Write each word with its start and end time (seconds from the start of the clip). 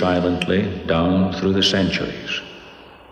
Silently 0.00 0.62
down 0.86 1.30
through 1.34 1.52
the 1.52 1.62
centuries, 1.62 2.40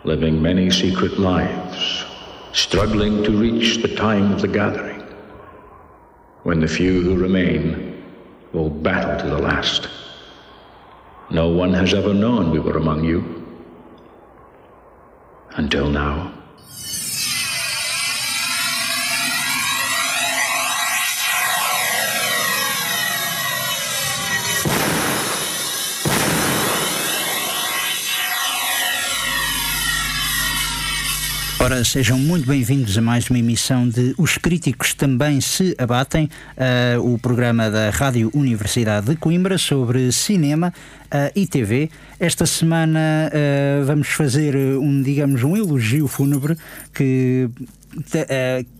living 0.05 0.41
many 0.41 0.71
secret 0.71 1.19
lives, 1.19 2.03
struggling 2.51 3.23
to 3.23 3.29
reach 3.29 3.77
the 3.83 3.95
time 3.95 4.31
of 4.31 4.41
the 4.41 4.47
gathering, 4.47 4.99
when 6.41 6.59
the 6.59 6.67
few 6.67 7.03
who 7.03 7.15
remain 7.15 8.03
will 8.53 8.71
battle 8.71 9.19
to 9.19 9.29
the 9.29 9.37
last. 9.37 9.87
No 11.29 11.47
one 11.49 11.75
has 11.75 11.93
ever 11.93 12.11
known 12.11 12.49
we 12.49 12.59
were 12.59 12.77
among 12.77 13.03
you. 13.03 13.19
Until 15.51 15.91
now. 15.91 16.38
Ora, 31.71 31.83
sejam 31.83 32.17
muito 32.17 32.47
bem-vindos 32.47 32.97
a 32.97 33.01
mais 33.01 33.29
uma 33.29 33.37
emissão 33.37 33.87
de 33.87 34.15
Os 34.17 34.39
Críticos 34.39 34.95
Também 34.95 35.39
Se 35.39 35.75
Abatem, 35.77 36.27
eh, 36.57 36.97
o 36.99 37.15
programa 37.19 37.69
da 37.69 37.91
Rádio 37.91 38.31
Universidade 38.33 39.05
de 39.05 39.15
Coimbra 39.15 39.55
sobre 39.59 40.11
cinema 40.11 40.73
eh, 41.11 41.31
e 41.35 41.45
TV. 41.45 41.91
Esta 42.19 42.47
semana 42.47 43.29
eh, 43.31 43.83
vamos 43.85 44.07
fazer 44.07 44.55
um, 44.55 44.99
digamos, 45.03 45.43
um 45.43 45.55
elogio 45.55 46.07
fúnebre 46.07 46.57
que 46.91 47.47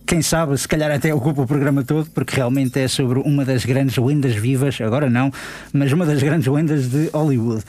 quem 0.06 0.22
sabe, 0.22 0.56
se 0.58 0.66
calhar 0.66 0.90
até 0.90 1.14
ocupa 1.14 1.42
o 1.42 1.46
programa 1.46 1.84
todo, 1.84 2.10
porque 2.10 2.36
realmente 2.36 2.78
é 2.80 2.88
sobre 2.88 3.20
uma 3.20 3.44
das 3.44 3.64
grandes 3.64 3.96
lendas 3.96 4.34
vivas, 4.34 4.80
agora 4.80 5.08
não, 5.08 5.32
mas 5.72 5.92
uma 5.92 6.04
das 6.04 6.22
grandes 6.22 6.46
lendas 6.46 6.88
de 6.88 7.08
Hollywood. 7.12 7.62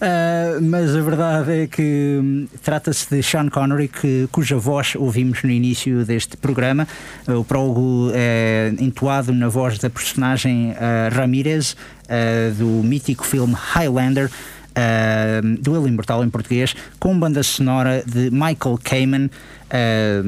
Ah, 0.00 0.58
mas 0.60 0.96
a 0.96 1.00
verdade 1.00 1.62
é 1.62 1.66
que 1.68 2.18
hum, 2.20 2.48
trata-se 2.62 3.08
de 3.08 3.22
Sean 3.22 3.48
Connery, 3.48 3.86
que, 3.86 4.28
cuja 4.32 4.56
voz 4.56 4.94
ouvimos 4.96 5.44
no 5.44 5.50
início 5.50 6.04
deste 6.04 6.36
programa. 6.36 6.88
Ah, 7.26 7.38
O 7.38 7.44
prólogo 7.44 8.10
é 8.12 8.72
entoado 8.80 9.32
na 9.32 9.48
voz 9.48 9.78
da 9.78 9.88
personagem 9.88 10.74
ah, 10.76 11.08
Ramirez, 11.12 11.76
ah, 12.08 12.52
do 12.58 12.66
mítico 12.82 13.24
filme 13.24 13.54
Highlander. 13.54 14.28
Ah, 14.74 15.40
do 15.60 15.76
Ele 15.76 15.88
Imortal 15.88 16.24
em 16.24 16.30
português, 16.30 16.74
com 16.98 17.18
banda 17.18 17.42
sonora 17.42 18.02
de 18.06 18.30
Michael 18.30 18.78
Kamen, 18.82 19.30
ah, 19.70 20.22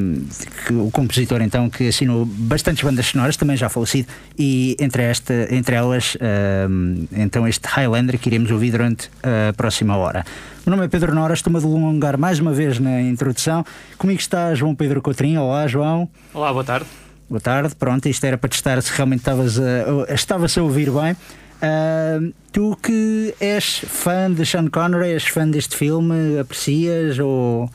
que, 0.67 0.75
o 0.75 0.91
compositor 0.91 1.43
então 1.43 1.69
que 1.69 1.89
assinou 1.89 2.25
bastantes 2.25 2.83
bandas 2.83 3.07
sonoras, 3.07 3.37
também 3.37 3.57
já 3.57 3.69
falecido, 3.69 4.09
e 4.39 4.77
entre, 4.81 5.03
esta, 5.03 5.49
entre 5.55 5.75
elas 5.75 6.17
ah, 6.21 6.67
então 7.13 7.47
este 7.47 7.67
Highlander 7.67 8.19
que 8.19 8.29
iremos 8.29 8.51
ouvir 8.51 8.71
durante 8.71 9.11
a 9.23 9.53
próxima 9.53 9.97
hora. 9.97 10.25
O 10.67 10.71
meu 10.71 10.77
nome 10.77 10.87
é 10.87 10.89
Pedro 10.89 11.15
Nora, 11.15 11.35
estou-me 11.35 11.59
a 11.59 11.61
delongar 11.61 12.19
mais 12.19 12.41
uma 12.41 12.53
vez 12.53 12.79
na 12.79 13.03
introdução. 13.03 13.65
Comigo 13.99 14.19
está 14.19 14.55
João 14.55 14.75
Pedro 14.75 15.03
Coutrinho. 15.03 15.43
Olá, 15.43 15.67
João. 15.67 16.09
Olá, 16.33 16.51
boa 16.53 16.65
tarde. 16.65 16.87
Boa 17.29 17.41
tarde, 17.41 17.75
pronto, 17.75 18.09
isto 18.09 18.25
era 18.25 18.39
para 18.39 18.49
testar 18.49 18.81
se 18.83 18.93
realmente 18.93 19.21
estavas 19.21 19.59
a, 19.59 20.15
estavas 20.15 20.57
a 20.57 20.63
ouvir 20.63 20.91
bem. 20.91 21.17
Ah, 21.63 22.19
tu 22.53 22.77
que 22.83 23.35
és 23.41 23.79
fã 23.87 24.31
de 24.33 24.45
Sean 24.45 24.69
Connery, 24.69 25.13
és 25.13 25.25
fã 25.27 25.49
deste 25.49 25.77
filme, 25.77 26.39
aprecias 26.39 27.19
ou 27.19 27.71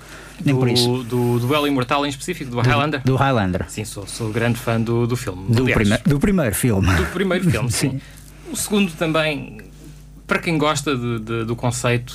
nem 0.45 0.55
por 0.55 0.69
isso? 0.69 1.03
Do, 1.03 1.39
do 1.39 1.47
Duelo 1.47 1.67
Imortal 1.67 2.05
em 2.05 2.09
específico, 2.09 2.51
do 2.51 2.59
Highlander? 2.61 3.01
Do 3.03 3.15
Highlander. 3.15 3.65
Sim, 3.69 3.83
sou, 3.85 4.05
sou 4.07 4.31
grande 4.31 4.57
fã 4.59 4.79
do, 4.79 5.05
do 5.07 5.15
filme. 5.17 5.45
Do, 5.53 5.65
prime- 5.65 5.97
do 6.05 6.19
primeiro 6.19 6.55
filme. 6.55 6.87
do 6.95 7.05
primeiro 7.07 7.49
filme, 7.49 7.69
sim. 7.71 7.89
Sim. 7.91 8.01
O 8.51 8.55
segundo 8.55 8.91
também, 8.93 9.57
para 10.25 10.39
quem 10.39 10.57
gosta 10.57 10.95
de- 10.95 11.19
de- 11.19 11.45
do 11.45 11.55
conceito, 11.55 12.13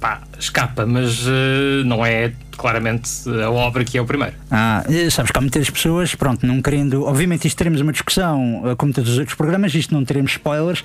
pá, 0.00 0.22
escapa, 0.38 0.84
mas 0.86 1.24
eh, 1.26 1.82
não 1.84 2.04
é 2.04 2.32
claramente 2.56 3.10
a 3.44 3.50
obra 3.50 3.84
que 3.84 3.98
é 3.98 4.00
o 4.00 4.04
primeiro. 4.06 4.34
Ah, 4.50 4.82
sabes 5.10 5.30
que 5.30 5.38
há 5.38 5.40
muitas 5.40 5.68
pessoas, 5.68 6.14
pronto, 6.14 6.46
não 6.46 6.62
querendo. 6.62 7.04
Obviamente, 7.04 7.46
isto 7.46 7.56
teremos 7.56 7.80
uma 7.80 7.92
discussão, 7.92 8.62
eh, 8.66 8.74
como 8.76 8.92
todos 8.92 9.10
os 9.12 9.18
outros 9.18 9.36
programas, 9.36 9.74
isto 9.74 9.92
não 9.94 10.04
teremos 10.04 10.32
spoilers, 10.32 10.82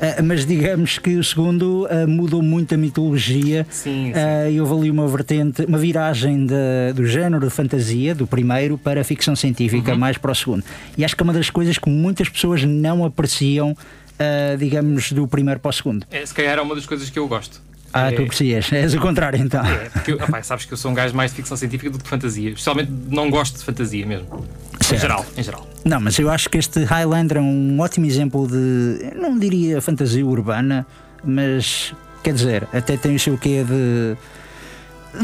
eh, 0.00 0.20
mas 0.22 0.44
digamos 0.44 0.98
que 0.98 1.16
o 1.16 1.24
segundo 1.24 1.88
mudou 2.06 2.42
muito 2.42 2.74
a 2.74 2.78
mitologia. 2.78 3.66
Sim, 3.70 4.12
sim. 4.14 4.52
E 4.54 4.60
houve 4.60 4.74
ali 4.74 4.90
uma 4.90 5.08
vertente, 5.08 5.64
uma 5.64 5.78
viragem 5.78 6.44
da- 6.46 6.92
do 6.94 7.06
género 7.06 7.44
de 7.46 7.50
fantasia, 7.50 8.14
do 8.14 8.26
primeiro, 8.26 8.76
para 8.76 9.00
a 9.00 9.04
ficção 9.04 9.34
científica, 9.34 9.92
Uhum. 9.92 9.98
mais 9.98 10.18
para 10.18 10.32
o 10.32 10.34
segundo. 10.34 10.64
E 10.98 11.04
acho 11.04 11.16
que 11.16 11.22
é 11.22 11.24
uma 11.24 11.32
das 11.32 11.48
coisas 11.50 11.78
que 11.78 11.88
muitas 11.88 12.28
pessoas 12.28 12.62
não 12.64 13.04
apreciam, 13.06 13.74
eh, 14.18 14.56
digamos, 14.58 15.12
do 15.12 15.26
primeiro 15.26 15.60
para 15.60 15.68
o 15.70 15.72
segundo. 15.72 16.06
É, 16.10 16.24
se 16.26 16.34
calhar 16.34 16.58
é 16.58 16.60
uma 16.60 16.74
das 16.74 16.84
coisas 16.86 17.08
que 17.08 17.18
eu 17.18 17.26
gosto. 17.26 17.60
Ah, 17.96 18.08
é, 18.12 18.14
tu 18.14 18.22
aprecias, 18.22 18.72
és 18.72 18.94
o 18.94 19.00
contrário 19.00 19.40
então. 19.40 19.64
É, 19.64 19.88
porque 19.90 20.12
eu- 20.12 20.16
opá, 20.16 20.42
sabes 20.42 20.64
que 20.64 20.72
eu 20.72 20.76
sou 20.76 20.90
um 20.90 20.94
gajo 20.94 21.14
mais 21.14 21.30
de 21.30 21.36
ficção 21.36 21.56
científica 21.56 21.90
do 21.90 21.98
que 21.98 22.04
de 22.04 22.10
fantasia. 22.10 22.48
Especialmente 22.50 22.90
não 23.08 23.30
gosto 23.30 23.58
de 23.58 23.64
fantasia 23.64 24.04
mesmo. 24.06 24.44
Em 24.80 24.84
Certo. 24.84 25.00
geral, 25.00 25.26
em 25.36 25.42
geral. 25.42 25.66
Não, 25.84 26.00
mas 26.00 26.18
eu 26.18 26.30
acho 26.30 26.48
que 26.48 26.58
este 26.58 26.84
Highlander 26.84 27.38
é 27.38 27.40
um 27.40 27.78
ótimo 27.80 28.06
exemplo 28.06 28.46
de. 28.46 29.12
Não 29.16 29.38
diria 29.38 29.80
fantasia 29.80 30.24
urbana, 30.24 30.86
mas 31.24 31.92
quer 32.22 32.34
dizer, 32.34 32.68
até 32.72 32.96
tem 32.96 33.14
o 33.14 33.18
seu 33.20 33.36
quê 33.38 33.64
de. 33.64 34.16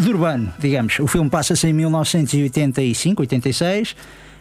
de 0.00 0.08
urbano, 0.08 0.52
digamos. 0.58 0.98
O 1.00 1.06
filme 1.06 1.28
passa-se 1.28 1.66
em 1.66 1.72
1985, 1.72 3.22
86. 3.22 3.94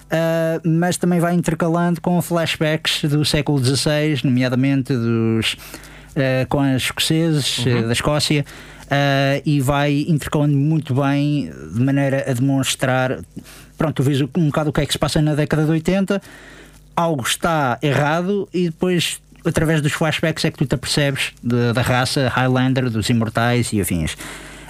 ah, 0.09 0.59
mas 0.63 0.97
também 0.97 1.19
vai 1.19 1.33
intercalando 1.33 1.99
com 2.01 2.21
flashbacks 2.21 3.03
do 3.09 3.23
século 3.25 3.63
XVI, 3.63 4.21
nomeadamente 4.23 4.93
dos, 4.93 5.55
ah, 6.15 6.45
com 6.47 6.59
os 6.75 6.83
escoceses 6.83 7.63
ah, 7.67 7.87
da 7.87 7.93
Escócia, 7.93 8.45
ah, 8.89 9.41
e 9.45 9.59
vai 9.61 10.05
intercalando 10.07 10.55
muito 10.55 10.93
bem, 10.95 11.51
de 11.73 11.79
maneira 11.81 12.25
a 12.29 12.33
demonstrar. 12.33 13.19
Pronto, 13.77 13.95
tu 13.95 14.03
vês 14.03 14.21
um 14.21 14.27
bocado 14.47 14.69
o 14.69 14.73
que 14.73 14.81
é 14.81 14.85
que 14.85 14.93
se 14.93 14.99
passa 14.99 15.21
na 15.21 15.33
década 15.35 15.65
de 15.65 15.71
80, 15.71 16.21
algo 16.95 17.23
está 17.23 17.79
errado, 17.81 18.47
e 18.53 18.65
depois, 18.65 19.19
através 19.45 19.81
dos 19.81 19.91
flashbacks, 19.93 20.45
é 20.45 20.51
que 20.51 20.57
tu 20.59 20.65
te 20.65 20.75
apercebes 20.75 21.31
de- 21.41 21.73
da 21.73 21.81
raça 21.81 22.29
Highlander, 22.29 22.89
dos 22.89 23.09
imortais 23.09 23.71
e 23.73 23.81
afins. 23.81 24.15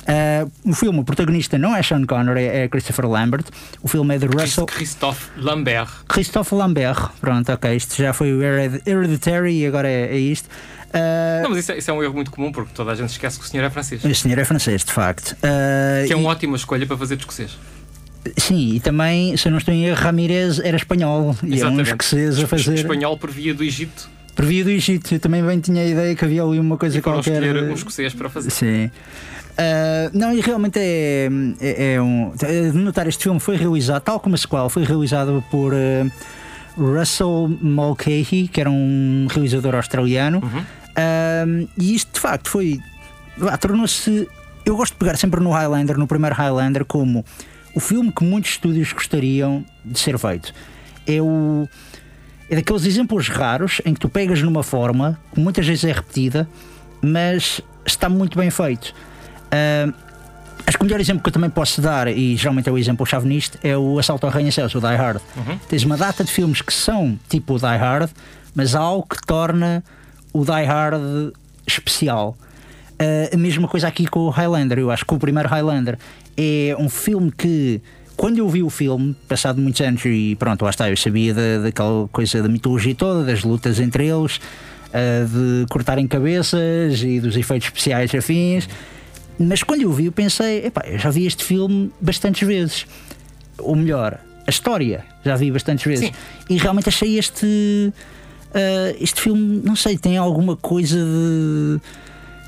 Ah, 0.08 0.48
o 0.64 0.74
filme, 0.74 1.00
o 1.00 1.04
protagonista 1.04 1.58
não 1.58 1.76
é 1.76 1.84
Sean 1.84 2.06
Connery, 2.06 2.46
é 2.46 2.68
Christopher 2.68 3.06
Lambert. 3.08 3.46
O 3.84 3.88
filme 3.88 4.16
é 4.16 4.18
de 4.18 4.26
Russell. 4.28 4.66
Christophe 4.66 5.30
Lambert. 5.38 5.90
Christophe 6.08 6.56
Lambert, 6.56 7.10
pronto, 7.20 7.52
ok, 7.52 7.76
isto 7.76 7.96
já 8.02 8.12
foi 8.14 8.32
o 8.34 8.42
Hered- 8.42 8.82
Hereditary 8.86 9.60
e 9.60 9.66
agora 9.68 9.88
é, 9.90 10.08
é 10.16 10.18
isto. 10.18 10.48
Ah, 10.94 11.40
Não, 11.44 11.50
mas 11.50 11.60
isso 11.60 11.72
é, 11.72 11.78
isso 11.78 11.90
é 11.90 11.94
um 11.94 12.04
erro 12.04 12.14
muito 12.14 12.32
comum 12.32 12.52
porque 12.52 12.72
toda 12.74 12.92
a 12.92 12.96
gente 12.96 13.10
esquece 13.10 13.40
que 13.40 13.46
o 13.46 13.48
senhor 13.48 13.64
é 13.64 13.70
francês. 13.70 14.04
o 14.04 14.14
senhor 14.16 14.38
é 14.38 14.44
francês, 14.46 14.84
de 14.84 14.92
facto. 14.92 15.36
Ah, 15.44 16.04
Que 16.06 16.14
é 16.14 16.16
e- 16.16 16.20
uma 16.20 16.30
ótima 16.30 16.56
escolha 16.56 16.86
para 16.86 16.98
fazer 16.98 17.16
de 17.16 17.22
escocês. 17.24 17.58
Sim, 18.38 18.76
e 18.76 18.80
também, 18.80 19.36
se 19.36 19.48
eu 19.48 19.52
não 19.52 19.58
estou 19.58 19.74
em 19.74 19.86
erro, 19.86 20.00
Ramirez 20.00 20.60
era 20.60 20.78
espanhol 20.78 21.36
e 21.44 21.60
é 21.60 21.66
um 21.68 21.82
escocês 21.82 22.38
a 22.40 22.46
fazer. 22.48 22.76
Espanhol 22.76 23.18
por 23.18 23.32
via 23.32 23.52
do 23.54 23.64
Egito 23.64 24.08
Por 24.36 24.46
via 24.46 24.64
do 24.64 24.70
Egito, 24.70 25.14
eu 25.16 25.20
também 25.20 25.44
bem 25.44 25.60
tinha 25.60 25.82
a 25.82 25.86
ideia 25.86 26.16
que 26.16 26.24
havia 26.24 26.44
ali 26.44 26.60
uma 26.60 26.78
coisa 26.78 26.98
e 27.00 27.02
qualquer. 27.02 27.42
escolher 27.42 27.64
um 27.64 27.74
escocês 27.74 28.14
para 28.14 28.30
fazer. 28.30 28.52
Sim. 28.52 28.92
Ah, 29.58 30.10
não, 30.14 30.34
e 30.34 30.40
realmente 30.40 30.78
é, 30.80 31.30
é, 31.60 31.94
é 31.96 32.02
um. 32.02 32.32
é 32.44 32.70
de 32.70 32.78
notar, 32.78 33.08
este 33.08 33.24
filme 33.24 33.40
foi 33.40 33.58
realizado, 33.58 34.02
tal 34.04 34.20
como 34.20 34.36
a 34.36 34.38
sequel, 34.38 34.70
foi 34.70 34.84
realizado 34.86 35.44
por 35.50 35.74
ah, 35.74 36.06
Russell 36.78 37.50
Mulcahy, 37.62 38.48
que 38.52 38.62
era 38.62 38.70
um 38.70 39.28
realizador 39.30 39.76
australiano. 39.76 40.42
Ah, 40.96 41.46
e 41.78 41.96
isto 41.96 42.14
de 42.14 42.20
facto 42.20 42.50
foi. 42.50 42.80
Tornou-se. 43.60 44.28
Eu 44.66 44.76
gosto 44.76 44.94
de 44.94 45.00
pegar 45.00 45.18
sempre 45.18 45.40
no 45.40 45.52
Highlander, 45.52 45.98
no 45.98 46.06
primeiro 46.06 46.36
Highlander, 46.36 46.86
como 46.86 47.26
o 47.74 47.80
filme 47.80 48.12
que 48.12 48.24
muitos 48.24 48.52
estúdios 48.52 48.94
gostariam 48.94 49.66
de 49.84 50.00
ser 50.00 50.18
feito. 50.18 50.54
É 51.08 51.22
o. 51.22 51.68
É 52.50 52.56
daqueles 52.56 52.86
exemplos 52.86 53.30
raros 53.30 53.82
em 53.86 53.94
que 53.94 54.00
tu 54.00 54.10
pegas 54.10 54.42
numa 54.42 54.62
forma 54.62 55.18
que 55.34 55.40
muitas 55.40 55.66
vezes 55.66 55.86
é 55.86 55.92
repetida, 55.92 56.48
mas 57.02 57.62
está 57.86 58.10
muito 58.10 58.38
bem 58.38 58.50
feito. 58.50 58.94
Acho 60.68 60.78
que 60.78 60.84
o 60.84 60.86
melhor 60.86 61.00
exemplo 61.00 61.24
que 61.24 61.30
eu 61.30 61.34
também 61.34 61.50
posso 61.50 61.82
dar, 61.82 62.08
e 62.08 62.36
geralmente 62.36 62.70
é 62.70 62.72
o 62.72 62.78
exemplo-chave 62.78 63.28
nisto, 63.28 63.58
é 63.64 63.76
o 63.76 63.98
Assalto 63.98 64.26
ao 64.26 64.32
Arranha-Céus, 64.32 64.76
o 64.76 64.80
Die 64.80 64.96
Hard. 64.96 65.22
Tens 65.68 65.84
uma 65.84 65.98
data 65.98 66.24
de 66.24 66.32
filmes 66.32 66.62
que 66.62 66.74
são 66.74 67.18
tipo 67.30 67.56
o 67.56 67.58
Die 67.58 67.66
Hard, 67.66 68.10
mas 68.54 68.76
há 68.76 68.80
algo 68.80 69.08
que 69.10 69.26
torna 69.26 69.84
o 70.34 70.46
Die 70.46 70.66
Hard 70.66 71.34
especial. 71.68 72.38
Ah, 73.00 73.34
a 73.34 73.38
mesma 73.38 73.68
coisa 73.68 73.88
aqui 73.88 74.06
com 74.06 74.22
o 74.22 74.30
Highlander. 74.30 74.80
Eu 74.80 74.92
acho 74.92 75.06
que 75.06 75.14
o 75.14 75.18
primeiro 75.18 75.50
Highlander 75.50 75.98
é 76.38 76.76
um 76.78 76.90
filme 76.90 77.32
que, 77.32 77.82
quando 78.16 78.38
eu 78.38 78.48
vi 78.48 78.62
o 78.62 78.70
filme, 78.70 79.16
passado 79.28 79.60
muitos 79.60 79.82
anos, 79.82 80.06
e 80.06 80.36
pronto, 80.36 80.64
lá 80.64 80.70
está, 80.70 80.90
eu 80.90 80.98
sabia 80.98 81.34
da, 81.34 81.60
daquela 81.64 82.08
coisa 82.10 82.42
da 82.42 82.50
mitologia 82.50 82.94
toda, 82.94 83.26
das 83.26 83.44
lutas 83.44 83.80
entre 83.80 84.08
eles, 84.08 84.40
ah, 84.94 85.26
de 85.26 85.66
cortarem 85.70 86.08
cabeças 86.08 87.02
e 87.02 87.20
dos 87.20 87.36
efeitos 87.36 87.68
especiais 87.68 88.14
afins. 88.14 88.70
Mas 89.40 89.64
quando 89.64 89.82
eu 89.82 89.92
vi, 89.92 90.06
eu 90.06 90.12
pensei, 90.12 90.66
epá, 90.68 90.84
eu 90.86 91.00
já 91.00 91.10
vi 91.10 91.26
este 91.26 91.44
filme 91.44 91.92
bastantes 92.00 92.48
vezes. 92.48 92.86
Ou 93.58 93.76
melhor, 93.76 94.20
a 94.46 94.50
história 94.50 95.04
já 95.26 95.36
vi 95.36 95.50
bastantes 95.52 95.86
vezes. 95.86 96.06
Sim. 96.08 96.14
E 96.50 96.58
realmente 96.58 96.90
achei 96.90 97.18
este. 97.18 97.92
Ah, 98.54 98.96
este 99.00 99.22
filme, 99.22 99.62
não 99.64 99.76
sei, 99.76 99.98
tem 99.98 100.18
alguma 100.18 100.56
coisa 100.56 100.98
de. 100.98 101.80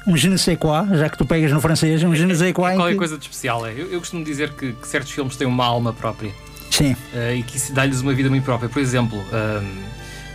Um 0.05 0.17
je 0.17 0.27
ne 0.27 0.37
sais 0.37 0.57
quoi, 0.59 0.85
já 0.97 1.07
que 1.09 1.17
tu 1.17 1.25
pegas 1.25 1.49
no 1.51 1.61
francês, 1.61 2.03
um 2.03 2.13
je 2.13 2.25
ne 2.25 2.35
sais 2.35 2.51
quoi. 2.53 2.73
em 2.73 2.75
Qualquer 2.75 2.91
que- 2.91 2.97
coisa 2.97 3.17
de 3.17 3.23
especial 3.23 3.65
é. 3.65 3.71
Eu, 3.71 3.87
eu 3.89 3.99
costumo 3.99 4.21
dizer 4.23 4.49
que, 4.51 4.73
que 4.73 4.85
certos 4.87 5.09
filmes 5.11 5.37
têm 5.37 5.47
uma 5.47 5.63
alma 5.65 5.93
própria 5.93 6.29
Sim, 6.69 6.93
eh, 7.15 7.35
e 7.37 7.43
que 7.43 7.55
isso 7.55 7.71
dá-lhes 7.71 8.01
uma 8.01 8.13
vida 8.13 8.29
muito 8.29 8.43
própria. 8.43 8.67
Por 8.67 8.81
exemplo, 8.81 9.17
ahm, 9.31 9.63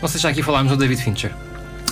não 0.00 0.08
sei 0.08 0.18
se 0.18 0.22
já 0.22 0.30
aqui 0.30 0.42
falámos 0.42 0.72
do 0.72 0.78
David 0.78 1.02
Fincher. 1.02 1.32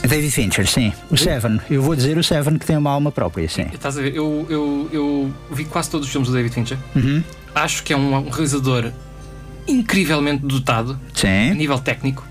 David 0.08 0.30
Fincher, 0.30 0.66
sim. 0.66 0.90
O 1.10 1.16
Seven, 1.18 1.60
eu 1.68 1.82
vou 1.82 1.94
dizer 1.94 2.16
o 2.16 2.22
Seven 2.24 2.56
que 2.58 2.64
tem 2.64 2.76
uma 2.78 2.90
alma 2.92 3.12
própria, 3.12 3.46
sim. 3.46 3.66
Estás 3.74 3.98
a 3.98 4.00
ver? 4.02 4.14
Eu, 4.14 4.46
eu, 4.48 4.88
eu 4.90 5.34
vi 5.50 5.66
quase 5.66 5.90
todos 5.90 6.06
os 6.06 6.12
filmes 6.12 6.30
do 6.30 6.34
David 6.34 6.54
Fincher. 6.54 6.78
Uhum. 6.94 7.22
Acho 7.54 7.82
que 7.82 7.92
é 7.92 7.96
um, 7.96 8.14
um 8.14 8.30
realizador 8.30 8.90
incrivelmente 9.68 10.46
dotado 10.46 10.98
a 11.14 11.18
Sim. 11.18 11.54
nível 11.54 11.78
técnico. 11.78 12.24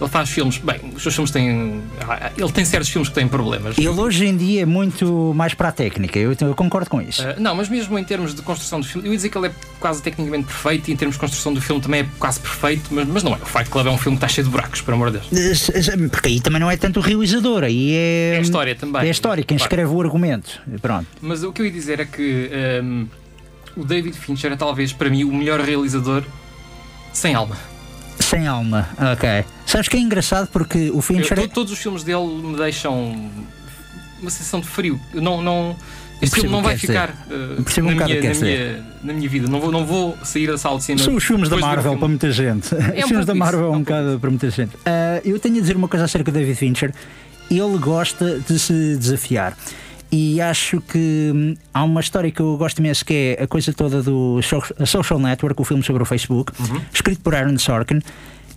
Ele 0.00 0.10
faz 0.10 0.28
filmes, 0.28 0.58
bem, 0.58 0.80
os 0.94 1.02
seus 1.02 1.14
filmes 1.14 1.30
têm. 1.30 1.80
ah, 2.00 2.32
Ele 2.36 2.50
tem 2.50 2.64
certos 2.64 2.88
filmes 2.88 3.08
que 3.08 3.14
têm 3.14 3.28
problemas. 3.28 3.78
Ele 3.78 3.88
hoje 3.88 4.26
em 4.26 4.36
dia 4.36 4.62
é 4.62 4.66
muito 4.66 5.32
mais 5.36 5.54
para 5.54 5.68
a 5.68 5.72
técnica, 5.72 6.18
eu, 6.18 6.34
eu 6.40 6.54
concordo 6.54 6.90
com 6.90 7.00
isso. 7.00 7.22
Uh, 7.22 7.34
não, 7.38 7.54
mas 7.54 7.68
mesmo 7.68 7.96
em 7.96 8.02
termos 8.02 8.34
de 8.34 8.42
construção 8.42 8.80
do 8.80 8.86
filme, 8.86 9.06
eu 9.06 9.12
ia 9.12 9.16
dizer 9.16 9.28
que 9.28 9.38
ele 9.38 9.46
é 9.46 9.52
quase 9.78 10.02
tecnicamente 10.02 10.46
perfeito 10.46 10.88
e 10.88 10.92
em 10.92 10.96
termos 10.96 11.14
de 11.14 11.20
construção 11.20 11.54
do 11.54 11.60
filme 11.60 11.80
também 11.80 12.00
é 12.00 12.06
quase 12.18 12.40
perfeito, 12.40 12.88
mas, 12.92 13.06
mas 13.06 13.22
não 13.22 13.34
é. 13.34 13.36
O 13.36 13.46
Fight 13.46 13.70
Club 13.70 13.86
é 13.86 13.90
um 13.90 13.96
filme 13.98 14.18
que 14.18 14.24
está 14.24 14.34
cheio 14.34 14.44
de 14.46 14.50
buracos, 14.50 14.80
por 14.80 14.94
amor 14.94 15.12
de 15.12 15.18
Deus. 15.20 15.70
Porque 16.10 16.28
aí 16.28 16.40
também 16.40 16.60
não 16.60 16.70
é 16.70 16.76
tanto 16.76 16.98
o 16.98 17.02
realizador, 17.02 17.62
aí 17.62 17.92
é. 17.94 18.32
É 18.34 18.38
a 18.38 18.40
história 18.40 18.74
também. 18.74 19.02
É 19.02 19.06
a 19.06 19.10
história, 19.10 19.44
quem 19.44 19.56
Claro. 19.56 19.68
escreve 19.70 19.92
o 19.94 20.00
argumento. 20.00 20.60
Pronto. 20.82 21.06
Mas 21.22 21.44
o 21.44 21.52
que 21.52 21.62
eu 21.62 21.66
ia 21.66 21.72
dizer 21.72 22.00
é 22.00 22.04
que 22.04 22.50
um, 22.82 23.06
o 23.76 23.84
David 23.84 24.16
Fincher 24.18 24.50
é 24.52 24.56
talvez 24.56 24.92
para 24.92 25.08
mim 25.08 25.22
o 25.22 25.32
melhor 25.32 25.60
realizador 25.60 26.24
sem 27.12 27.32
alma. 27.34 27.56
Sem 28.24 28.46
alma, 28.46 28.88
ok. 29.12 29.44
Sabes 29.66 29.88
que 29.88 29.96
é 29.96 30.00
engraçado 30.00 30.48
porque 30.48 30.90
o 30.90 30.96
Eu- 30.96 31.02
Fincher. 31.02 31.38
to- 31.38 31.48
todos 31.48 31.72
os 31.72 31.78
filmes 31.78 32.02
dele 32.02 32.26
me 32.26 32.56
deixam 32.56 33.30
uma 34.20 34.30
sensação 34.30 34.60
de 34.60 34.66
frio. 34.68 34.98
Eu 35.12 35.20
não, 35.20 35.42
não, 35.42 35.76
este 36.22 36.36
filme 36.36 36.50
não 36.50 36.62
vai 36.62 36.76
ficar 36.78 37.10
uh, 37.10 37.60
um 37.60 37.64
na, 37.82 38.04
o 38.04 38.06
minha, 38.06 38.22
na, 38.22 38.40
minha, 38.40 38.84
na 39.02 39.12
minha 39.12 39.28
vida. 39.28 39.46
Não 39.48 39.60
vou, 39.60 39.70
não 39.70 39.84
vou 39.84 40.16
sair 40.24 40.46
da 40.46 40.56
sala 40.56 40.78
de 40.78 40.84
cinema. 40.84 41.04
São 41.04 41.14
os 41.16 41.24
filmes 41.24 41.48
da 41.48 41.56
Marvel 41.56 41.96
para 41.98 42.08
muita 42.08 42.30
gente. 42.32 42.74
os 42.74 42.80
filmes 42.80 43.08
pouco 43.08 43.24
da 43.26 43.32
isso, 43.32 43.34
Marvel 43.36 43.60
é 43.60 43.66
é 43.66 43.68
um 43.70 43.74
um 43.74 43.78
bocado 43.80 44.18
para 44.20 44.30
muita 44.30 44.50
gente. 44.50 44.72
Ah, 44.86 45.20
eu 45.24 45.38
tenho 45.38 45.58
a 45.58 45.60
dizer 45.60 45.76
uma 45.76 45.88
coisa 45.88 46.04
acerca 46.06 46.30
do 46.32 46.38
David 46.38 46.56
Fincher. 46.56 46.92
Ele 47.50 47.78
gosta 47.78 48.40
de 48.48 48.58
se 48.58 48.96
desafiar. 48.96 49.56
E 50.16 50.40
acho 50.40 50.80
que 50.80 51.32
hum, 51.34 51.56
há 51.72 51.82
uma 51.82 52.00
história 52.00 52.30
que 52.30 52.38
eu 52.40 52.56
gosto 52.56 52.78
imenso 52.78 53.04
que 53.04 53.36
é 53.36 53.42
a 53.42 53.48
coisa 53.48 53.72
toda 53.72 54.00
do 54.00 54.40
So- 54.42 54.62
Social 54.86 55.18
Network, 55.18 55.60
o 55.60 55.64
filme 55.64 55.82
sobre 55.82 56.04
o 56.04 56.06
Facebook, 56.06 56.52
escrito 56.92 57.20
por 57.20 57.34
Aaron 57.34 57.58
Sorkin, 57.58 57.98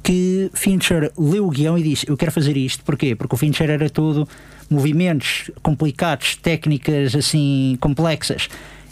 que 0.03 0.51
Fincher 0.53 1.11
leu 1.17 1.47
o 1.47 1.49
guião 1.49 1.75
e 1.75 1.81
disse: 1.81 2.07
Eu 2.07 2.15
quero 2.15 2.31
fazer 2.31 2.55
isto. 2.55 2.83
Porquê? 2.83 3.15
Porque 3.15 3.33
o 3.33 3.37
Fincher 3.39 3.71
era 3.71 3.89
todo 3.89 4.27
movimentos 4.69 5.49
complicados, 5.63 6.35
técnicas 6.35 7.15
assim 7.15 7.75
complexas. 7.81 8.49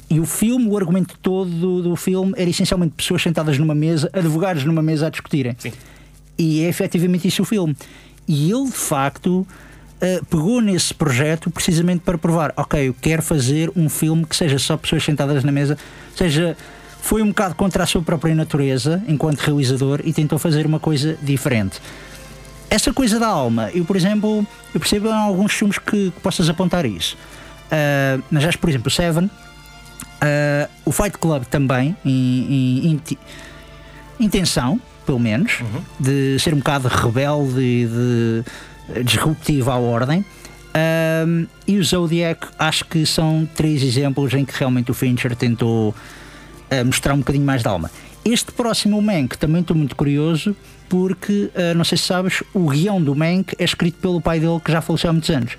E 0.10 0.20
o 0.20 0.26
filme, 0.26 0.68
o 0.68 0.76
argumento 0.76 1.16
todo 1.22 1.48
do, 1.52 1.84
do 1.84 1.96
filme 1.96 2.34
era 2.36 2.50
essencialmente 2.50 2.94
pessoas 2.98 3.22
sentadas 3.22 3.60
numa 3.60 3.76
mesa, 3.76 4.10
advogados 4.12 4.64
numa 4.64 4.82
mesa 4.82 5.06
a 5.06 5.10
discutirem. 5.12 5.56
Sim. 5.60 5.72
E 6.36 6.64
é 6.64 6.68
efetivamente 6.68 7.28
isso 7.28 7.44
o 7.44 7.46
filme. 7.46 7.76
E 8.28 8.52
ele, 8.52 8.66
de 8.66 8.72
facto, 8.72 9.46
eh, 10.06 10.22
pegou 10.30 10.62
nesse 10.62 10.94
projeto 10.94 11.50
precisamente 11.50 12.02
para 12.02 12.18
provar: 12.18 12.54
ok, 12.56 12.88
eu 12.88 12.94
quero 12.94 13.22
fazer 13.22 13.72
um 13.76 13.90
filme 13.90 14.26
que 14.26 14.36
seja 14.36 14.60
só 14.60 14.78
pessoas 14.78 15.04
sentadas 15.04 15.44
na 15.44 15.52
mesa, 15.52 15.78
seja. 16.16 16.56
Foi 17.02 17.22
um 17.22 17.28
bocado 17.28 17.54
contra 17.54 17.84
a 17.84 17.86
sua 17.86 18.02
própria 18.02 18.34
natureza 18.34 19.00
enquanto 19.08 19.38
realizador 19.38 20.02
e 20.04 20.12
tentou 20.12 20.40
fazer 20.40 20.66
uma 20.66 20.80
coisa 20.80 21.16
diferente. 21.22 21.80
Essa 22.68 22.92
coisa 22.92 23.20
da 23.20 23.28
alma, 23.28 23.70
eu, 23.76 23.86
por 23.86 23.96
exemplo, 23.96 24.44
eu 24.74 24.80
percebo 24.80 25.10
em 25.10 25.14
alguns 25.14 25.54
filmes 25.54 25.78
que, 25.78 26.10
que 26.10 26.20
possas 26.20 26.50
apontar 26.50 26.84
isso. 26.84 27.16
Ah, 27.72 28.20
mas 28.30 28.46
acho, 28.46 28.60
por 28.60 28.70
exemplo, 28.70 28.88
o 28.88 28.92
Seven, 28.92 29.30
ah, 30.22 30.70
o 30.84 30.92
Fight 30.92 31.18
Club 31.18 31.44
também, 31.46 31.96
em, 32.06 33.00
intenção, 34.20 34.80
pelo 35.06 35.20
menos, 35.20 35.60
de 36.00 36.38
ser 36.40 36.54
um 36.54 36.58
bocado 36.58 36.88
rebelde 36.88 37.62
e 37.62 37.86
de 37.86 38.44
disruptivo 39.04 39.72
à 39.72 39.78
ordem. 39.78 40.26
Ahm, 40.74 41.46
e 41.66 41.78
o 41.78 41.84
Zodiac, 41.84 42.48
acho 42.60 42.86
que 42.86 43.06
são 43.06 43.48
três 43.56 43.82
exemplos 43.82 44.34
em 44.34 44.44
que 44.44 44.54
realmente 44.58 44.92
o 44.92 44.94
Fincher 44.94 45.36
tentou 45.36 45.96
eh, 46.70 46.84
mostrar 46.84 47.14
um 47.14 47.20
bocadinho 47.20 47.46
mais 47.46 47.62
de 47.62 47.68
alma. 47.70 47.90
Este 48.26 48.52
próximo 48.52 49.02
Mank 49.02 49.38
também 49.38 49.62
estou 49.62 49.76
muito 49.76 49.96
curioso 49.96 50.56
porque, 50.90 51.50
eh, 51.56 51.74
não 51.74 51.84
sei 51.84 51.98
se 51.98 52.06
sabes, 52.06 52.44
o 52.54 52.70
guião 52.70 53.02
do 53.02 53.16
Mank 53.16 53.56
é 53.58 53.64
escrito 53.64 54.00
pelo 54.00 54.20
pai 54.20 54.40
dele 54.40 54.60
que 54.60 54.72
já 54.72 54.82
faleceu 54.82 55.10
há 55.10 55.14
muitos 55.14 55.30
anos. 55.30 55.58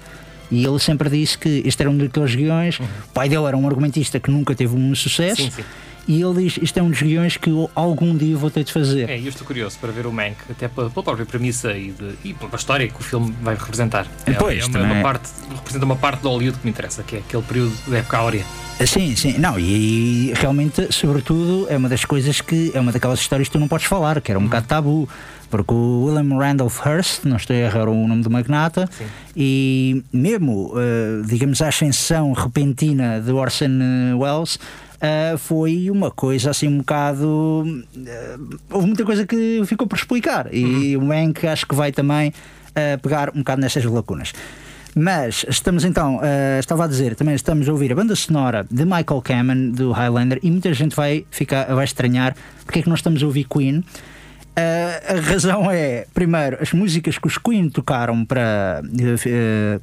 E 0.51 0.65
ele 0.65 0.79
sempre 0.79 1.09
disse 1.09 1.39
que 1.39 1.63
este 1.65 1.83
era 1.83 1.91
um 1.91 1.97
daqueles 1.97 2.35
guiões. 2.35 2.79
O 2.79 3.13
pai 3.13 3.29
dele 3.29 3.45
era 3.47 3.57
um 3.57 3.67
argumentista 3.67 4.21
que 4.21 4.31
nunca 4.31 4.55
teve 4.55 4.77
um 4.77 4.95
sucesso. 4.95 5.43
Sim, 5.43 5.51
sim. 5.51 5.65
E 6.09 6.23
ele 6.23 6.45
diz: 6.45 6.59
Isto 6.63 6.79
é 6.79 6.83
um 6.83 6.91
dos 6.91 7.03
guiões 7.03 7.37
que 7.37 7.51
eu 7.51 7.71
algum 7.75 8.17
dia 8.17 8.37
vou 8.37 8.51
ter 8.51 8.65
de 8.65 8.73
fazer. 8.73 9.11
É, 9.11 9.19
e 9.19 9.25
eu 9.25 9.29
estou 9.29 9.47
curioso 9.47 9.79
para 9.81 9.91
ver 9.91 10.07
o 10.07 10.13
Mank, 10.13 10.37
até 10.51 10.69
pela, 10.69 10.89
pela 10.91 11.03
própria 11.03 11.27
premissa 11.27 11.73
e, 11.73 11.91
de, 11.91 12.15
e 12.25 12.35
pela 12.35 12.55
história 12.55 12.89
que 12.89 13.01
o 13.01 13.03
filme 13.03 13.35
vai 13.43 13.55
representar. 13.55 14.07
É, 14.25 14.33
Pois, 14.33 14.63
é 14.63 14.67
uma, 14.67 14.73
também 14.73 14.87
uma 14.87 14.97
é. 14.99 15.03
parte, 15.03 15.31
representa 15.55 15.85
uma 15.85 15.97
parte 15.97 16.21
do 16.21 16.29
Hollywood 16.29 16.59
que 16.59 16.65
me 16.65 16.71
interessa, 16.71 17.03
que 17.03 17.17
é 17.17 17.19
aquele 17.19 17.43
período 17.43 17.75
da 17.89 17.99
época 17.99 18.19
áurea. 18.19 18.45
Sim, 18.85 19.17
sim, 19.17 19.39
não, 19.39 19.59
e, 19.59 20.31
e 20.31 20.33
realmente, 20.35 20.93
sobretudo, 20.93 21.67
é 21.71 21.79
uma 21.79 21.89
das 21.89 22.05
coisas 22.05 22.43
que 22.43 22.71
é 22.75 22.81
uma 22.81 22.93
daquelas 22.93 23.21
histórias 23.21 23.49
que 23.49 23.53
tu 23.53 23.59
não 23.59 23.69
podes 23.69 23.87
falar, 23.87 24.21
que 24.21 24.31
era 24.31 24.39
um 24.39 24.45
bocado 24.45 24.67
tabu, 24.67 25.09
porque 25.49 25.73
o 25.73 26.05
William 26.05 26.37
Randolph 26.37 26.85
Hearst, 26.85 27.25
não 27.25 27.37
estou 27.37 27.57
a 27.57 27.59
errar 27.59 27.89
o 27.89 28.07
nome 28.07 28.23
do 28.23 28.31
magnata, 28.31 28.89
e 29.35 30.05
mesmo, 30.13 30.75
eh, 30.77 31.23
digamos, 31.27 31.63
a 31.63 31.69
ascensão 31.69 32.33
repentina 32.33 33.21
de 33.21 33.33
Orson 33.33 33.71
Welles. 34.19 34.59
Eh, 35.01 35.35
foi 35.39 35.91
uma 35.91 36.11
coisa 36.11 36.51
assim 36.51 36.69
um 36.69 36.79
bocado. 36.79 37.65
eh, 38.07 38.37
houve 38.71 38.87
muita 38.87 39.05
coisa 39.05 39.27
que 39.27 39.63
ficou 39.67 39.87
por 39.87 39.97
explicar, 39.97 40.53
e 40.53 40.97
o 40.97 41.03
Mank 41.03 41.47
acho 41.47 41.67
que 41.67 41.75
vai 41.75 41.93
também 41.93 42.33
eh, 42.75 42.97
pegar 42.99 43.31
um 43.31 43.39
bocado 43.39 43.61
nessas 43.61 43.85
lacunas. 43.85 44.33
Mas 44.99 45.45
estamos 45.49 45.85
então, 45.85 46.21
eh, 46.23 46.59
estava 46.59 46.85
a 46.85 46.87
dizer, 46.87 47.15
também 47.15 47.35
estamos 47.35 47.69
a 47.69 47.73
ouvir 47.73 47.93
a 47.93 47.95
banda 47.95 48.17
sonora 48.17 48.67
de 48.71 48.83
Michael 48.85 49.21
Kamen 49.23 49.71
do 49.73 49.93
Highlander 49.93 50.39
e 50.43 50.51
muita 50.51 50.73
gente 50.73 50.97
vai 50.97 51.27
ficar 51.31 51.67
vai 51.75 51.85
estranhar 51.85 52.35
porque 52.65 52.79
é 52.79 52.83
que 52.83 52.89
nós 52.89 53.01
estamos 53.01 53.23
a 53.23 53.27
ouvir 53.27 53.45
Queen. 53.45 53.85
Eh, 54.59 55.03
a 55.07 55.21
razão 55.21 55.71
é, 55.71 56.07
primeiro, 56.15 56.57
as 56.63 56.73
músicas 56.73 57.19
que 57.19 57.27
os 57.27 57.37
Queen 57.37 57.69
tocaram 57.69 58.25
para. 58.25 58.81
eh, 59.27 59.79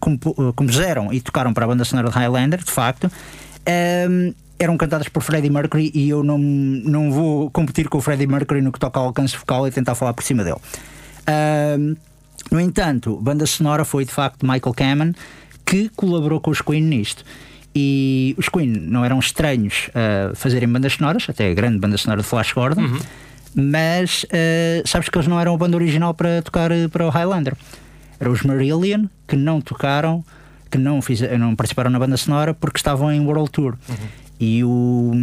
compuseram 0.55 1.13
e 1.13 1.21
tocaram 1.21 1.53
para 1.53 1.65
a 1.65 1.67
banda 1.67 1.85
sonora 1.85 2.09
de 2.09 2.15
Highlander, 2.15 2.63
de 2.63 2.71
facto. 2.71 3.07
ehm, 3.67 4.33
eram 4.59 4.77
cantadas 4.77 5.09
por 5.09 5.21
Freddie 5.21 5.49
Mercury 5.49 5.91
e 5.93 6.09
eu 6.09 6.23
não, 6.23 6.37
não 6.37 7.11
vou 7.11 7.49
competir 7.51 7.89
com 7.89 7.97
o 7.97 8.01
Freddie 8.01 8.27
Mercury 8.27 8.61
no 8.61 8.71
que 8.71 8.79
toca 8.79 8.99
ao 8.99 9.07
alcance 9.07 9.35
vocal 9.37 9.67
e 9.67 9.71
tentar 9.71 9.95
falar 9.95 10.13
por 10.13 10.23
cima 10.23 10.43
dele. 10.43 10.59
Uh, 11.27 11.97
no 12.51 12.59
entanto, 12.59 13.17
banda 13.21 13.45
sonora 13.45 13.85
foi 13.85 14.05
de 14.05 14.11
facto 14.11 14.45
Michael 14.45 14.73
Kamen 14.73 15.15
que 15.65 15.89
colaborou 15.95 16.39
com 16.39 16.51
os 16.51 16.61
Queen 16.61 16.83
nisto. 16.83 17.23
E 17.75 18.35
os 18.37 18.49
Queen 18.49 18.67
não 18.67 19.03
eram 19.03 19.17
estranhos 19.19 19.89
a 19.95 20.35
fazerem 20.35 20.69
bandas 20.69 20.93
sonoras, 20.93 21.25
até 21.27 21.49
a 21.49 21.53
grande 21.53 21.79
banda 21.79 21.97
sonora 21.97 22.21
de 22.21 22.27
Flash 22.27 22.53
Gordon, 22.53 22.81
uhum. 22.81 22.99
mas 23.55 24.23
uh, 24.25 24.87
sabes 24.87 25.09
que 25.09 25.17
eles 25.17 25.27
não 25.27 25.39
eram 25.39 25.55
a 25.55 25.57
banda 25.57 25.75
original 25.75 26.13
para 26.13 26.41
tocar 26.43 26.71
eh, 26.71 26.87
para 26.87 27.07
o 27.07 27.09
Highlander. 27.09 27.55
Eram 28.19 28.31
os 28.31 28.43
Marillion 28.43 29.07
que 29.27 29.35
não 29.35 29.59
tocaram, 29.59 30.23
que 30.69 30.77
não, 30.77 31.01
fiz, 31.01 31.21
não 31.39 31.55
participaram 31.55 31.89
na 31.89 31.97
banda 31.97 32.15
sonora 32.15 32.53
porque 32.53 32.77
estavam 32.77 33.11
em 33.11 33.19
World 33.19 33.49
Tour. 33.49 33.75
Uhum. 33.89 34.22
E 34.43 34.61
o 34.63 35.13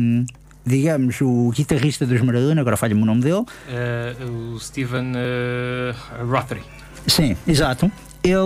digamos, 0.64 1.20
o 1.20 1.50
guitarrista 1.50 2.06
dos 2.06 2.20
Marillion, 2.22 2.58
agora 2.58 2.76
falha-me 2.76 3.02
o 3.02 3.04
nome 3.04 3.20
dele. 3.20 3.44
Uh, 3.68 4.54
o 4.54 4.60
Steven 4.60 5.12
uh, 5.12 6.26
Rothery. 6.26 6.62
Sim, 7.06 7.36
exato. 7.46 7.90
Ele 8.22 8.36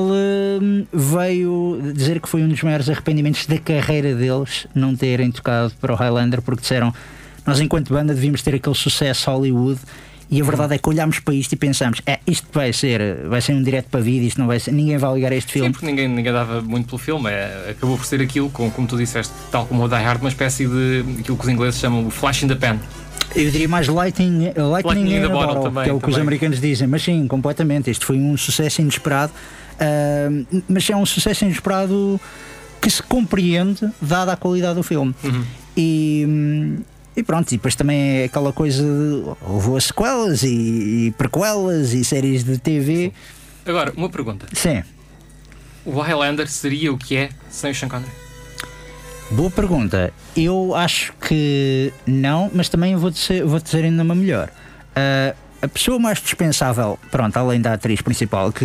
hum, 0.62 0.86
veio 0.92 1.80
dizer 1.94 2.20
que 2.20 2.28
foi 2.28 2.42
um 2.42 2.48
dos 2.48 2.62
maiores 2.62 2.88
arrependimentos 2.88 3.46
da 3.46 3.58
carreira 3.58 4.14
deles 4.14 4.66
não 4.74 4.96
terem 4.96 5.30
tocado 5.30 5.72
para 5.80 5.92
o 5.92 5.96
Highlander, 5.96 6.42
porque 6.42 6.62
disseram 6.62 6.92
nós, 7.46 7.60
enquanto 7.60 7.92
banda, 7.92 8.14
devíamos 8.14 8.40
ter 8.42 8.54
aquele 8.54 8.74
sucesso 8.74 9.30
Hollywood. 9.30 9.78
E 10.30 10.40
a 10.40 10.44
verdade 10.44 10.74
é 10.74 10.78
que 10.78 10.88
olhámos 10.88 11.20
para 11.20 11.34
isto 11.34 11.52
e 11.52 11.56
pensamos: 11.56 12.00
é, 12.06 12.18
isto 12.26 12.46
vai 12.52 12.72
ser, 12.72 13.26
vai 13.28 13.40
ser 13.40 13.52
um 13.52 13.62
direto 13.62 13.88
para 13.90 14.00
a 14.00 14.02
vida, 14.02 14.24
isto 14.24 14.40
não 14.40 14.46
vai 14.46 14.58
ser, 14.58 14.72
ninguém 14.72 14.96
vai 14.96 15.14
ligar 15.14 15.32
a 15.32 15.36
este 15.36 15.52
filme. 15.52 15.68
Sim, 15.68 15.72
porque 15.72 15.86
ninguém, 15.86 16.08
ninguém 16.08 16.32
dava 16.32 16.60
muito 16.60 16.86
pelo 16.86 16.98
filme. 16.98 17.30
É, 17.30 17.70
acabou 17.70 17.96
por 17.96 18.06
ser 18.06 18.20
aquilo, 18.20 18.50
como, 18.50 18.70
como 18.70 18.86
tu 18.86 18.96
disseste, 18.96 19.32
tal 19.50 19.66
como 19.66 19.84
o 19.84 19.88
Die 19.88 19.96
Hard, 19.96 20.20
uma 20.20 20.28
espécie 20.28 20.66
de 20.66 21.04
aquilo 21.20 21.36
que 21.36 21.44
os 21.44 21.48
ingleses 21.48 21.80
chamam 21.80 22.06
o 22.06 22.10
flash 22.10 22.42
in 22.42 22.48
the 22.48 22.54
pan. 22.54 22.78
Eu 23.34 23.50
diria 23.50 23.68
mais 23.68 23.88
Lightning, 23.88 24.52
lightning, 24.56 24.70
lightning 24.70 25.16
in 25.16 25.20
the 25.22 25.28
bottle, 25.28 25.62
também, 25.64 25.84
que 25.84 25.90
é 25.90 25.92
o 25.92 26.00
que 26.00 26.08
os 26.08 26.18
americanos 26.18 26.60
dizem, 26.60 26.86
mas 26.86 27.02
sim, 27.02 27.26
completamente. 27.26 27.90
Este 27.90 28.04
foi 28.04 28.16
um 28.16 28.36
sucesso 28.36 28.80
inesperado, 28.80 29.32
uh, 29.32 30.62
mas 30.68 30.88
é 30.88 30.96
um 30.96 31.04
sucesso 31.04 31.44
inesperado 31.44 32.20
que 32.80 32.88
se 32.88 33.02
compreende, 33.02 33.88
dada 34.00 34.32
a 34.32 34.36
qualidade 34.36 34.76
do 34.76 34.82
filme. 34.82 35.14
Uhum. 35.24 35.44
E. 35.76 36.78
E 37.16 37.22
pronto, 37.22 37.52
e 37.52 37.56
depois 37.56 37.74
também 37.74 38.22
é 38.22 38.24
aquela 38.24 38.52
coisa 38.52 38.82
de, 38.82 39.24
houve 39.42 39.80
sequelas 39.80 40.42
e, 40.42 41.06
e 41.06 41.14
prequelas 41.16 41.92
e 41.92 42.04
séries 42.04 42.42
de 42.42 42.58
TV. 42.58 43.12
Agora, 43.64 43.92
uma 43.96 44.08
pergunta. 44.08 44.46
Sim. 44.52 44.82
O 45.84 46.00
Highlander 46.00 46.48
seria 46.48 46.92
o 46.92 46.98
que 46.98 47.16
é 47.16 47.28
sem 47.48 47.70
o 47.70 47.74
Sean 47.74 47.88
Connery? 47.88 48.10
Boa 49.30 49.50
pergunta. 49.50 50.12
Eu 50.36 50.74
acho 50.74 51.12
que 51.14 51.92
não, 52.06 52.50
mas 52.52 52.68
também 52.68 52.96
vou 52.96 53.10
dizer, 53.10 53.44
vou 53.44 53.60
dizer 53.60 53.84
ainda 53.84 54.02
uma 54.02 54.14
melhor. 54.14 54.48
Uh, 54.90 55.34
a 55.62 55.68
pessoa 55.68 55.98
mais 55.98 56.20
dispensável, 56.20 56.98
pronto, 57.10 57.36
além 57.38 57.60
da 57.60 57.72
atriz 57.72 58.02
principal, 58.02 58.52
que 58.52 58.64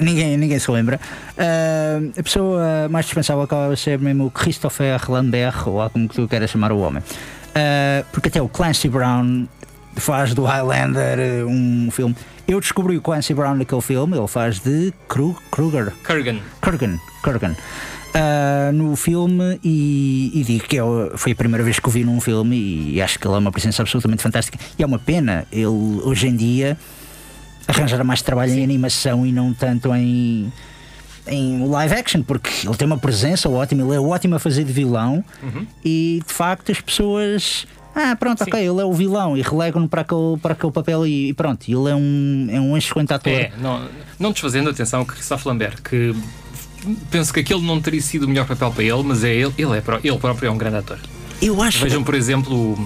ninguém, 0.00 0.36
ninguém 0.36 0.58
se 0.58 0.70
lembra, 0.70 0.98
uh, 1.38 2.12
a 2.18 2.22
pessoa 2.22 2.88
mais 2.90 3.06
dispensável 3.06 3.44
acaba 3.44 3.72
a 3.72 3.76
ser 3.76 3.98
mesmo 3.98 4.26
o 4.26 4.30
Christopher 4.30 5.00
Lambert, 5.08 5.68
ou 5.68 5.88
como 5.90 6.08
que 6.08 6.16
tu 6.16 6.26
queres 6.26 6.50
chamar 6.50 6.72
o 6.72 6.80
homem. 6.80 7.02
Uh, 7.52 8.04
porque 8.12 8.28
até 8.28 8.40
o 8.40 8.48
Clancy 8.48 8.88
Brown 8.88 9.46
faz 9.96 10.34
do 10.34 10.44
Highlander 10.44 11.46
um 11.46 11.90
filme. 11.90 12.16
Eu 12.48 12.60
descobri 12.60 12.96
o 12.96 13.02
Clancy 13.02 13.34
Brown 13.34 13.54
naquele 13.54 13.82
filme, 13.82 14.16
ele 14.16 14.28
faz 14.28 14.58
de 14.58 14.92
Krug, 15.08 15.36
Kruger. 15.50 15.92
Kurgan. 16.04 16.38
Kurgan. 16.60 16.98
Kurgan 17.22 17.54
uh, 18.12 18.72
no 18.72 18.94
filme 18.96 19.58
e, 19.62 20.30
e 20.34 20.44
digo 20.44 20.64
que 20.66 20.76
eu, 20.76 21.12
é 21.12 21.16
foi 21.16 21.32
a 21.32 21.34
primeira 21.34 21.64
vez 21.64 21.78
que 21.78 21.88
o 21.88 21.90
vi 21.90 22.04
num 22.04 22.20
filme 22.20 22.56
e, 22.56 22.94
e 22.94 23.02
acho 23.02 23.18
que 23.18 23.26
ele 23.26 23.34
é 23.34 23.38
uma 23.38 23.52
presença 23.52 23.82
absolutamente 23.82 24.22
fantástica. 24.22 24.58
E 24.78 24.82
é 24.82 24.86
uma 24.86 24.98
pena 24.98 25.46
ele 25.50 25.66
hoje 25.66 26.28
em 26.28 26.36
dia 26.36 26.76
arranjar 27.66 28.02
mais 28.04 28.22
trabalho 28.22 28.52
Sim. 28.52 28.60
em 28.60 28.64
animação 28.64 29.26
e 29.26 29.32
não 29.32 29.52
tanto 29.52 29.94
em 29.94 30.52
em 31.26 31.66
live 31.66 31.94
action, 31.94 32.22
porque 32.22 32.50
ele 32.66 32.76
tem 32.76 32.86
uma 32.86 32.98
presença 32.98 33.48
ótima, 33.48 33.82
ele 33.82 33.94
é 33.94 34.00
ótimo 34.00 34.34
a 34.34 34.38
fazer 34.38 34.64
de 34.64 34.72
vilão 34.72 35.24
uhum. 35.42 35.66
e 35.84 36.22
de 36.26 36.32
facto 36.32 36.72
as 36.72 36.80
pessoas. 36.80 37.66
Ah, 37.94 38.16
pronto, 38.16 38.42
Sim. 38.42 38.50
ok, 38.50 38.60
ele 38.60 38.80
é 38.80 38.84
o 38.84 38.92
vilão 38.92 39.36
e 39.36 39.42
relegam-no 39.42 39.88
para 39.88 40.00
aquele, 40.00 40.38
para 40.40 40.52
aquele 40.54 40.72
papel 40.72 41.06
e, 41.06 41.28
e, 41.28 41.34
pronto, 41.34 41.68
ele 41.68 41.90
é 41.90 41.94
um, 41.94 42.48
é 42.50 42.60
um 42.60 42.76
excelente 42.76 43.12
ator. 43.12 43.32
É, 43.32 43.52
não, 43.58 43.86
não 44.18 44.32
desfazendo 44.32 44.70
atenção 44.70 45.04
que 45.04 45.12
Christophe 45.12 45.46
Lambert, 45.46 45.82
que 45.82 46.14
penso 47.10 47.32
que 47.32 47.40
aquele 47.40 47.60
não 47.60 47.80
teria 47.80 48.00
sido 48.00 48.24
o 48.24 48.28
melhor 48.28 48.46
papel 48.46 48.70
para 48.70 48.82
ele, 48.82 49.02
mas 49.02 49.22
é 49.22 49.34
ele, 49.34 49.52
ele, 49.58 49.72
é, 49.76 49.82
ele 50.02 50.18
próprio 50.18 50.48
é 50.48 50.50
um 50.50 50.58
grande 50.58 50.76
ator. 50.76 50.98
Eu 51.40 51.60
acho. 51.60 51.82
Vejam, 51.82 52.02
por 52.02 52.14
exemplo. 52.14 52.78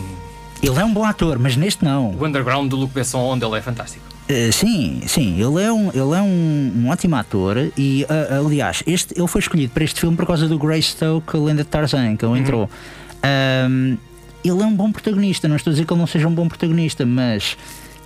Ele 0.63 0.79
é 0.79 0.85
um 0.85 0.93
bom 0.93 1.05
ator, 1.05 1.39
mas 1.39 1.55
neste 1.57 1.85
não. 1.85 2.11
O 2.11 2.25
Underground 2.25 2.69
do 2.71 2.77
Luc 2.77 2.93
Besson, 2.93 3.21
onde 3.21 3.45
ele 3.45 3.59
é 3.59 3.63
fantástico. 3.63 4.06
Uh, 4.29 4.53
sim, 4.53 5.03
sim, 5.07 5.41
ele 5.41 5.63
é 5.63 5.73
um, 5.73 5.89
ele 5.91 6.19
é 6.19 6.21
um, 6.21 6.73
um 6.77 6.89
ótimo 6.89 7.15
ator 7.15 7.57
e, 7.77 8.05
uh, 8.05 8.45
aliás, 8.45 8.83
este, 8.85 9.17
ele 9.17 9.29
foi 9.29 9.41
escolhido 9.41 9.73
para 9.73 9.85
este 9.85 10.01
filme 10.01 10.17
por 10.17 10.27
causa 10.27 10.49
do 10.49 10.59
Grace 10.59 10.91
Stoke, 10.91 11.37
Linda 11.37 11.65
Tarzan, 11.65 12.17
que 12.17 12.25
ele 12.25 12.33
uhum. 12.33 12.37
entrou. 12.37 12.71
Um, 13.69 13.97
ele 14.45 14.63
é 14.63 14.67
um 14.67 14.75
bom 14.75 14.91
protagonista, 14.91 15.47
não 15.47 15.55
estou 15.55 15.71
a 15.71 15.75
dizer 15.75 15.87
que 15.87 15.93
ele 15.93 16.01
não 16.01 16.09
seja 16.09 16.27
um 16.27 16.35
bom 16.35 16.49
protagonista, 16.49 17.07
mas 17.07 17.57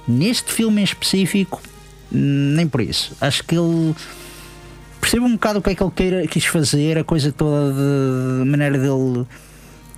neste 0.07 0.53
filme 0.53 0.83
em 0.83 0.85
específico, 0.85 1.63
nem 2.11 2.69
por 2.69 2.83
isso. 2.83 3.17
Acho 3.19 3.43
que 3.45 3.57
ele 3.57 3.95
percebo 5.01 5.25
um 5.25 5.33
bocado 5.33 5.59
o 5.59 5.63
que 5.63 5.71
é 5.71 5.75
que 5.75 5.83
ele 5.83 5.93
queira, 5.95 6.27
quis 6.27 6.45
fazer, 6.45 6.99
a 6.99 7.05
coisa 7.05 7.33
toda 7.33 7.73
de 7.73 8.45
maneira 8.45 8.77
dele 8.77 9.27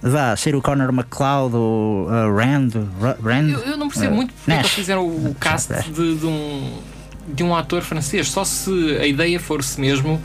vá 0.02 0.34
ser 0.36 0.54
o 0.54 0.60
Conor 0.60 0.88
McLeod 0.88 1.54
ou 1.54 2.06
uh, 2.06 2.34
Rand, 2.34 2.70
Rand. 3.22 3.50
Eu, 3.50 3.60
eu 3.60 3.76
não 3.76 3.88
percebo 3.88 4.12
uh, 4.12 4.16
muito 4.16 4.34
porque 4.34 4.50
é 4.50 4.58
eles 4.58 4.70
fizeram 4.70 5.06
o 5.06 5.34
cast 5.40 5.72
de, 5.90 6.16
de, 6.16 6.26
um, 6.26 6.78
de 7.28 7.44
um 7.44 7.54
ator 7.54 7.82
francês, 7.82 8.28
só 8.28 8.44
se 8.44 8.98
a 9.00 9.06
ideia 9.06 9.38
fosse 9.38 9.80
mesmo 9.80 10.20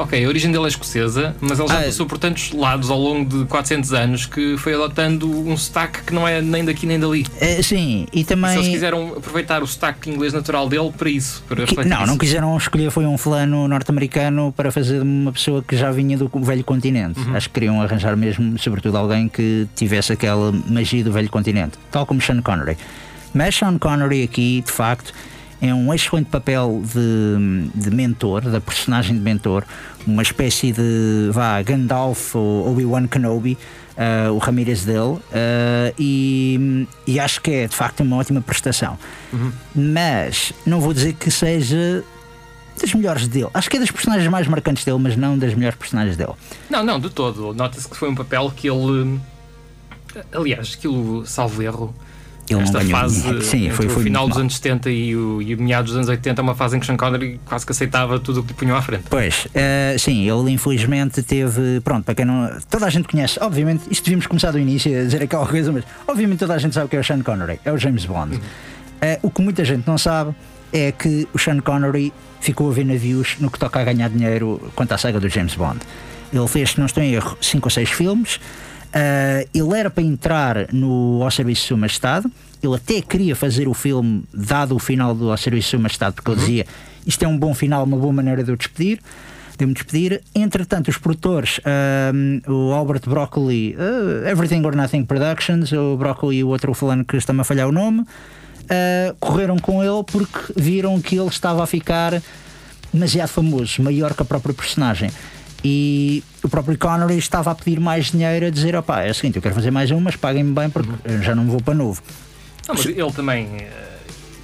Ok, 0.00 0.24
a 0.24 0.26
origem 0.26 0.50
dele 0.50 0.64
é 0.64 0.68
escocesa, 0.68 1.36
mas 1.42 1.58
ele 1.58 1.68
já 1.68 1.80
ah, 1.80 1.82
passou 1.82 2.06
por 2.06 2.16
tantos 2.16 2.52
lados 2.52 2.88
ao 2.88 2.98
longo 2.98 3.38
de 3.38 3.44
400 3.44 3.92
anos 3.92 4.24
que 4.24 4.56
foi 4.56 4.72
adotando 4.72 5.30
um 5.30 5.54
sotaque 5.58 6.04
que 6.04 6.14
não 6.14 6.26
é 6.26 6.40
nem 6.40 6.64
daqui 6.64 6.86
nem 6.86 6.98
dali. 6.98 7.26
É, 7.38 7.60
sim, 7.60 8.06
e 8.10 8.24
também. 8.24 8.50
E 8.50 8.52
se 8.54 8.58
eles 8.60 8.68
quiseram 8.70 9.14
aproveitar 9.14 9.62
o 9.62 9.66
sotaque 9.66 10.08
inglês 10.08 10.32
natural 10.32 10.70
dele 10.70 10.90
para 10.96 11.10
isso, 11.10 11.44
para 11.46 11.66
que, 11.66 11.84
Não, 11.84 11.98
isso. 11.98 12.06
não 12.06 12.16
quiseram 12.16 12.56
escolher, 12.56 12.90
foi 12.90 13.04
um 13.04 13.18
fulano 13.18 13.68
norte-americano 13.68 14.54
para 14.56 14.72
fazer 14.72 15.02
uma 15.02 15.32
pessoa 15.32 15.62
que 15.62 15.76
já 15.76 15.90
vinha 15.90 16.16
do 16.16 16.30
velho 16.40 16.64
continente. 16.64 17.20
Uhum. 17.20 17.36
Acho 17.36 17.48
que 17.48 17.54
queriam 17.54 17.82
arranjar 17.82 18.16
mesmo, 18.16 18.58
sobretudo, 18.58 18.96
alguém 18.96 19.28
que 19.28 19.68
tivesse 19.76 20.14
aquela 20.14 20.50
magia 20.66 21.04
do 21.04 21.12
velho 21.12 21.28
continente, 21.28 21.78
tal 21.90 22.06
como 22.06 22.22
Sean 22.22 22.40
Connery. 22.40 22.78
Mas 23.34 23.54
Sean 23.54 23.76
Connery 23.76 24.22
aqui, 24.22 24.62
de 24.64 24.72
facto 24.72 25.12
é 25.60 25.74
um 25.74 25.92
excelente 25.92 26.28
papel 26.28 26.82
de, 26.82 27.68
de 27.74 27.90
mentor, 27.90 28.42
da 28.42 28.60
personagem 28.60 29.14
de 29.14 29.20
mentor, 29.20 29.64
uma 30.06 30.22
espécie 30.22 30.72
de 30.72 31.30
vá, 31.32 31.60
Gandalf 31.62 32.34
ou 32.34 32.70
Obi-Wan 32.70 33.06
Kenobi, 33.06 33.56
uh, 33.96 34.32
o 34.32 34.38
Ramirez 34.38 34.84
dele, 34.84 34.98
uh, 34.98 35.20
e, 35.98 36.86
e, 37.06 37.20
acho 37.20 37.40
que 37.40 37.50
é 37.50 37.66
de 37.66 37.74
facto 37.74 38.00
uma 38.00 38.16
ótima 38.16 38.40
prestação. 38.40 38.98
Uhum. 39.32 39.52
Mas 39.74 40.52
não 40.66 40.80
vou 40.80 40.94
dizer 40.94 41.14
que 41.14 41.30
seja 41.30 42.04
das 42.80 42.94
melhores 42.94 43.28
dele. 43.28 43.48
Acho 43.52 43.68
que 43.68 43.76
é 43.76 43.80
das 43.80 43.90
personagens 43.90 44.28
mais 44.30 44.46
marcantes 44.46 44.84
dele, 44.84 44.98
mas 44.98 45.16
não 45.16 45.38
das 45.38 45.54
melhores 45.54 45.78
personagens 45.78 46.16
dele. 46.16 46.32
Não, 46.68 46.82
não, 46.82 46.98
de 46.98 47.10
todo. 47.10 47.52
Nota-se 47.52 47.88
que 47.88 47.96
foi 47.96 48.08
um 48.08 48.14
papel 48.14 48.50
que 48.54 48.68
ele. 48.68 49.20
Aliás, 50.32 50.74
aquilo, 50.76 51.24
salvo 51.26 51.62
erro, 51.62 51.94
ele 52.54 52.62
Esta 52.62 52.78
não 52.78 52.86
ganhou 52.86 53.00
fase, 53.00 53.44
Sim, 53.44 53.70
foi, 53.70 53.88
foi 53.88 54.02
o 54.02 54.04
final 54.04 54.28
dos 54.28 54.38
anos 54.38 54.56
70 54.56 54.90
e 54.90 55.16
o, 55.16 55.40
e 55.40 55.54
o 55.54 55.62
meados 55.62 55.90
dos 55.90 55.96
anos 55.96 56.08
80 56.08 56.40
é 56.40 56.42
uma 56.42 56.54
fase 56.54 56.76
em 56.76 56.80
que 56.80 56.86
Sean 56.86 56.96
Connery 56.96 57.40
quase 57.44 57.64
que 57.64 57.72
aceitava 57.72 58.18
tudo 58.18 58.40
o 58.40 58.42
que 58.42 58.48
lhe 58.48 58.54
punham 58.54 58.76
à 58.76 58.82
frente. 58.82 59.04
Pois, 59.08 59.46
uh, 59.46 59.98
sim, 59.98 60.28
ele 60.28 60.50
infelizmente 60.50 61.22
teve. 61.22 61.80
Pronto, 61.82 62.04
para 62.04 62.14
quem 62.14 62.24
não. 62.24 62.50
Toda 62.68 62.86
a 62.86 62.90
gente 62.90 63.08
conhece, 63.08 63.38
obviamente, 63.40 63.84
isto 63.90 64.04
devíamos 64.04 64.26
começar 64.26 64.50
do 64.50 64.58
início 64.58 64.98
a 64.98 65.04
dizer 65.04 65.22
aquela 65.22 65.46
coisa, 65.46 65.70
mas 65.72 65.84
obviamente 66.06 66.38
toda 66.40 66.54
a 66.54 66.58
gente 66.58 66.74
sabe 66.74 66.88
que 66.88 66.96
é 66.96 67.00
o 67.00 67.04
Sean 67.04 67.22
Connery, 67.22 67.60
é 67.64 67.72
o 67.72 67.78
James 67.78 68.04
Bond. 68.04 68.34
Uhum. 68.34 68.40
Uh, 68.40 69.18
o 69.22 69.30
que 69.30 69.40
muita 69.40 69.64
gente 69.64 69.86
não 69.86 69.96
sabe 69.96 70.34
é 70.72 70.92
que 70.92 71.26
o 71.32 71.38
Sean 71.38 71.60
Connery 71.60 72.12
ficou 72.40 72.70
a 72.70 72.72
ver 72.72 72.84
navios 72.84 73.36
no 73.38 73.50
que 73.50 73.58
toca 73.58 73.80
a 73.80 73.84
ganhar 73.84 74.08
dinheiro 74.08 74.72
quanto 74.74 74.92
à 74.92 74.98
saga 74.98 75.20
do 75.20 75.28
James 75.28 75.54
Bond. 75.54 75.80
Ele 76.32 76.48
fez, 76.48 76.70
se 76.70 76.78
não 76.78 76.86
estou 76.86 77.02
em 77.02 77.12
erro, 77.12 77.36
5 77.40 77.66
ou 77.66 77.70
6 77.70 77.90
filmes. 77.90 78.40
Uh, 78.90 79.48
ele 79.54 79.78
era 79.78 79.88
para 79.88 80.02
entrar 80.02 80.72
no 80.72 81.22
Ao 81.22 81.30
Serviço 81.30 81.62
de 81.62 81.68
Sua 81.68 81.76
Majestade. 81.76 82.26
Ele 82.62 82.74
até 82.74 83.00
queria 83.00 83.34
fazer 83.36 83.68
o 83.68 83.74
filme, 83.74 84.24
dado 84.34 84.74
o 84.74 84.78
final 84.78 85.14
do 85.14 85.30
Ao 85.30 85.36
Serviço 85.36 85.66
de 85.66 85.70
Sua 85.70 85.78
Majestade, 85.78 86.16
porque 86.16 86.30
uhum. 86.30 86.36
ele 86.36 86.46
dizia 86.46 86.66
isto 87.06 87.22
é 87.24 87.28
um 87.28 87.38
bom 87.38 87.54
final, 87.54 87.84
uma 87.84 87.96
boa 87.96 88.12
maneira 88.12 88.42
de 88.42 88.50
eu 88.50 88.56
despedir. 88.56 89.00
De 89.56 89.66
me 89.66 89.74
despedir. 89.74 90.22
Entretanto, 90.34 90.88
os 90.88 90.96
produtores, 90.96 91.58
uh, 91.58 92.50
o 92.50 92.72
Albert 92.72 93.02
Broccoli, 93.06 93.76
uh, 93.76 94.26
Everything 94.26 94.64
or 94.64 94.74
Nothing 94.74 95.04
Productions, 95.04 95.72
o 95.72 95.96
Broccoli 95.96 96.38
e 96.38 96.44
o 96.44 96.48
outro 96.48 96.72
fulano 96.74 97.04
que 97.04 97.16
está-me 97.16 97.40
a 97.40 97.44
falhar 97.44 97.68
o 97.68 97.72
nome, 97.72 98.04
correram 99.18 99.58
com 99.58 99.82
ele 99.82 100.04
porque 100.04 100.52
viram 100.56 101.00
que 101.00 101.16
ele 101.16 101.26
estava 101.26 101.64
a 101.64 101.66
ficar 101.66 102.22
demasiado 102.92 103.28
famoso, 103.28 103.82
maior 103.82 104.14
que 104.14 104.22
a 104.22 104.24
própria 104.24 104.54
personagem. 104.54 105.10
E 105.64 106.22
o 106.42 106.48
próprio 106.48 106.76
Connery 106.78 107.18
estava 107.18 107.50
a 107.50 107.54
pedir 107.54 107.80
mais 107.80 108.06
dinheiro, 108.06 108.46
a 108.46 108.50
dizer: 108.50 108.74
opá, 108.76 109.02
é 109.02 109.10
o 109.10 109.14
seguinte, 109.14 109.36
eu 109.36 109.42
quero 109.42 109.54
fazer 109.54 109.70
mais 109.70 109.90
um, 109.90 110.00
mas 110.00 110.16
paguem-me 110.16 110.52
bem 110.52 110.70
porque 110.70 110.90
uhum. 111.08 111.22
já 111.22 111.34
não 111.34 111.46
vou 111.46 111.60
para 111.60 111.74
novo. 111.74 112.02
Não, 112.66 112.74
mas 112.74 112.86
ele 112.86 113.12
também. 113.12 113.46
Eh, 113.56 113.70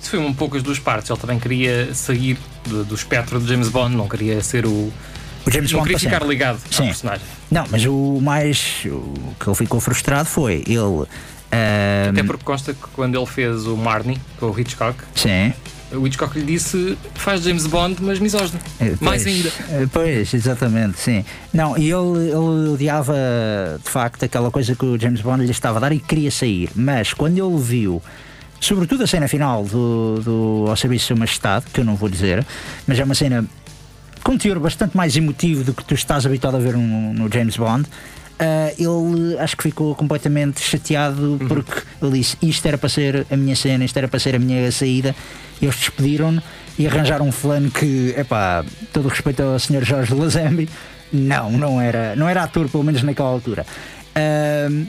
isso 0.00 0.10
foi 0.10 0.18
um 0.18 0.34
pouco 0.34 0.56
as 0.56 0.62
duas 0.62 0.78
partes. 0.78 1.10
Ele 1.10 1.18
também 1.18 1.38
queria 1.38 1.94
sair 1.94 2.38
do, 2.64 2.84
do 2.84 2.94
espectro 2.94 3.40
de 3.40 3.48
James 3.48 3.68
Bond, 3.68 3.96
não 3.96 4.08
queria 4.08 4.42
ser 4.42 4.66
o. 4.66 4.92
O 5.46 5.50
James 5.50 5.70
não 5.70 5.80
Bond 5.80 5.94
queria 5.94 6.10
ficar 6.10 6.26
ligado 6.26 6.58
Sim. 6.70 6.82
ao 6.82 6.86
personagem. 6.88 7.26
Não, 7.50 7.64
mas 7.70 7.84
o 7.86 8.20
mais. 8.20 8.82
O 8.86 9.34
que 9.38 9.48
ele 9.48 9.56
ficou 9.56 9.80
frustrado 9.80 10.28
foi 10.28 10.64
ele. 10.66 10.78
Um... 10.78 11.06
Até 12.10 12.22
porque 12.24 12.44
consta 12.44 12.74
que 12.74 12.88
quando 12.92 13.16
ele 13.16 13.26
fez 13.26 13.66
o 13.66 13.76
Marnie 13.76 14.18
com 14.38 14.50
o 14.50 14.60
Hitchcock. 14.60 14.98
Sim 15.14 15.52
o 15.92 16.06
Hitchcock 16.06 16.38
lhe 16.38 16.44
disse 16.44 16.98
faz 17.14 17.42
James 17.42 17.66
Bond, 17.66 17.96
mas 18.00 18.18
misógino. 18.18 18.58
É, 18.80 18.94
Mais 19.00 19.26
ainda. 19.26 19.50
É, 19.70 19.86
pois, 19.92 20.34
exatamente, 20.34 20.98
sim. 20.98 21.24
Não, 21.52 21.76
e 21.78 21.90
ele, 21.90 22.28
ele 22.28 22.70
odiava 22.70 23.14
de 23.82 23.90
facto 23.90 24.24
aquela 24.24 24.50
coisa 24.50 24.74
que 24.74 24.84
o 24.84 24.98
James 24.98 25.20
Bond 25.20 25.44
lhe 25.44 25.50
estava 25.50 25.78
a 25.78 25.80
dar 25.80 25.92
e 25.92 25.98
queria 25.98 26.30
sair. 26.30 26.70
Mas 26.74 27.12
quando 27.12 27.38
ele 27.38 27.62
viu, 27.62 28.02
sobretudo 28.60 29.04
a 29.04 29.06
cena 29.06 29.28
final 29.28 29.64
do, 29.64 30.20
do 30.22 30.64
Ao 30.68 30.76
Serviço 30.76 31.02
de 31.02 31.06
Sua 31.08 31.16
Majestade, 31.16 31.66
que 31.72 31.80
eu 31.80 31.84
não 31.84 31.94
vou 31.94 32.08
dizer, 32.08 32.44
mas 32.86 32.98
é 32.98 33.04
uma 33.04 33.14
cena 33.14 33.44
com 34.24 34.32
um 34.32 34.38
teor 34.38 34.58
bastante 34.58 34.96
mais 34.96 35.16
emotivo 35.16 35.62
do 35.62 35.72
que 35.72 35.84
tu 35.84 35.94
estás 35.94 36.26
habituado 36.26 36.56
a 36.56 36.58
ver 36.58 36.76
no, 36.76 37.14
no 37.14 37.32
James 37.32 37.56
Bond. 37.56 37.88
Uh, 38.36 38.68
ele 38.78 39.38
acho 39.38 39.56
que 39.56 39.62
ficou 39.62 39.94
completamente 39.94 40.60
chateado 40.60 41.22
uhum. 41.22 41.48
porque 41.48 41.82
ele 42.02 42.18
disse 42.18 42.36
isto 42.42 42.66
era 42.66 42.76
para 42.76 42.90
ser 42.90 43.26
a 43.30 43.36
minha 43.36 43.56
cena, 43.56 43.82
isto 43.82 43.96
era 43.96 44.06
para 44.08 44.18
ser 44.18 44.34
a 44.34 44.38
minha 44.38 44.70
saída. 44.70 45.14
E 45.60 45.64
eles 45.64 45.76
despediram-no 45.76 46.42
e 46.78 46.86
arranjaram 46.86 47.26
um 47.26 47.32
fulano 47.32 47.70
que, 47.70 48.14
epá, 48.16 48.62
todo 48.92 49.08
respeito 49.08 49.42
ao 49.42 49.58
Sr. 49.58 49.82
Jorge 49.82 50.12
Lazambi, 50.14 50.68
não, 51.10 51.50
não 51.50 51.80
era, 51.80 52.14
não 52.14 52.28
era 52.28 52.42
ator, 52.42 52.68
pelo 52.68 52.84
menos 52.84 53.02
naquela 53.02 53.30
altura. 53.30 53.64
Uh, 54.14 54.86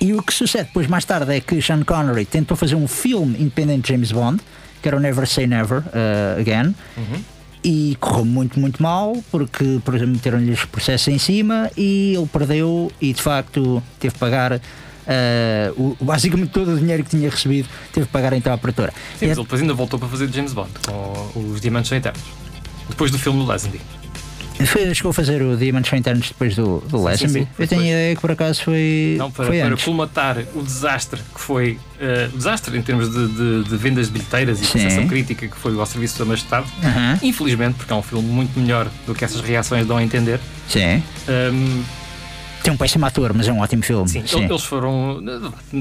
e 0.00 0.12
o 0.12 0.20
que 0.20 0.34
sucede 0.34 0.64
depois, 0.64 0.88
mais 0.88 1.04
tarde, 1.04 1.36
é 1.36 1.40
que 1.40 1.62
Sean 1.62 1.84
Connery 1.84 2.24
tentou 2.24 2.56
fazer 2.56 2.74
um 2.74 2.88
filme 2.88 3.36
independente 3.38 3.82
de 3.82 3.88
James 3.90 4.10
Bond, 4.10 4.42
que 4.82 4.88
era 4.88 4.96
o 4.96 5.00
Never 5.00 5.24
Say 5.28 5.46
Never 5.46 5.78
uh, 5.78 6.40
Again. 6.40 6.74
Uhum 6.96 7.22
e 7.64 7.96
correu 8.00 8.24
muito, 8.24 8.58
muito 8.58 8.82
mal, 8.82 9.16
porque, 9.30 9.80
por 9.84 9.94
exemplo, 9.94 10.14
meteram-lhe 10.14 10.50
os 10.50 10.64
processos 10.64 11.08
em 11.08 11.18
cima 11.18 11.70
e 11.76 12.14
ele 12.16 12.26
perdeu 12.26 12.90
e 13.00 13.12
de 13.12 13.22
facto 13.22 13.82
teve 13.98 14.14
que 14.14 14.20
pagar. 14.20 14.60
Uh, 15.02 15.96
o, 16.00 16.04
basicamente 16.04 16.50
todo 16.50 16.74
o 16.74 16.78
dinheiro 16.78 17.02
que 17.02 17.10
tinha 17.10 17.28
recebido 17.28 17.68
teve 17.92 18.06
que 18.06 18.12
pagar 18.12 18.32
então 18.32 18.52
à 18.52 18.58
produtora. 18.58 18.92
Sim, 19.18 19.26
mas 19.26 19.36
ele 19.36 19.42
depois 19.42 19.60
ainda 19.60 19.74
voltou 19.74 19.98
para 19.98 20.08
fazer 20.08 20.32
James 20.32 20.52
Bond 20.52 20.70
com 20.86 21.52
os 21.52 21.60
Diamantes 21.60 21.90
Eternos 21.90 22.22
depois 22.88 23.10
do 23.10 23.18
filme 23.18 23.40
do 23.40 23.46
Lazenby. 23.46 23.80
Chegou 24.66 25.10
a 25.10 25.14
fazer 25.14 25.42
o 25.42 25.56
Diamonds 25.56 25.88
São 25.88 25.98
Internos 25.98 26.28
depois 26.28 26.54
do, 26.54 26.78
do 26.88 27.02
Lazenby. 27.02 27.48
Eu 27.58 27.68
tenho 27.68 27.82
a 27.82 27.86
ideia 27.86 28.14
que 28.14 28.20
por 28.20 28.30
acaso 28.30 28.62
foi. 28.62 29.16
Não, 29.18 29.30
para, 29.30 29.46
foi 29.46 29.60
para 29.60 29.76
colmatar 29.76 30.38
o 30.54 30.62
desastre 30.62 31.20
que 31.34 31.40
foi. 31.40 31.78
Uh, 32.00 32.36
desastre 32.36 32.76
em 32.76 32.82
termos 32.82 33.10
de, 33.10 33.28
de, 33.28 33.64
de 33.68 33.76
vendas 33.76 34.06
de 34.06 34.12
bilheteiras 34.12 34.60
e 34.60 34.66
percepção 34.66 35.06
crítica 35.06 35.46
que 35.46 35.56
foi 35.56 35.78
ao 35.78 35.86
serviço 35.86 36.18
da 36.18 36.24
Majestade. 36.24 36.66
Infelizmente, 37.22 37.74
porque 37.76 37.92
é 37.92 37.96
um 37.96 38.02
filme 38.02 38.28
muito 38.28 38.58
melhor 38.58 38.88
do 39.06 39.14
que 39.14 39.24
essas 39.24 39.40
reações 39.40 39.86
dão 39.86 39.96
a 39.96 40.02
entender. 40.02 40.40
Sim. 40.68 41.02
Um, 41.28 41.82
tem 42.62 42.72
um 42.72 42.76
péssimo 42.76 43.04
ator, 43.04 43.32
mas 43.34 43.48
é 43.48 43.52
um 43.52 43.58
ótimo 43.58 43.82
filme. 43.82 44.08
Sim, 44.08 44.22
Sim. 44.24 44.44
eles 44.44 44.62
foram. 44.62 45.22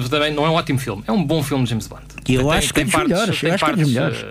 Também 0.10 0.34
não 0.34 0.46
é 0.46 0.50
um 0.50 0.54
ótimo 0.54 0.80
filme, 0.80 1.04
é 1.08 1.12
um 1.12 1.24
bom 1.24 1.44
filme 1.44 1.64
de 1.64 1.70
James 1.70 1.88
Bond. 1.88 2.02
E 2.28 2.34
eu 2.34 2.42
tem, 2.42 2.52
acho 2.54 2.74
que 2.74 2.82
é 2.82 2.84
dos 2.84 2.96
melhores. 2.96 3.44
Eu 3.44 3.54
acho 3.54 3.66
que 3.66 3.72
é 3.72 3.76
dos 3.76 3.88
melhores. 3.88 4.26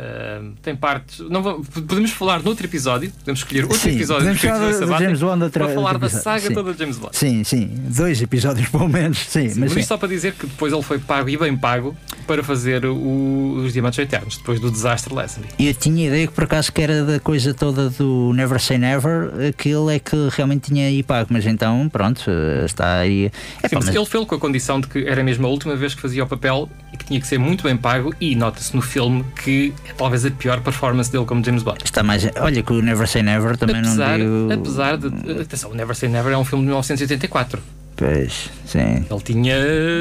Uh, 0.00 0.54
tem 0.62 0.74
partes. 0.74 1.18
Não, 1.28 1.42
podemos 1.62 2.10
falar 2.12 2.42
noutro 2.42 2.64
episódio, 2.64 3.10
podemos 3.10 3.40
escolher 3.40 3.64
outro 3.64 3.78
sim, 3.78 3.96
episódio 3.96 4.34
podemos 4.34 4.78
falar 4.78 4.98
James 4.98 5.20
Bond 5.20 5.44
outra, 5.44 5.64
para 5.66 5.74
falar 5.74 5.98
da 5.98 6.08
saga 6.08 6.48
sim. 6.48 6.54
toda 6.54 6.72
de 6.72 6.78
James 6.78 6.96
Bond. 6.96 7.14
Sim, 7.14 7.44
sim, 7.44 7.70
dois 7.94 8.22
episódios 8.22 8.66
pelo 8.70 8.88
menos. 8.88 9.18
Sim, 9.18 9.50
sim 9.50 9.60
mas 9.60 9.72
sim. 9.72 9.82
só 9.82 9.98
para 9.98 10.08
dizer 10.08 10.32
que 10.32 10.46
depois 10.46 10.72
ele 10.72 10.82
foi 10.82 10.98
pago 10.98 11.28
e 11.28 11.36
bem 11.36 11.54
pago 11.54 11.94
para 12.26 12.42
fazer 12.42 12.86
o, 12.86 13.56
os 13.62 13.74
Diamantes 13.74 13.98
Eternos, 13.98 14.38
depois 14.38 14.58
do 14.58 14.70
desastre 14.70 15.14
Leslie. 15.14 15.46
Eu 15.58 15.74
tinha 15.74 16.06
ideia 16.06 16.26
que 16.26 16.32
por 16.32 16.44
acaso 16.44 16.72
que 16.72 16.80
era 16.80 17.04
da 17.04 17.20
coisa 17.20 17.52
toda 17.52 17.90
do 17.90 18.32
Never 18.32 18.58
Say 18.58 18.78
Never, 18.78 19.32
aquele 19.50 19.96
é 19.96 19.98
que 19.98 20.16
realmente 20.30 20.70
tinha 20.70 20.86
aí 20.86 21.02
pago, 21.02 21.28
mas 21.30 21.44
então 21.44 21.90
pronto, 21.90 22.30
está 22.64 23.00
aí. 23.00 23.30
É, 23.62 23.68
sim, 23.68 23.76
pá, 23.76 23.82
mas... 23.84 23.94
Ele 23.94 24.06
fez 24.06 24.24
com 24.24 24.34
a 24.34 24.38
condição 24.38 24.80
de 24.80 24.86
que 24.86 25.06
era 25.06 25.22
mesmo 25.22 25.46
a 25.46 25.50
última 25.50 25.76
vez 25.76 25.94
que 25.94 26.00
fazia 26.00 26.24
o 26.24 26.26
papel 26.26 26.70
e 26.90 26.96
que 26.96 27.04
tinha 27.04 27.20
que 27.20 27.26
ser 27.26 27.38
muito 27.38 27.64
bem 27.64 27.76
pago, 27.76 28.14
e 28.18 28.34
nota-se 28.34 28.74
no 28.74 28.80
filme 28.80 29.24
que 29.42 29.74
talvez 29.96 30.24
a 30.24 30.30
pior 30.30 30.60
performance 30.60 31.10
dele 31.10 31.24
como 31.24 31.44
James 31.44 31.62
Bond. 31.62 31.78
Está 31.84 32.02
mais. 32.02 32.28
Olha 32.40 32.62
que 32.62 32.72
o 32.72 32.82
Never 32.82 33.06
Say 33.08 33.22
Never 33.22 33.56
também 33.56 33.76
apesar, 33.76 34.18
não 34.18 34.48
deu. 34.48 34.58
Apesar 34.58 34.96
de. 34.96 35.40
Atenção, 35.42 35.70
o 35.70 35.74
Never 35.74 35.94
Say 35.94 36.08
Never 36.08 36.32
é 36.32 36.38
um 36.38 36.44
filme 36.44 36.64
de 36.64 36.68
1984. 36.68 37.62
Pois, 38.00 38.48
sim. 38.64 39.04
Ele 39.10 39.20
tinha. 39.22 39.54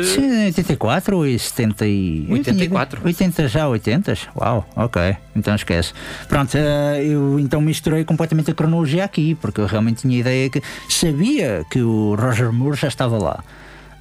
Sim, 0.06 0.46
84 0.46 1.18
ou 1.18 1.38
70 1.38 1.86
e... 1.86 2.26
84. 2.30 3.02
80 3.04 3.48
já, 3.50 3.68
80? 3.68 4.14
Uau, 4.38 4.66
ok. 4.74 5.18
Então 5.36 5.54
esquece. 5.54 5.92
Pronto, 6.30 6.56
eh, 6.56 7.04
eu 7.04 7.38
então 7.38 7.60
misturei 7.60 8.06
completamente 8.06 8.52
a 8.52 8.54
cronologia 8.54 9.04
aqui, 9.04 9.36
porque 9.36 9.60
eu 9.60 9.66
realmente 9.66 10.04
tinha 10.04 10.18
ideia 10.18 10.50
que. 10.50 10.64
Sabia 10.88 11.66
que 11.70 11.82
o 11.82 12.16
Roger 12.16 12.54
Moore 12.54 12.78
já 12.78 12.88
estava 12.88 13.18
lá. 13.18 13.44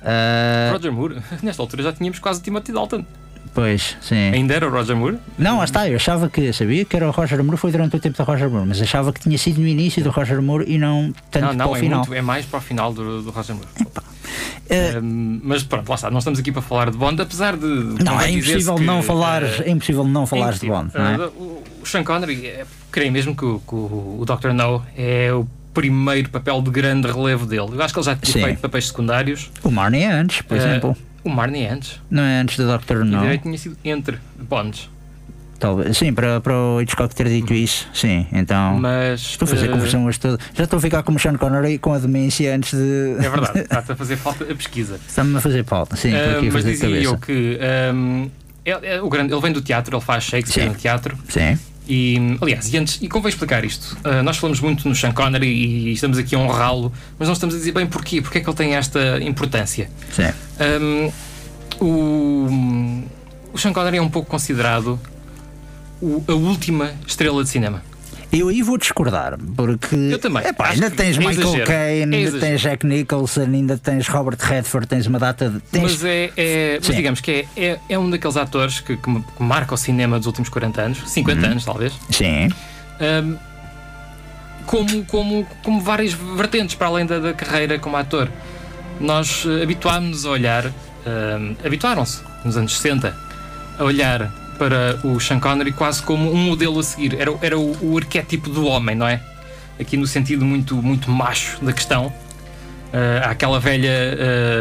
Uh... 0.00 0.72
Roger 0.74 0.92
Moore? 0.92 1.16
Nesta 1.42 1.60
altura 1.60 1.82
já 1.82 1.92
tínhamos 1.92 2.20
quase 2.20 2.40
Timothy 2.40 2.70
Dalton. 2.70 3.04
Pois, 3.54 3.96
sim. 4.00 4.30
Ainda 4.32 4.54
era 4.54 4.66
o 4.66 4.70
Roger 4.70 4.96
Moore? 4.96 5.18
Não, 5.36 5.58
lá 5.58 5.64
está, 5.64 5.88
eu 5.88 5.96
achava 5.96 6.28
que, 6.28 6.52
sabia 6.52 6.84
que 6.84 6.96
era 6.96 7.08
o 7.08 7.10
Roger 7.10 7.42
Moore, 7.42 7.56
foi 7.56 7.70
durante 7.70 7.96
o 7.96 8.00
tempo 8.00 8.16
do 8.16 8.24
Roger 8.24 8.48
Moore, 8.48 8.66
mas 8.68 8.80
achava 8.80 9.12
que 9.12 9.20
tinha 9.20 9.36
sido 9.38 9.60
no 9.60 9.66
início 9.66 10.02
do 10.02 10.10
Roger 10.10 10.40
Moore 10.40 10.64
e 10.66 10.78
não 10.78 11.12
tanto 11.30 11.46
não, 11.46 11.52
não, 11.54 11.64
para 11.66 11.72
o 11.72 11.76
é 11.76 11.80
final. 11.80 11.98
Muito, 12.00 12.14
é 12.14 12.22
mais 12.22 12.46
para 12.46 12.58
o 12.58 12.62
final 12.62 12.92
do, 12.92 13.22
do 13.22 13.30
Roger 13.30 13.56
Moore. 13.56 13.68
Uh, 14.68 15.02
um, 15.02 15.40
mas 15.42 15.62
pronto, 15.62 15.88
lá 15.88 15.94
está, 15.94 16.10
não 16.10 16.18
estamos 16.18 16.38
aqui 16.38 16.52
para 16.52 16.60
falar 16.60 16.90
de 16.90 16.98
Bond, 16.98 17.20
apesar 17.22 17.56
de. 17.56 17.66
Não, 18.04 18.20
é 18.20 18.30
impossível 18.30 18.74
que, 18.74 18.84
não 18.84 19.02
falar, 19.02 19.42
uh, 19.42 19.62
é 19.64 19.70
impossível 19.70 20.04
não 20.04 20.26
falar 20.26 20.50
é 20.54 20.58
de 20.58 20.66
Bond. 20.66 20.90
Não 20.94 21.06
é? 21.06 21.16
Uh, 21.16 21.62
o 21.82 21.86
Sean 21.86 22.04
Connery, 22.04 22.46
é, 22.46 22.66
creio 22.90 23.10
mesmo 23.10 23.34
que, 23.34 23.40
que 23.40 23.74
o, 23.74 24.18
o 24.20 24.24
Dr. 24.26 24.52
No 24.52 24.82
é 24.96 25.32
o 25.32 25.46
primeiro 25.72 26.28
papel 26.28 26.60
de 26.60 26.70
grande 26.70 27.06
relevo 27.06 27.46
dele. 27.46 27.68
Eu 27.72 27.82
acho 27.82 27.94
que 27.94 28.00
ele 28.00 28.06
já 28.06 28.16
tinha 28.16 28.32
Sim. 28.32 28.42
feito 28.42 28.60
papéis 28.60 28.88
secundários. 28.88 29.50
O 29.62 29.70
Marnie 29.70 30.02
é 30.02 30.10
antes, 30.10 30.42
por 30.42 30.56
exemplo. 30.56 30.96
O 31.28 31.30
Marnie 31.30 31.64
é 31.64 31.70
antes. 31.70 32.00
Não 32.10 32.22
é 32.22 32.40
antes 32.40 32.56
do 32.56 32.66
Doctor 32.66 33.04
No? 33.04 33.22
A 33.22 33.36
tinha 33.36 33.58
sido 33.58 33.76
entre 33.84 34.18
Bonds. 34.40 34.88
Talvez, 35.58 35.98
sim, 35.98 36.12
para, 36.12 36.40
para 36.40 36.54
o 36.54 36.80
Hitchcock 36.80 37.14
ter 37.14 37.28
dito 37.28 37.52
isso, 37.52 37.86
sim. 37.92 38.26
Então, 38.32 38.78
mas, 38.78 39.20
estou 39.20 39.44
a 39.44 39.48
fazer 39.48 39.68
uh, 39.68 39.72
conversão 39.72 40.06
hoje 40.06 40.20
toda. 40.20 40.38
Já 40.54 40.64
estou 40.64 40.78
a 40.78 40.80
ficar 40.80 41.02
como 41.02 41.18
Sean 41.18 41.36
Connery 41.36 41.78
com 41.78 41.92
a 41.92 41.98
demência 41.98 42.54
antes 42.54 42.78
de. 42.78 43.16
É 43.18 43.28
verdade, 43.28 43.58
está-te 43.60 43.92
a 43.92 43.96
fazer 43.96 44.16
falta 44.16 44.44
a 44.44 44.54
pesquisa. 44.54 44.98
Está-me 45.06 45.36
a 45.36 45.40
fazer 45.40 45.64
falta, 45.64 45.96
sim. 45.96 46.12
Uh, 46.12 46.50
mas 46.50 46.64
dizia 46.64 46.88
eu 46.88 47.18
que 47.18 47.58
um, 47.92 48.30
ele, 48.64 48.86
é, 48.86 49.02
o 49.02 49.08
grande, 49.08 49.34
ele 49.34 49.42
vem 49.42 49.52
do 49.52 49.60
teatro, 49.60 49.96
ele 49.96 50.04
faz 50.04 50.24
Shakespeare 50.24 50.62
sim. 50.62 50.68
no 50.70 50.76
teatro. 50.76 51.18
Sim. 51.28 51.58
E, 51.88 52.36
aliás, 52.42 52.72
e 52.72 52.76
antes, 52.76 52.98
e 53.00 53.08
convém 53.08 53.30
explicar 53.30 53.64
isto. 53.64 53.96
Uh, 54.04 54.22
nós 54.22 54.36
falamos 54.36 54.60
muito 54.60 54.86
no 54.86 54.94
Sean 54.94 55.12
Connery 55.12 55.46
e 55.46 55.92
estamos 55.92 56.18
aqui 56.18 56.34
a 56.34 56.38
honrá-lo, 56.38 56.92
mas 57.18 57.28
não 57.28 57.32
estamos 57.32 57.54
a 57.54 57.58
dizer 57.58 57.72
bem 57.72 57.86
porquê, 57.86 58.20
porque 58.20 58.38
é 58.38 58.40
que 58.42 58.48
ele 58.48 58.56
tem 58.56 58.74
esta 58.74 59.18
importância. 59.22 59.90
Sim. 60.12 60.30
Um, 60.60 61.12
o, 61.80 63.04
o 63.54 63.58
Sean 63.58 63.72
Connery 63.72 63.96
é 63.96 64.02
um 64.02 64.10
pouco 64.10 64.28
considerado 64.28 65.00
o, 66.00 66.22
a 66.28 66.32
última 66.32 66.92
estrela 67.06 67.42
de 67.42 67.48
cinema. 67.48 67.82
Eu 68.30 68.48
aí 68.48 68.62
vou 68.62 68.76
discordar, 68.76 69.38
porque 69.56 69.94
eu 69.94 70.18
também. 70.18 70.46
Epá, 70.46 70.68
ainda 70.68 70.90
tens 70.90 71.16
é 71.16 71.20
Michael. 71.20 71.64
Caine, 71.64 72.16
é 72.16 72.18
ainda 72.26 72.38
tens 72.38 72.60
Jack 72.60 72.86
Nicholson, 72.86 73.42
ainda 73.42 73.78
tens 73.78 74.06
Robert 74.06 74.36
Redford, 74.38 74.86
tens 74.86 75.06
uma 75.06 75.18
data 75.18 75.48
de. 75.48 75.60
Tens... 75.60 75.82
Mas, 75.82 76.04
é, 76.04 76.30
é 76.36 76.80
mas 76.84 76.94
digamos 76.94 77.20
que 77.20 77.30
é, 77.30 77.46
é, 77.56 77.80
é, 77.88 77.98
um 77.98 78.10
daqueles 78.10 78.36
atores 78.36 78.80
que, 78.80 78.96
que, 78.96 79.22
marca 79.38 79.74
o 79.74 79.78
cinema 79.78 80.18
dos 80.18 80.26
últimos 80.26 80.50
40 80.50 80.80
anos, 80.82 80.98
50 81.06 81.40
uhum. 81.40 81.50
anos 81.52 81.64
talvez. 81.64 81.92
Sim. 82.10 82.48
Um, 83.00 83.36
como, 84.66 85.04
como, 85.06 85.46
como 85.62 85.80
várias 85.80 86.12
vertentes 86.12 86.74
para 86.74 86.88
além 86.88 87.06
da, 87.06 87.18
da 87.18 87.32
carreira 87.32 87.78
como 87.78 87.96
ator. 87.96 88.28
Nós 89.00 89.44
uh, 89.44 89.62
habituámos-nos 89.62 90.26
a 90.26 90.30
olhar 90.30 90.66
uh, 90.66 91.56
habituaram-se, 91.64 92.20
nos 92.44 92.56
anos 92.56 92.76
60, 92.76 93.16
a 93.78 93.84
olhar 93.84 94.30
para 94.58 95.00
o 95.04 95.20
Sean 95.20 95.38
Connery 95.38 95.72
quase 95.72 96.02
como 96.02 96.30
um 96.30 96.36
modelo 96.36 96.78
a 96.78 96.82
seguir. 96.82 97.18
Era, 97.18 97.32
era 97.40 97.58
o, 97.58 97.76
o 97.80 97.96
arquétipo 97.96 98.50
do 98.50 98.66
homem, 98.66 98.96
não 98.96 99.06
é? 99.06 99.20
Aqui 99.80 99.96
no 99.96 100.06
sentido 100.06 100.44
muito, 100.44 100.76
muito 100.76 101.10
macho 101.10 101.64
da 101.64 101.72
questão. 101.72 102.06
Uh, 102.06 103.24
há 103.24 103.30
aquela 103.30 103.60
velha. 103.60 103.90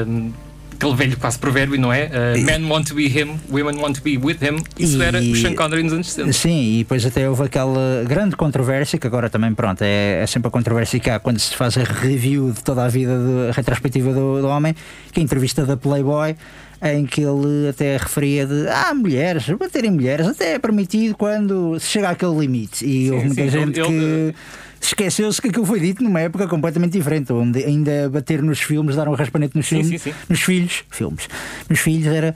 Uh, 0.07 0.31
aquele 0.77 0.95
velho 0.95 1.17
quase 1.17 1.39
provérbio, 1.39 1.79
não 1.79 1.91
é? 1.91 2.05
Uh, 2.05 2.45
men 2.45 2.69
want 2.69 2.87
to 2.87 2.93
be 2.93 3.07
him, 3.07 3.39
women 3.49 3.81
want 3.81 3.95
to 3.95 4.01
be 4.01 4.17
with 4.17 4.37
him. 4.41 4.61
Isso 4.77 4.97
e, 4.97 5.03
era 5.03 5.19
o 5.19 5.35
Sean 5.35 5.55
Connery 5.55 5.83
nos 5.83 5.93
anos 5.93 6.07
60. 6.11 6.33
Sim, 6.33 6.75
e 6.75 6.77
depois 6.79 7.05
até 7.05 7.27
houve 7.27 7.43
aquela 7.43 8.05
grande 8.07 8.35
controvérsia, 8.35 8.99
que 8.99 9.07
agora 9.07 9.29
também, 9.29 9.53
pronto, 9.53 9.81
é, 9.81 10.21
é 10.21 10.27
sempre 10.27 10.49
a 10.49 10.51
controvérsia 10.51 10.99
que 10.99 11.09
há 11.09 11.19
quando 11.19 11.39
se 11.39 11.55
faz 11.55 11.77
a 11.77 11.83
review 11.83 12.51
de 12.51 12.63
toda 12.63 12.85
a 12.85 12.87
vida, 12.87 13.17
de, 13.17 13.49
a 13.49 13.51
retrospectiva 13.53 14.13
do, 14.13 14.41
do 14.41 14.47
homem, 14.47 14.75
que 15.11 15.19
é 15.19 15.21
a 15.21 15.23
entrevista 15.23 15.65
da 15.65 15.75
Playboy 15.75 16.35
em 16.81 17.05
que 17.05 17.21
ele 17.21 17.69
até 17.69 17.97
referia 17.97 18.45
de 18.45 18.67
ah, 18.67 18.93
mulheres, 18.93 19.47
baterem 19.49 19.91
mulheres, 19.91 20.27
até 20.27 20.53
é 20.53 20.59
permitido 20.59 21.15
quando 21.15 21.79
se 21.79 21.87
chega 21.87 22.09
àquele 22.09 22.37
limite. 22.37 22.85
E 22.85 23.07
sim, 23.07 23.11
houve 23.11 23.25
muita 23.27 23.43
sim, 23.43 23.49
gente 23.49 23.79
ele, 23.79 23.87
que. 23.87 23.93
Ele 23.93 24.35
esqueceu-se 24.79 25.41
que 25.41 25.49
aquilo 25.49 25.65
foi 25.65 25.79
dito 25.79 26.03
numa 26.03 26.21
época 26.21 26.47
completamente 26.47 26.93
diferente, 26.93 27.33
onde 27.33 27.63
ainda 27.63 28.09
bater 28.09 28.41
nos 28.41 28.61
filmes, 28.61 28.95
dar 28.95 29.07
um 29.07 29.13
raspanete 29.13 29.55
nos, 29.55 29.67
sim, 29.67 29.81
filmes, 29.81 30.01
sim, 30.01 30.11
sim. 30.11 30.17
nos 30.29 30.41
filhos, 30.41 30.83
filmes, 30.89 31.27
nos 31.69 31.79
filhos 31.79 32.07
era. 32.07 32.35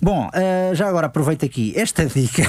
Bom, 0.00 0.28
uh, 0.28 0.74
já 0.76 0.86
agora 0.86 1.08
aproveito 1.08 1.44
aqui 1.44 1.72
esta 1.74 2.06
dica 2.06 2.44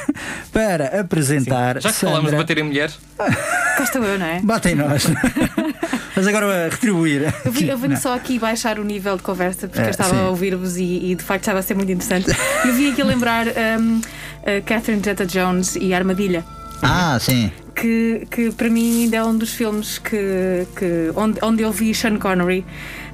para 0.50 1.00
apresentar. 1.00 1.78
Já 1.80 1.90
que 1.90 1.94
Sandra... 1.96 2.14
falamos 2.14 2.30
de 2.30 2.36
bater 2.38 2.58
em 2.58 2.62
mulheres. 2.62 2.98
Cá 3.18 3.82
estou 3.82 4.02
eu, 4.02 4.18
não 4.18 4.26
é? 4.26 4.40
Batem 4.40 4.74
nós. 4.74 5.04
Mas 6.16 6.26
agora 6.26 6.66
a 6.66 6.68
retribuir. 6.70 7.32
Eu, 7.44 7.52
vi, 7.52 7.68
eu 7.68 7.76
venho 7.78 7.96
só 7.98 8.14
aqui 8.14 8.38
baixar 8.38 8.78
o 8.78 8.84
nível 8.84 9.16
de 9.16 9.22
conversa 9.22 9.68
porque 9.68 9.82
É, 9.82 9.86
eu 9.86 9.90
estava 9.90 10.10
sim. 10.14 10.20
a 10.20 10.28
ouvir-vos 10.30 10.76
e, 10.78 11.12
e, 11.12 11.14
de 11.14 11.22
facto 11.22 11.42
estava 11.42 11.58
a 11.58 11.62
ser 11.62 11.74
muito 11.74 11.92
interessante. 11.92 12.30
Eu 12.64 12.72
vim 12.72 12.90
aqui 12.92 13.02
lembrar 13.02 13.46
um, 13.78 14.00
Catherine 14.64 15.02
Zeta 15.04 15.26
Jones 15.26 15.76
e 15.76 15.92
Armadilha. 15.92 16.42
Ah, 16.82 17.18
sim. 17.20 17.52
Que, 17.74 18.26
que 18.30 18.50
para 18.52 18.70
mim 18.70 19.02
ainda 19.04 19.16
é 19.18 19.24
um 19.24 19.36
dos 19.36 19.52
filmes 19.52 19.98
que, 19.98 20.66
que 20.74 21.12
onde, 21.14 21.38
onde 21.42 21.62
eu 21.62 21.70
vi 21.70 21.94
Sean 21.94 22.16
Connery. 22.16 22.64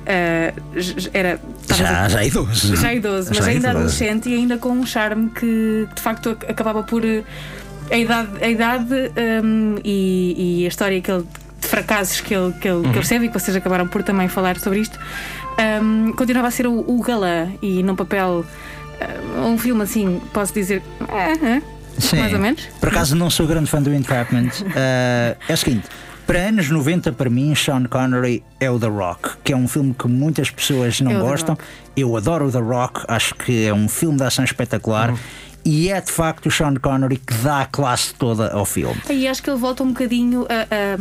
uh, 0.02 1.10
era 1.12 1.40
Já, 1.68 2.08
já 2.08 2.22
é 2.22 2.26
idoso. 2.28 2.76
já 2.76 2.94
idoso, 2.94 3.28
mas 3.34 3.38
Já 3.38 3.44
é 3.50 3.54
ainda 3.54 3.68
idoso. 3.70 3.78
adolescente 3.84 4.28
e 4.28 4.34
ainda 4.34 4.58
com 4.58 4.68
um 4.70 4.86
charme 4.86 5.28
que 5.30 5.88
de 5.94 6.00
facto 6.00 6.30
ac- 6.30 6.46
acabava 6.48 6.82
por 6.84 7.04
eh, 7.04 7.22
a 7.90 7.96
idade, 7.98 8.30
a 8.40 8.48
idade 8.48 8.94
hum, 9.44 9.76
e, 9.84 10.60
e 10.60 10.64
a 10.64 10.68
história 10.68 11.00
que 11.00 11.10
ele, 11.10 11.24
fracassos 11.72 12.20
que 12.20 12.34
ele, 12.34 12.52
que, 12.60 12.68
ele, 12.68 12.82
que 12.82 12.88
ele 12.88 12.98
recebe 12.98 13.24
e 13.24 13.28
que 13.28 13.34
vocês 13.40 13.56
acabaram 13.56 13.88
por 13.88 14.02
também 14.02 14.28
falar 14.28 14.58
sobre 14.58 14.80
isto, 14.80 14.98
hum, 15.82 16.12
continuava 16.14 16.48
a 16.48 16.50
ser 16.50 16.66
o, 16.66 16.80
o 16.86 17.00
galã 17.02 17.48
e 17.62 17.82
num 17.82 17.96
papel. 17.96 18.44
hum, 19.38 19.52
um 19.52 19.56
filme 19.58 19.82
assim, 19.82 20.20
posso 20.34 20.52
dizer. 20.52 20.82
é, 21.08 21.56
é, 21.56 21.62
Sim. 21.98 22.18
Mais 22.18 22.32
ou 22.34 22.38
menos. 22.38 22.62
Por 22.78 22.88
acaso 22.90 23.16
não 23.16 23.30
sou 23.30 23.46
grande 23.46 23.70
fã 23.70 23.80
do 23.80 23.92
Entrapment. 23.92 24.50
Uh, 24.62 25.36
é 25.48 25.52
o 25.52 25.56
seguinte. 25.56 25.86
Para 26.26 26.38
anos 26.48 26.68
90, 26.70 27.12
para 27.12 27.28
mim, 27.28 27.54
Sean 27.54 27.84
Connery 27.84 28.42
é 28.60 28.70
o 28.70 28.78
The 28.78 28.86
Rock, 28.86 29.30
que 29.42 29.52
é 29.52 29.56
um 29.56 29.66
filme 29.66 29.92
que 29.98 30.06
muitas 30.08 30.50
pessoas 30.50 31.00
não 31.00 31.10
É 31.12 31.18
gostam. 31.18 31.56
Eu 31.96 32.16
adoro 32.16 32.46
o 32.46 32.52
The 32.52 32.60
Rock, 32.60 33.02
acho 33.08 33.34
que 33.34 33.66
é 33.66 33.74
um 33.74 33.88
filme 33.88 34.16
de 34.18 34.24
ação 34.24 34.44
espetacular 34.44 35.10
Uhum. 35.10 35.18
e 35.64 35.90
é 35.90 36.00
de 36.00 36.10
facto 36.12 36.46
o 36.46 36.50
Sean 36.50 36.74
Connery 36.76 37.16
que 37.16 37.34
dá 37.42 37.62
a 37.62 37.66
classe 37.66 38.14
toda 38.14 38.52
ao 38.52 38.64
filme. 38.64 38.96
E 39.10 39.26
acho 39.26 39.42
que 39.42 39.50
ele 39.50 39.58
volta 39.58 39.82
um 39.82 39.88
bocadinho 39.88 40.46
a, 40.48 40.62
a 40.74 40.98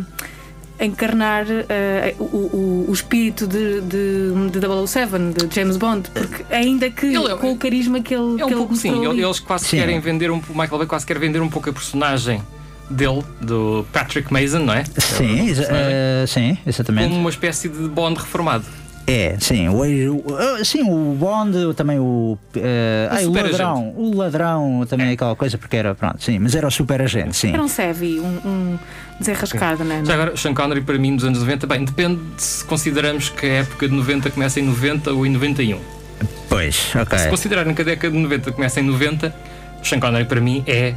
encarnar 0.84 1.46
eh, 1.68 2.14
o, 2.18 2.24
o, 2.24 2.86
o 2.88 2.92
espírito 2.92 3.46
de, 3.46 3.80
de, 3.82 4.50
de 4.50 4.86
007, 4.86 5.46
de 5.46 5.54
James 5.54 5.76
Bond, 5.76 6.08
porque 6.10 6.44
ainda 6.54 6.90
que 6.90 7.06
Ele 7.06 7.32
é- 7.32 7.36
com 7.36 7.52
o 7.52 7.56
carisma 7.56 8.00
que 8.00 8.14
ele, 8.14 8.40
É 8.40 8.44
um 8.44 8.48
que 8.48 8.54
pouco 8.54 8.72
ele 8.72 8.80
sim. 8.80 9.06
ali. 9.06 9.22
Eles 9.22 9.40
quase 9.40 9.64
Sim. 9.66 9.76
querem 9.78 10.00
vender 10.00 10.30
um. 10.30 10.36
O 10.48 10.52
Michael 10.58 10.78
Bay 10.78 10.86
quase 10.86 11.06
quer 11.06 11.18
vender 11.18 11.40
um 11.40 11.48
pouco 11.48 11.70
a 11.70 11.72
personagem 11.72 12.42
dele, 12.90 13.22
do 13.40 13.86
Patrick 13.92 14.32
Mason, 14.32 14.58
não 14.60 14.74
é? 14.74 14.84
Sim, 14.98 15.48
exa- 15.48 15.68
uh, 15.72 16.26
sim, 16.26 16.58
exatamente. 16.66 17.08
Como 17.08 17.20
uma 17.20 17.30
espécie 17.30 17.68
de 17.68 17.88
Bond 17.88 18.18
reformado. 18.20 18.64
É, 19.04 19.36
sim, 19.40 19.68
o, 19.68 19.78
o- 20.14 20.32
uh, 20.60 20.64
sim, 20.64 20.82
o 20.82 21.14
Bond, 21.14 21.74
também 21.74 21.98
o. 21.98 22.38
Uh, 22.56 22.60
ai, 23.10 23.26
o 23.26 23.32
ladrão. 23.32 23.92
O 23.96 24.14
ladrão 24.16 24.86
também 24.88 25.08
é 25.08 25.12
aquela 25.12 25.34
coisa, 25.34 25.58
porque 25.58 25.76
era, 25.76 25.92
pronto, 25.94 26.22
sim, 26.22 26.38
mas 26.38 26.54
era 26.54 26.66
o 26.68 26.70
super 26.70 27.02
agente, 27.02 27.34
sim. 27.36 27.52
Era 27.52 27.62
um 27.62 27.68
Sevi, 27.68 28.20
um, 28.20 28.38
um 28.48 28.78
desenrascado, 29.22 29.84
não 29.84 29.96
é? 29.96 30.04
Já 30.04 30.14
agora, 30.14 30.36
Sean 30.36 30.54
Connery 30.54 30.82
para 30.82 30.98
mim 30.98 31.16
dos 31.16 31.24
anos 31.24 31.38
90, 31.40 31.66
bem, 31.66 31.84
depende 31.84 32.20
de 32.36 32.42
se 32.42 32.64
consideramos 32.64 33.28
que 33.30 33.46
a 33.46 33.52
época 33.60 33.88
de 33.88 33.94
90 33.94 34.30
começa 34.30 34.60
em 34.60 34.64
90 34.64 35.12
ou 35.12 35.26
em 35.26 35.30
91. 35.30 35.80
Pois, 36.48 36.92
ok. 36.94 37.18
Se 37.18 37.28
considerarem 37.28 37.74
que 37.74 37.82
a 37.82 37.84
década 37.84 38.14
de 38.14 38.18
90 38.18 38.52
começa 38.52 38.80
em 38.80 38.84
90, 38.84 39.34
Sean 39.82 39.98
Connery 39.98 40.24
para 40.26 40.40
mim 40.40 40.62
é 40.66 40.94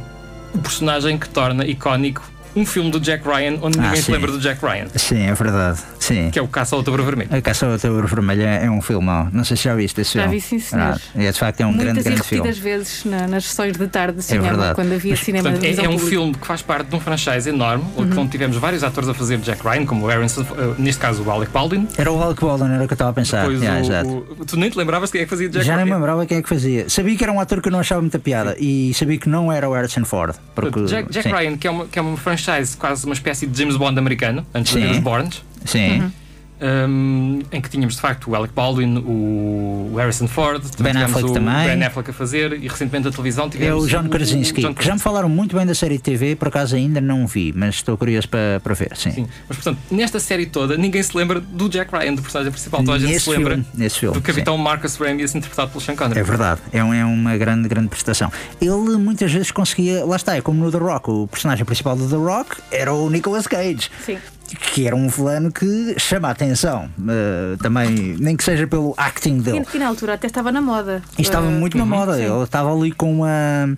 o 0.54 0.58
personagem 0.58 1.18
que 1.18 1.28
torna 1.28 1.66
icónico 1.66 2.22
um 2.56 2.64
filme 2.66 2.90
do 2.90 2.98
Jack 2.98 3.22
Ryan 3.28 3.58
onde 3.62 3.78
Ah, 3.78 3.82
ninguém 3.82 3.96
sim. 3.96 4.02
se 4.02 4.10
lembra 4.12 4.32
do 4.32 4.40
Jack 4.40 4.64
Ryan, 4.64 4.86
Sim, 4.96 5.22
é 5.26 5.34
verdade. 5.34 5.78
Sim. 6.00 6.30
que 6.30 6.38
é 6.38 6.42
o 6.42 6.48
Caça 6.48 6.74
ao 6.74 6.78
Outubro 6.78 7.04
Vermelho. 7.04 7.28
A 7.34 7.40
Caça 7.42 7.66
ao 7.66 7.72
Outubro 7.72 8.06
Vermelho 8.06 8.42
é 8.42 8.64
é 8.66 8.70
um 8.70 8.80
filmão. 8.80 9.28
Não 9.32 9.44
sei 9.44 9.56
se 9.56 9.64
já 9.64 9.74
viste 9.74 10.00
esse 10.00 10.14
Já 10.14 10.22
filme. 10.22 10.36
vi, 10.36 10.40
sim, 10.40 10.58
senhor. 10.58 10.94
Ah, 10.94 10.98
é 11.14 11.30
de 11.32 11.38
facto 11.38 11.60
é 11.60 11.66
um 11.66 11.70
Muitas 11.70 11.84
grande, 11.86 12.02
grande 12.02 12.22
filme. 12.22 12.48
repetidas 12.48 12.58
vezes 12.58 13.04
na- 13.04 13.26
nas 13.28 13.44
sessões 13.44 13.76
de 13.76 13.86
tarde 13.88 14.16
de 14.18 14.22
cinema, 14.24 14.48
verdade. 14.48 14.74
quando 14.74 14.92
havia 14.94 15.16
cinema 15.16 15.42
Portanto, 15.44 15.60
de 15.60 15.66
é, 15.66 15.70
visão 15.70 15.84
é 15.84 15.88
um 15.88 15.98
filme 15.98 16.32
que 16.34 16.46
faz 16.46 16.62
parte 16.62 16.88
de 16.88 16.96
um 16.96 17.00
franchise 17.00 17.48
enorme, 17.48 17.84
onde 17.96 18.28
tivemos 18.30 18.56
vários 18.56 18.82
atores 18.82 19.08
a 19.08 19.14
fazer 19.14 19.38
Jack 19.38 19.62
Ryan, 19.62 19.84
como 19.84 20.06
o 20.06 20.08
Harrison, 20.08 20.42
eh, 20.42 20.74
neste 20.78 21.00
caso 21.00 21.22
o 21.22 21.30
Alec 21.30 21.52
Baldwin. 21.52 21.86
Era 21.98 22.10
o 22.12 22.22
Alec 22.22 22.40
Baldwin, 22.40 22.72
era 22.72 22.84
o 22.84 22.86
que 22.86 22.92
eu 22.92 22.94
estava 22.94 23.10
a 23.10 23.14
pensar. 23.14 23.40
Depois 23.42 23.60
Yeah, 23.60 23.80
o- 23.80 23.84
exato. 23.84 24.08
o- 24.40 24.44
tu 24.46 24.56
nem 24.56 24.70
te 24.70 24.78
lembravas 24.78 25.10
quem 25.10 25.20
é 25.20 25.24
que 25.24 25.30
fazia 25.30 25.48
Jack 25.48 25.64
Já 25.66 25.76
nem 25.76 25.84
Ryan? 25.84 25.94
me 25.94 26.00
lembrava 26.00 26.26
quem 26.26 26.38
é 26.38 26.42
que 26.42 26.48
fazia. 26.48 26.88
Sabia 26.88 27.16
que 27.16 27.22
era 27.24 27.32
um 27.32 27.40
ator 27.40 27.60
que 27.60 27.68
eu 27.68 27.72
não 27.72 27.80
achava 27.80 28.00
muita 28.00 28.18
piada 28.18 28.56
e 28.58 28.92
sabia 28.94 29.18
que 29.18 29.28
não 29.28 29.50
era 29.52 29.68
o 29.68 29.72
Harrison 29.74 30.04
Ford. 30.04 30.34
Porque, 30.54 30.84
Jack, 30.84 31.12
Jack 31.12 31.28
sim, 31.28 31.34
Ryan, 31.34 31.56
que 31.56 31.66
é, 31.66 31.70
uma, 31.70 31.86
que 31.86 31.98
é 31.98 32.02
uma 32.02 32.16
franchise, 32.16 32.45
quase 32.78 33.04
uma 33.04 33.14
espécie 33.14 33.46
de 33.46 33.58
James 33.58 33.76
Bond 33.76 33.98
americano, 33.98 34.46
antes 34.54 34.72
Sim. 34.72 34.80
de 34.80 34.86
ver 34.86 34.92
os 34.92 34.98
Bournes, 34.98 35.42
Sim. 35.64 36.10
Um, 36.60 37.40
em 37.52 37.60
que 37.60 37.68
tínhamos 37.68 37.94
de 37.96 38.00
facto 38.00 38.30
o 38.30 38.34
Alec 38.34 38.52
Baldwin, 38.54 38.98
o 39.06 39.94
Harrison 39.96 40.26
Ford, 40.26 40.62
Ben 40.78 40.92
tivemos 40.92 41.02
Affleck 41.02 41.30
o 41.30 41.32
também. 41.32 41.66
Ben 41.68 41.82
Affleck 41.84 42.10
a 42.10 42.12
fazer 42.12 42.52
e 42.54 42.68
recentemente 42.68 43.08
a 43.08 43.10
televisão 43.10 43.46
É 43.46 43.50
tivemos 43.50 43.84
o 43.84 43.88
John 43.88 44.08
Krasinski, 44.08 44.62
John 44.62 44.74
que 44.74 44.84
já 44.84 44.94
me 44.94 45.00
falaram 45.00 45.28
muito 45.28 45.56
bem 45.56 45.66
da 45.66 45.74
série 45.74 45.96
de 45.96 46.02
TV, 46.02 46.34
por 46.36 46.48
acaso 46.48 46.76
ainda 46.76 47.00
não 47.00 47.26
vi, 47.26 47.52
mas 47.54 47.76
estou 47.76 47.96
curioso 47.96 48.28
para, 48.28 48.60
para 48.62 48.74
ver. 48.74 48.92
Sim. 48.96 49.10
Sim, 49.10 49.26
mas 49.48 49.56
portanto, 49.58 49.78
nesta 49.90 50.18
série 50.20 50.46
toda, 50.46 50.76
ninguém 50.76 51.02
se 51.02 51.16
lembra 51.16 51.40
do 51.40 51.68
Jack 51.68 51.90
Ryan, 51.94 52.14
do 52.14 52.22
personagem 52.22 52.52
principal. 52.52 52.82
Toda 52.82 52.96
a 52.96 52.98
gente 52.98 53.18
se 53.20 53.30
lembra 53.30 53.54
filme, 53.56 53.90
filme, 53.90 54.14
do 54.14 54.22
capitão 54.22 54.56
Marcus 54.58 54.96
Ramius, 54.96 55.34
interpretado 55.34 55.70
pelo 55.70 55.80
Sean 55.82 55.96
Connery. 55.96 56.20
É 56.20 56.22
verdade, 56.22 56.60
é, 56.72 56.82
um- 56.82 56.94
é 56.94 57.04
uma 57.04 57.36
grande, 57.36 57.68
grande 57.68 57.88
prestação. 57.88 58.30
Ele 58.60 58.96
muitas 58.96 59.32
vezes 59.32 59.50
conseguia, 59.50 60.04
lá 60.04 60.16
está, 60.16 60.36
é 60.36 60.40
como 60.40 60.64
no 60.64 60.70
The 60.70 60.78
Rock, 60.78 61.10
o 61.10 61.26
personagem 61.26 61.64
principal 61.64 61.96
do 61.96 62.08
The 62.08 62.16
Rock 62.16 62.56
era 62.70 62.92
o 62.92 63.08
Nicolas 63.10 63.46
Cage. 63.46 63.90
Sim. 64.04 64.18
Que 64.46 64.86
era 64.86 64.94
um 64.94 65.08
fulano 65.10 65.50
que 65.50 65.94
chama 65.98 66.28
a 66.28 66.30
atenção, 66.30 66.88
eh, 67.08 67.56
também, 67.60 68.16
nem 68.18 68.36
que 68.36 68.44
seja 68.44 68.66
pelo 68.66 68.94
acting 68.96 69.38
dele. 69.38 69.64
E, 69.74 69.78
na 69.78 69.88
altura 69.88 70.14
até 70.14 70.26
estava 70.26 70.52
na 70.52 70.60
moda. 70.60 71.02
E 71.18 71.22
estava 71.22 71.46
Eh, 71.46 71.50
muito 71.50 71.76
na 71.76 71.84
moda, 71.86 72.14
sim. 72.14 72.24
ele 72.24 72.42
estava 72.44 72.72
ali 72.74 72.92
com 72.92 73.12
uma. 73.12 73.76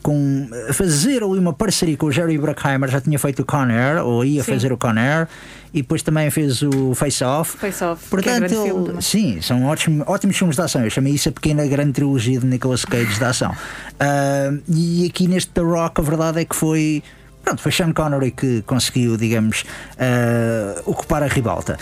Com 0.00 0.48
a 0.68 0.72
fazer 0.72 1.22
ali 1.24 1.38
uma 1.38 1.52
parceria 1.52 1.96
com 1.96 2.06
o 2.06 2.12
Jerry 2.12 2.38
Bruckheimer, 2.38 2.88
já 2.88 3.00
tinha 3.00 3.18
feito 3.18 3.42
o 3.42 3.44
Con 3.44 3.64
Air, 3.68 4.02
ou 4.04 4.24
ia 4.24 4.42
Sim. 4.44 4.52
fazer 4.52 4.72
o 4.72 4.76
Con 4.78 4.96
Air, 4.96 5.26
e 5.74 5.82
depois 5.82 6.02
também 6.02 6.30
fez 6.30 6.62
o 6.62 6.94
Face 6.94 7.22
Off. 7.22 7.58
Face 7.58 7.82
Off, 7.84 8.04
é 8.06 8.08
Portanto, 8.08 8.38
grande 8.38 8.54
ele- 8.54 8.64
filme 8.64 9.02
sim, 9.02 9.40
são 9.42 9.66
ótimos, 9.66 10.06
ótimos 10.08 10.36
filmes 10.38 10.54
de 10.56 10.62
ação. 10.62 10.82
Eu 10.84 10.88
chamei 10.90 11.12
isso 11.14 11.28
a 11.28 11.32
pequena 11.32 11.66
grande 11.66 11.92
trilogia 11.92 12.38
de 12.38 12.46
Nicolas 12.46 12.84
Cage 12.84 13.18
de 13.18 13.24
ação. 13.24 13.52
Ah, 13.98 14.52
e 14.68 15.04
aqui 15.06 15.26
neste 15.26 15.50
The 15.50 15.60
Rock, 15.62 16.00
a 16.00 16.04
verdade 16.04 16.40
é 16.40 16.44
que 16.44 16.54
foi. 16.56 17.02
Pronto, 17.48 17.62
foi 17.62 17.72
Sean 17.72 17.94
Connery 17.94 18.32
que 18.32 18.60
conseguiu, 18.60 19.16
digamos, 19.16 19.64
ah, 19.98 20.82
ocupar 20.84 21.22
a 21.22 21.28
ribalta. 21.28 21.78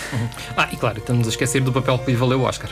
Ah, 0.57 0.69
e 0.71 0.77
claro, 0.77 0.99
estamos 0.99 1.27
a 1.27 1.31
esquecer 1.31 1.61
do 1.61 1.73
papel 1.73 1.99
que 1.99 2.13
lhe 2.13 2.17
valeu 2.17 2.43
o 2.43 2.45
Oscar. 2.45 2.71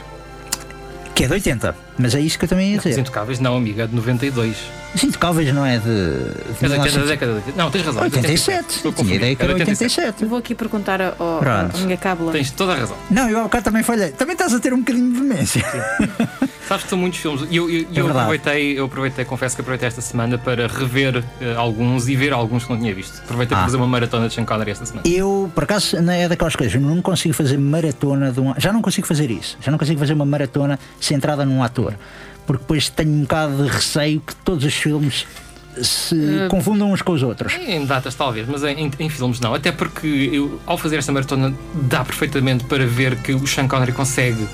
Que 1.12 1.24
é 1.24 1.26
de 1.26 1.32
80, 1.32 1.74
mas 1.98 2.14
é 2.14 2.20
isso 2.20 2.38
que 2.38 2.44
eu 2.44 2.48
também 2.48 2.72
ia 2.72 2.78
Os 2.78 2.84
dizer. 2.84 3.00
Intocáveis, 3.00 3.38
não, 3.40 3.56
amiga, 3.56 3.84
é 3.84 3.86
de 3.86 3.94
92. 3.94 4.56
Os 4.94 5.02
Intocáveis 5.02 5.52
não 5.52 5.66
é 5.66 5.78
de. 5.78 5.84
de 5.84 6.64
É 6.64 6.68
da 6.68 6.74
1900. 6.76 7.08
década 7.08 7.32
de 7.32 7.38
80. 7.38 7.58
Não, 7.62 7.70
tens 7.70 7.84
razão. 7.84 8.04
é 8.04 8.08
de 8.08 8.16
87. 8.16 8.60
Estou 8.76 8.76
a 8.78 8.80
Tinha 8.80 8.92
confundir. 8.92 9.16
ideia 9.16 9.34
que 9.36 9.42
É 9.42 9.44
era 9.44 9.54
87. 9.54 10.24
Vou 10.24 10.38
aqui 10.38 10.54
perguntar 10.54 11.00
ao, 11.02 11.08
ao, 11.18 11.38
Pronto. 11.40 11.76
à 11.76 11.80
minha 11.80 11.96
cábula. 11.96 12.32
Tens 12.32 12.50
toda 12.52 12.72
a 12.72 12.76
razão. 12.76 12.96
Não, 13.10 13.28
eu 13.28 13.40
há 13.40 13.42
bocado 13.44 13.64
também 13.64 13.82
falhei. 13.82 14.10
Também 14.10 14.34
estás 14.34 14.54
a 14.54 14.60
ter 14.60 14.72
um 14.72 14.78
bocadinho 14.78 15.12
de 15.12 15.20
demência. 15.20 15.64
Sabes 16.68 16.84
que 16.84 16.90
são 16.90 16.98
muitos 16.98 17.18
filmes. 17.18 17.46
E 17.50 17.56
eu, 17.56 17.68
eu, 17.68 17.80
É 17.94 18.00
eu 18.00 18.08
aproveitei, 18.08 18.78
eu 18.78 18.84
aproveitei, 18.86 19.24
confesso 19.24 19.54
que 19.54 19.60
aproveitei 19.60 19.86
esta 19.88 20.00
semana 20.00 20.38
para 20.38 20.66
rever 20.66 21.22
eh, 21.40 21.54
alguns 21.56 22.08
e 22.08 22.16
ver 22.16 22.32
alguns 22.32 22.64
que 22.64 22.70
não 22.72 22.78
tinha 22.78 22.94
visto. 22.94 23.20
Aproveitei 23.22 23.54
Ah. 23.54 23.58
para 23.60 23.66
fazer 23.66 23.76
uma 23.76 23.86
maratona 23.86 24.28
de 24.28 24.34
Sean 24.34 24.44
Connery 24.46 24.70
esta 24.70 24.86
semana. 24.86 25.06
Eu, 25.06 25.50
por 25.54 25.64
acaso, 25.64 26.00
não 26.00 26.12
é 26.12 26.26
daquelas 26.26 26.56
coisas. 26.56 26.74
Eu 26.74 26.80
não 26.80 27.02
consigo 27.02 27.34
fazer 27.34 27.58
maratona 27.58 28.32
de 28.32 28.40
um. 28.40 28.54
Já 28.56 28.72
não 28.72 28.80
consigo 28.80 29.06
fazer 29.06 29.30
isso. 29.30 29.58
Já 29.60 29.70
não 29.70 29.78
consigo 29.78 29.98
fazer 30.00 30.14
uma 30.14 30.24
maratona 30.24 30.78
centrada 30.98 31.44
num 31.44 31.62
ator. 31.62 31.83
Porque 32.46 32.62
depois 32.62 32.88
tenho 32.90 33.10
um 33.10 33.20
bocado 33.22 33.62
de 33.64 33.68
receio 33.70 34.20
que 34.20 34.34
todos 34.36 34.64
os 34.64 34.74
filmes 34.74 35.26
se 35.82 36.14
Eh, 36.44 36.48
confundam 36.48 36.92
uns 36.92 37.02
com 37.02 37.12
os 37.12 37.22
outros. 37.22 37.54
Em 37.54 37.84
datas 37.84 38.14
talvez, 38.14 38.46
mas 38.48 38.62
em, 38.62 38.90
em 38.98 39.08
filmes 39.08 39.40
não. 39.40 39.54
Até 39.54 39.72
porque 39.72 40.06
eu, 40.32 40.60
ao 40.66 40.78
fazer 40.78 40.98
esta 40.98 41.10
maratona 41.10 41.52
dá 41.74 42.04
perfeitamente 42.04 42.64
para 42.64 42.86
ver 42.86 43.16
que 43.16 43.32
o 43.32 43.46
Sean 43.46 43.66
Connery 43.66 43.92
consegue 43.92 44.46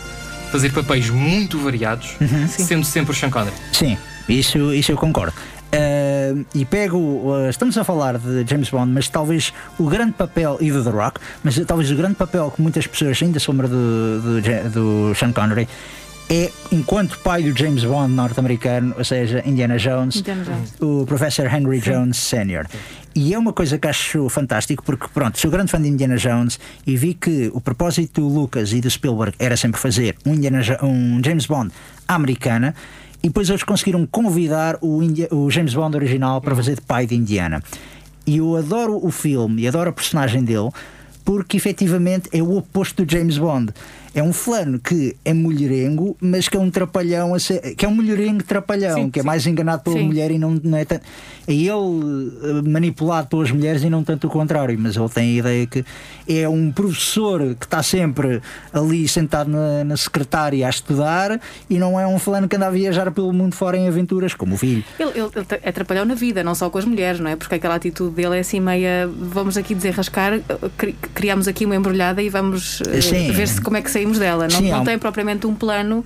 fazer 0.51 0.73
papéis 0.73 1.11
muito 1.11 1.59
variados, 1.59 2.17
Uhum. 2.21 2.49
sendo 2.49 2.85
sempre 2.87 3.13
o 3.13 3.15
Sean 3.15 3.29
Connery. 3.31 3.55
Sim, 3.73 3.99
isso, 4.29 4.73
isso 4.73 4.93
eu 4.93 4.97
concordo. 4.97 5.35
Ah, 5.73 6.35
e 6.55 6.65
pego, 6.65 7.33
ah, 7.35 7.51
estamos 7.51 7.77
a 7.79 7.85
falar 7.85 8.19
de 8.19 8.45
James 8.49 8.71
Bond, 8.71 8.91
mas 8.91 9.09
talvez 9.09 9.53
o 9.79 9.85
grande 9.89 10.13
papel, 10.13 10.57
e 10.61 10.71
do 10.73 10.83
The 10.83 10.91
Rock, 10.91 11.21
mas 11.45 11.57
talvez 11.67 11.91
o 11.93 11.95
grande 11.95 12.15
papel 12.17 12.51
que 12.51 12.61
muitas 12.63 12.87
pessoas 12.87 13.23
ainda 13.23 13.39
se 13.39 13.49
lembram 13.51 13.69
do, 13.69 14.21
do, 14.41 14.71
do 15.11 15.15
Sean 15.15 15.33
Connery 15.33 15.69
é 16.31 16.51
enquanto 16.71 17.19
pai 17.19 17.43
do 17.43 17.57
James 17.59 17.85
Bond 17.85 18.13
norte-americano, 18.15 18.95
ou 18.97 19.05
seja, 19.05 19.43
Indiana 19.45 19.77
Jones, 19.77 20.17
Indiana 20.17 20.45
Jones. 20.45 20.73
o 20.81 21.05
Professor 21.05 21.53
Henry 21.53 21.81
Jones 21.81 22.17
Sr. 22.17 22.67
E 23.15 23.35
é 23.35 23.39
uma 23.39 23.53
coisa 23.53 23.77
que 23.77 23.89
acho 23.89 24.29
fantástico 24.29 24.85
porque, 24.85 25.09
pronto, 25.13 25.39
sou 25.41 25.51
grande 25.51 25.71
fã 25.73 25.83
de 25.83 25.89
Indiana 25.89 26.17
Jones 26.17 26.61
e 26.87 26.97
vi 26.97 27.15
que 27.15 27.51
o 27.53 27.61
propósito 27.61 28.21
do 28.21 28.29
Lucas 28.29 28.73
e 28.73 28.81
do 28.81 28.89
Spielberg 28.89 29.35
era 29.41 29.57
sempre 29.57 29.81
fazer 29.81 30.17
um, 30.25 30.33
Indiana 30.35 30.61
um 30.85 31.21
James 31.25 31.47
Bond 31.47 31.73
americana 32.07 32.75
e 33.23 33.27
depois 33.27 33.49
eles 33.51 33.65
conseguiram 33.65 34.07
convidar 34.07 34.79
o, 34.81 35.03
India- 35.03 35.29
o 35.33 35.51
James 35.51 35.75
Bond 35.75 35.97
original 35.97 36.41
para 36.41 36.55
fazer 36.55 36.77
de 36.77 36.83
pai 36.83 37.07
de 37.07 37.17
Indiana. 37.17 37.61
E 38.25 38.37
eu 38.37 38.55
adoro 38.57 39.05
o 39.05 39.11
filme 39.11 39.63
e 39.63 39.69
adoro 39.69 39.91
a 39.91 39.93
personagem 39.93 40.45
dele 40.45 40.71
porque 41.25 41.57
efetivamente 41.57 42.29
é 42.33 42.41
o 42.41 42.57
oposto 42.57 43.05
do 43.05 43.11
James 43.13 43.37
Bond 43.37 43.73
é 44.15 44.23
um 44.23 44.33
fulano 44.33 44.79
que 44.79 45.17
é 45.25 45.33
mulherengo, 45.33 46.17
mas 46.21 46.49
que 46.49 46.57
é 46.57 46.61
um 46.61 46.71
trapalhão, 46.71 47.33
que 47.77 47.85
é 47.85 47.89
um 47.89 47.95
mulherengo 47.95 48.43
trapalhão, 48.43 48.95
sim, 48.97 49.11
que 49.11 49.21
é 49.21 49.23
mais 49.23 49.47
enganado 49.47 49.83
pela 49.83 49.97
sim. 49.97 50.05
mulher 50.05 50.31
e 50.31 50.39
não, 50.39 50.61
não 50.63 50.77
é 50.77 50.85
tanto. 50.85 51.05
É 51.47 51.53
ele 51.53 51.69
eh, 51.69 52.69
manipulado 52.69 53.29
pelas 53.29 53.51
mulheres 53.51 53.83
e 53.83 53.91
não 53.91 54.05
tanto 54.05 54.27
o 54.27 54.31
contrário, 54.31 54.77
mas 54.79 54.97
ele 54.97 55.09
tem 55.09 55.25
a 55.25 55.39
ideia 55.39 55.67
que 55.67 55.85
é 56.29 56.49
um 56.49 56.71
professor 56.71 57.55
que 57.55 57.67
está 57.67 57.83
sempre 57.83 58.41
ali 58.73 59.07
sentado 59.09 59.51
na, 59.51 59.85
na 59.85 59.97
secretária 59.97 60.67
a 60.67 60.71
estudar 60.71 61.41
e 61.69 61.79
não 61.79 61.99
é 61.99 62.07
um 62.07 62.19
fulano 62.19 62.49
que 62.49 62.57
anda 62.57 62.67
a 62.67 62.71
viajar 62.71 63.11
pelo 63.11 63.33
mundo 63.33 63.55
fora 63.55 63.77
em 63.77 63.89
aventuras, 63.89 64.35
como 64.35 64.55
o 64.55 64.59
filho. 64.59 64.85
Ele, 64.99 65.11
ele, 65.11 65.31
ele 65.35 65.47
é 65.63 65.73
trapalhão 65.73 66.05
na 66.05 66.15
vida, 66.15 66.43
não 66.45 66.55
só 66.55 66.69
com 66.71 66.79
as 66.79 66.85
mulheres, 66.85 67.21
não 67.21 67.31
é? 67.31 67.37
Porque 67.37 67.55
aquela 67.55 67.75
atitude 67.75 68.15
dele 68.15 68.37
é 68.37 68.41
assim 68.41 68.61
meia. 68.61 69.09
Vamos 69.09 69.57
aqui 69.57 69.75
desenrascar, 69.75 70.41
criamos 71.15 71.49
aqui 71.49 71.65
uma 71.65 71.77
embrulhada 71.77 72.23
e 72.23 72.29
vamos 72.29 72.81
uh, 72.81 73.33
ver 73.33 73.49
se 73.49 73.61
como 73.61 73.77
é 73.77 73.83
que 73.83 73.91
saímos 74.01 74.19
dela. 74.19 74.49
Não, 74.49 74.59
Sim, 74.59 74.71
não 74.71 74.85
tem 74.85 74.99
propriamente 74.99 75.47
um 75.47 75.55
plano 75.55 76.05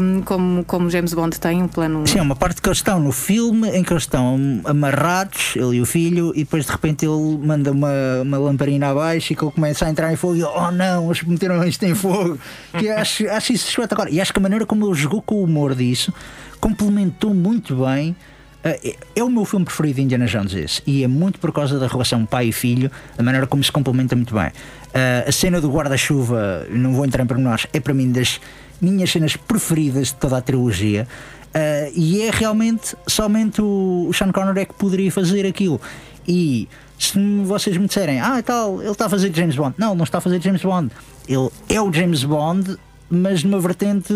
um, 0.00 0.22
como, 0.22 0.64
como 0.64 0.88
James 0.88 1.12
Bond 1.12 1.38
tem, 1.38 1.62
um 1.62 1.68
plano. 1.68 2.06
Sim, 2.06 2.20
uma 2.20 2.36
parte 2.36 2.62
que 2.62 2.68
eles 2.68 2.78
estão 2.78 3.00
no 3.00 3.12
filme 3.12 3.68
em 3.70 3.82
que 3.82 3.92
eles 3.92 4.04
estão 4.04 4.38
amarrados, 4.64 5.54
ele 5.56 5.76
e 5.76 5.80
o 5.80 5.86
filho, 5.86 6.32
e 6.34 6.40
depois 6.40 6.64
de 6.64 6.72
repente 6.72 7.04
ele 7.04 7.38
manda 7.44 7.72
uma, 7.72 8.22
uma 8.22 8.38
lamparina 8.38 8.90
abaixo 8.90 9.32
e 9.32 9.36
que 9.36 9.44
ele 9.44 9.52
começa 9.52 9.84
a 9.86 9.90
entrar 9.90 10.12
em 10.12 10.16
fogo 10.16 10.36
e 10.36 10.44
oh 10.44 10.70
não, 10.70 11.06
eles 11.06 11.22
meteram 11.22 11.62
isto 11.64 11.84
em 11.84 11.94
fogo. 11.94 12.38
Que 12.78 12.88
acho, 12.88 13.28
acho 13.28 13.52
isso 13.52 13.68
espetacular. 13.68 14.10
E 14.10 14.20
acho 14.20 14.32
que 14.32 14.38
a 14.38 14.42
maneira 14.42 14.64
como 14.64 14.86
ele 14.86 14.94
jogou 14.94 15.20
com 15.20 15.36
o 15.36 15.44
humor 15.44 15.74
disso 15.74 16.12
complementou 16.60 17.34
muito 17.34 17.76
bem. 17.76 18.16
É, 18.64 18.96
é 19.14 19.22
o 19.22 19.30
meu 19.30 19.44
filme 19.44 19.64
preferido 19.64 19.94
de 19.94 20.02
Indiana 20.02 20.26
Jones 20.26 20.52
esse, 20.52 20.82
e 20.84 21.04
é 21.04 21.06
muito 21.06 21.38
por 21.38 21.52
causa 21.52 21.78
da 21.78 21.86
relação 21.86 22.26
pai 22.26 22.48
e 22.48 22.52
filho, 22.52 22.90
a 23.16 23.22
maneira 23.22 23.46
como 23.46 23.62
se 23.62 23.70
complementa 23.70 24.16
muito 24.16 24.34
bem. 24.34 24.50
Uh, 24.96 25.28
a 25.28 25.32
cena 25.32 25.60
do 25.60 25.70
guarda-chuva, 25.70 26.66
não 26.70 26.94
vou 26.94 27.04
entrar 27.04 27.22
em 27.22 27.26
pormenores, 27.26 27.66
é 27.70 27.78
para 27.78 27.92
mim 27.92 28.10
das 28.10 28.40
minhas 28.80 29.10
cenas 29.10 29.36
preferidas 29.36 30.08
de 30.08 30.14
toda 30.14 30.38
a 30.38 30.40
trilogia. 30.40 31.06
Uh, 31.48 31.92
e 31.94 32.22
é 32.22 32.30
realmente 32.30 32.96
somente 33.06 33.60
o, 33.60 34.10
Sean 34.14 34.32
Connery 34.32 34.60
é 34.60 34.64
que 34.64 34.72
poderia 34.72 35.12
fazer 35.12 35.44
aquilo. 35.44 35.78
E 36.26 36.66
se 36.98 37.18
vocês 37.44 37.76
me 37.76 37.86
disserem, 37.86 38.20
ah, 38.20 38.42
tal, 38.42 38.80
ele 38.80 38.90
está 38.90 39.04
a 39.04 39.08
fazer 39.10 39.34
James 39.34 39.54
Bond. 39.54 39.74
Não, 39.76 39.94
não 39.94 40.04
está 40.04 40.16
a 40.16 40.20
fazer 40.22 40.40
James 40.40 40.62
Bond. 40.62 40.90
Ele 41.28 41.50
é 41.68 41.78
o 41.78 41.92
James 41.92 42.24
Bond, 42.24 42.78
mas 43.10 43.44
numa 43.44 43.60
vertente 43.60 44.14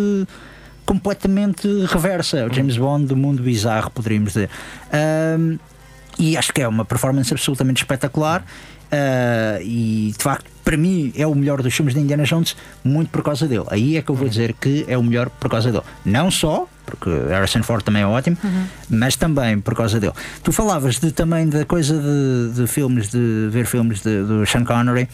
completamente 0.86 1.68
reversa. 1.88 2.46
O 2.46 2.54
James 2.54 2.78
Bond 2.78 3.04
do 3.04 3.16
mundo 3.16 3.42
bizarro, 3.42 3.90
poderíamos 3.90 4.32
dizer. 4.32 4.48
E 6.18 6.36
acho 6.36 6.52
que 6.52 6.62
é 6.62 6.68
uma 6.68 6.84
performance 6.84 7.32
absolutamente 7.32 7.82
espetacular. 7.82 8.44
Uh, 8.92 9.62
e 9.62 10.12
de 10.16 10.22
facto, 10.22 10.50
para 10.64 10.76
mim, 10.76 11.12
é 11.16 11.26
o 11.26 11.34
melhor 11.34 11.62
dos 11.62 11.74
filmes 11.74 11.94
de 11.94 12.00
Indiana 12.00 12.24
Jones, 12.24 12.56
muito 12.82 13.10
por 13.10 13.22
causa 13.22 13.46
dele. 13.46 13.64
Aí 13.68 13.96
é 13.96 14.02
que 14.02 14.10
eu 14.10 14.14
vou 14.14 14.28
dizer 14.28 14.52
que 14.54 14.84
é 14.88 14.98
o 14.98 15.02
melhor 15.02 15.30
por 15.30 15.48
causa 15.48 15.70
dele. 15.70 15.84
Não 16.04 16.30
só, 16.30 16.68
porque 16.84 17.10
Harrison 17.28 17.62
Ford 17.62 17.82
também 17.82 18.02
é 18.02 18.06
ótimo, 18.06 18.36
uhum. 18.42 18.66
mas 18.88 19.16
também 19.16 19.60
por 19.60 19.74
causa 19.74 19.98
dele. 20.00 20.12
Tu 20.42 20.52
falavas 20.52 20.98
de, 20.98 21.12
também 21.12 21.48
da 21.48 21.64
coisa 21.64 21.98
de, 21.98 22.54
de 22.54 22.66
filmes, 22.66 23.10
de 23.10 23.48
ver 23.50 23.66
filmes 23.66 24.00
de, 24.00 24.22
do 24.22 24.44
Sean 24.46 24.64
Connery. 24.64 25.08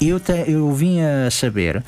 Eu, 0.00 0.20
te, 0.20 0.32
eu 0.46 0.72
vim 0.72 1.00
a 1.00 1.30
saber 1.30 1.82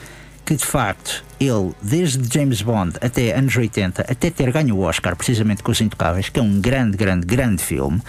que 0.45 0.57
de 0.57 0.65
facto 0.65 1.23
ele, 1.39 1.73
desde 1.83 2.27
James 2.33 2.63
Bond 2.63 2.97
até 3.03 3.37
anos 3.37 3.55
80, 3.55 4.03
até 4.03 4.31
ter 4.31 4.51
ganho 4.51 4.77
o 4.77 4.81
Oscar 4.81 5.15
precisamente 5.15 5.63
com 5.63 5.71
Os 5.71 5.81
Intocáveis, 5.81 6.31
que 6.31 6.41
é 6.41 6.43
um 6.43 6.61
grande, 6.61 6.97
grande, 6.97 7.27
grande 7.27 7.63
filme, 7.63 8.01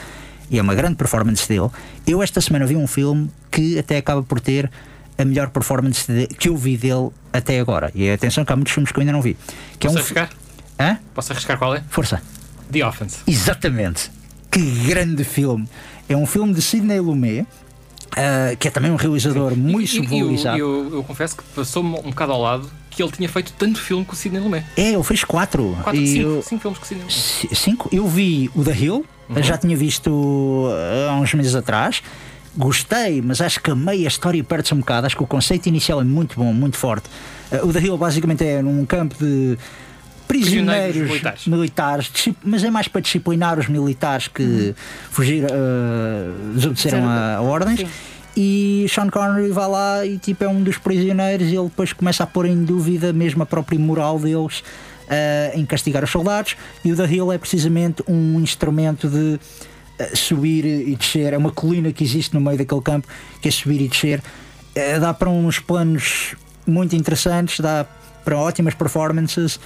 e 0.50 0.58
é 0.58 0.62
uma 0.62 0.76
grande 0.76 0.96
performance 0.96 1.48
dele. 1.48 1.70
Eu 2.06 2.24
esta 2.24 2.42
semana 2.42 2.66
vi 2.66 2.76
um 2.76 2.88
filme 2.88 3.30
que 3.52 3.78
até 3.78 3.98
acaba 3.98 4.24
por 4.24 4.40
ter 4.40 4.70
a 5.18 5.26
melhor 5.26 5.50
performance 5.50 6.12
de, 6.12 6.28
que 6.28 6.50
eu 6.50 6.56
vi 6.56 6.78
dele 6.78 7.10
até 7.32 7.60
agora. 7.60 7.92
E 7.94 8.10
atenção 8.10 8.46
que 8.46 8.52
há 8.52 8.56
muitos 8.56 8.74
filmes 8.74 8.92
que 8.92 8.98
eu 8.98 9.02
ainda 9.02 9.12
não 9.12 9.22
vi. 9.22 9.36
Que 9.78 9.88
Posso 9.88 9.98
é 9.98 10.00
um 10.00 10.04
arriscar? 10.04 10.30
Hã? 10.80 11.00
Posso 11.14 11.34
arriscar 11.34 11.58
qual 11.58 11.76
é? 11.76 11.84
Força. 11.90 12.22
The 12.72 12.86
Offense. 12.86 13.18
Exatamente. 13.28 14.12
Que 14.50 14.62
grande 14.88 15.24
filme. 15.24 15.68
É 16.08 16.16
um 16.16 16.26
filme 16.26 16.54
de 16.54 16.62
Sidney 16.62 17.00
Lumet. 17.00 17.46
Uh, 18.10 18.58
que 18.58 18.68
é 18.68 18.72
também 18.72 18.90
um 18.90 18.96
realizador 18.96 19.54
Sim. 19.54 19.60
muito 19.60 19.88
subvalorizado. 19.88 20.58
Eu, 20.58 20.86
eu, 20.86 20.94
eu, 20.96 21.04
confesso 21.04 21.38
que 21.38 21.44
passou-me 21.56 21.96
um 22.00 22.10
bocado 22.10 22.32
ao 22.32 22.42
lado 22.42 22.72
que 22.90 23.02
ele 23.02 23.12
tinha 23.12 23.30
feito 23.30 23.54
tanto 23.54 23.80
filme 23.80 24.04
com 24.06 24.14
o 24.14 24.16
Sidney 24.16 24.42
Lumet. 24.42 24.66
É, 24.76 24.94
ele 24.94 25.04
fez 25.04 25.24
quatro. 25.24 25.78
quatro 25.84 26.06
cinco, 26.06 26.22
eu, 26.22 26.44
cinco 26.44 26.62
filmes 26.62 26.80
com 26.80 26.86
o 26.86 26.88
Sidney 26.88 27.04
Lumet. 27.04 27.56
Cinco? 27.56 27.90
Eu 27.92 28.08
vi 28.08 28.50
o 28.56 28.64
The 28.64 28.76
Hill, 28.76 29.06
uhum. 29.30 29.44
já 29.44 29.58
tinha 29.58 29.78
visto 29.78 30.10
uh, 30.10 31.10
há 31.10 31.16
uns 31.16 31.34
meses 31.34 31.56
atrás. 31.56 32.02
Gostei, 32.58 33.22
mas 33.22 33.40
acho 33.42 33.62
que 33.62 33.72
a 33.72 33.76
meia 33.76 34.08
história 34.08 34.44
perde-se 34.44 34.74
um 34.74 34.80
bocado. 34.80 35.08
Acho 35.08 35.16
que 35.16 35.24
o 35.24 35.28
conceito 35.28 35.68
inicial 35.68 36.02
é 36.02 36.04
muito 36.04 36.36
bom, 36.36 36.52
muito 36.52 36.78
forte. 36.78 37.08
Uh, 37.52 37.68
o 37.68 37.74
The 37.74 37.80
Hill 37.80 37.98
basicamente 37.98 38.44
é 38.44 38.62
num 38.62 38.86
campo 38.86 39.16
de 39.20 39.58
prisioneiros, 40.28 41.10
militares, 41.10 41.48
militares 41.48 42.12
mas 42.44 42.64
é 42.64 42.70
mais 42.70 42.88
para 42.88 43.02
disciplinar 43.02 43.58
os 43.58 43.68
militares 43.68 44.28
que 44.28 44.44
uhum. 44.44 44.74
fugir, 45.10 45.44
uh, 45.46 46.54
desobedeceram 46.54 47.08
a, 47.08 47.38
a 47.38 47.42
ordens. 47.42 47.80
Sim. 47.80 47.88
E 48.42 48.86
Sean 48.88 49.10
Connery 49.10 49.52
vai 49.52 49.68
lá 49.68 50.06
e 50.06 50.18
tipo 50.18 50.46
é 50.46 50.48
um 50.48 50.64
dos 50.64 50.78
prisioneiros 50.78 51.48
e 51.48 51.58
ele 51.58 51.66
depois 51.66 51.92
começa 51.92 52.24
a 52.24 52.26
pôr 52.26 52.46
em 52.46 52.64
dúvida 52.64 53.12
mesmo 53.12 53.44
a 53.44 53.46
própria 53.46 53.78
moral 53.78 54.18
deles 54.18 54.64
uh, 55.10 55.60
em 55.60 55.66
castigar 55.66 56.06
os 56.06 56.10
soldados. 56.10 56.56
E 56.86 56.90
o 56.90 56.96
The 56.96 57.06
Hill 57.06 57.34
é 57.34 57.38
precisamente 57.38 58.02
um 58.08 58.40
instrumento 58.40 59.10
de 59.10 59.38
uh, 59.38 60.16
subir 60.16 60.64
e 60.64 60.96
descer. 60.96 61.34
É 61.34 61.38
uma 61.38 61.52
colina 61.52 61.92
que 61.92 62.02
existe 62.02 62.34
no 62.34 62.40
meio 62.40 62.58
daquele 62.58 62.80
campo 62.80 63.10
que 63.42 63.50
é 63.50 63.52
subir 63.52 63.82
e 63.82 63.90
descer. 63.90 64.22
Uh, 64.74 65.02
dá 65.02 65.14
para 65.14 65.30
uns 65.30 65.60
planos 65.60 66.34
muito 66.66 66.96
interessantes, 66.96 67.60
dá 67.60 67.86
para 68.24 68.38
ótimas 68.38 68.74
performances. 68.74 69.60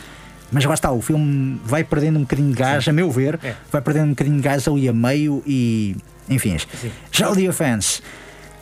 Mas 0.51 0.65
lá 0.65 0.73
está, 0.73 0.91
o 0.91 0.99
filme 0.99 1.61
vai 1.63 1.83
perdendo 1.83 2.17
um 2.17 2.21
bocadinho 2.23 2.49
de 2.49 2.57
gás, 2.57 2.85
Sim. 2.85 2.89
a 2.89 2.93
meu 2.93 3.11
ver, 3.11 3.39
é. 3.43 3.53
vai 3.71 3.83
perdendo 3.83 4.05
um 4.05 4.09
bocadinho 4.09 4.37
de 4.37 4.41
gás 4.41 4.67
ali 4.67 4.89
a 4.89 4.93
meio 4.93 5.43
e. 5.45 5.95
Enfim. 6.27 6.57
Sim. 6.57 6.91
Já 7.11 7.29
o 7.29 7.35
The 7.35 7.49
Offense 7.49 8.01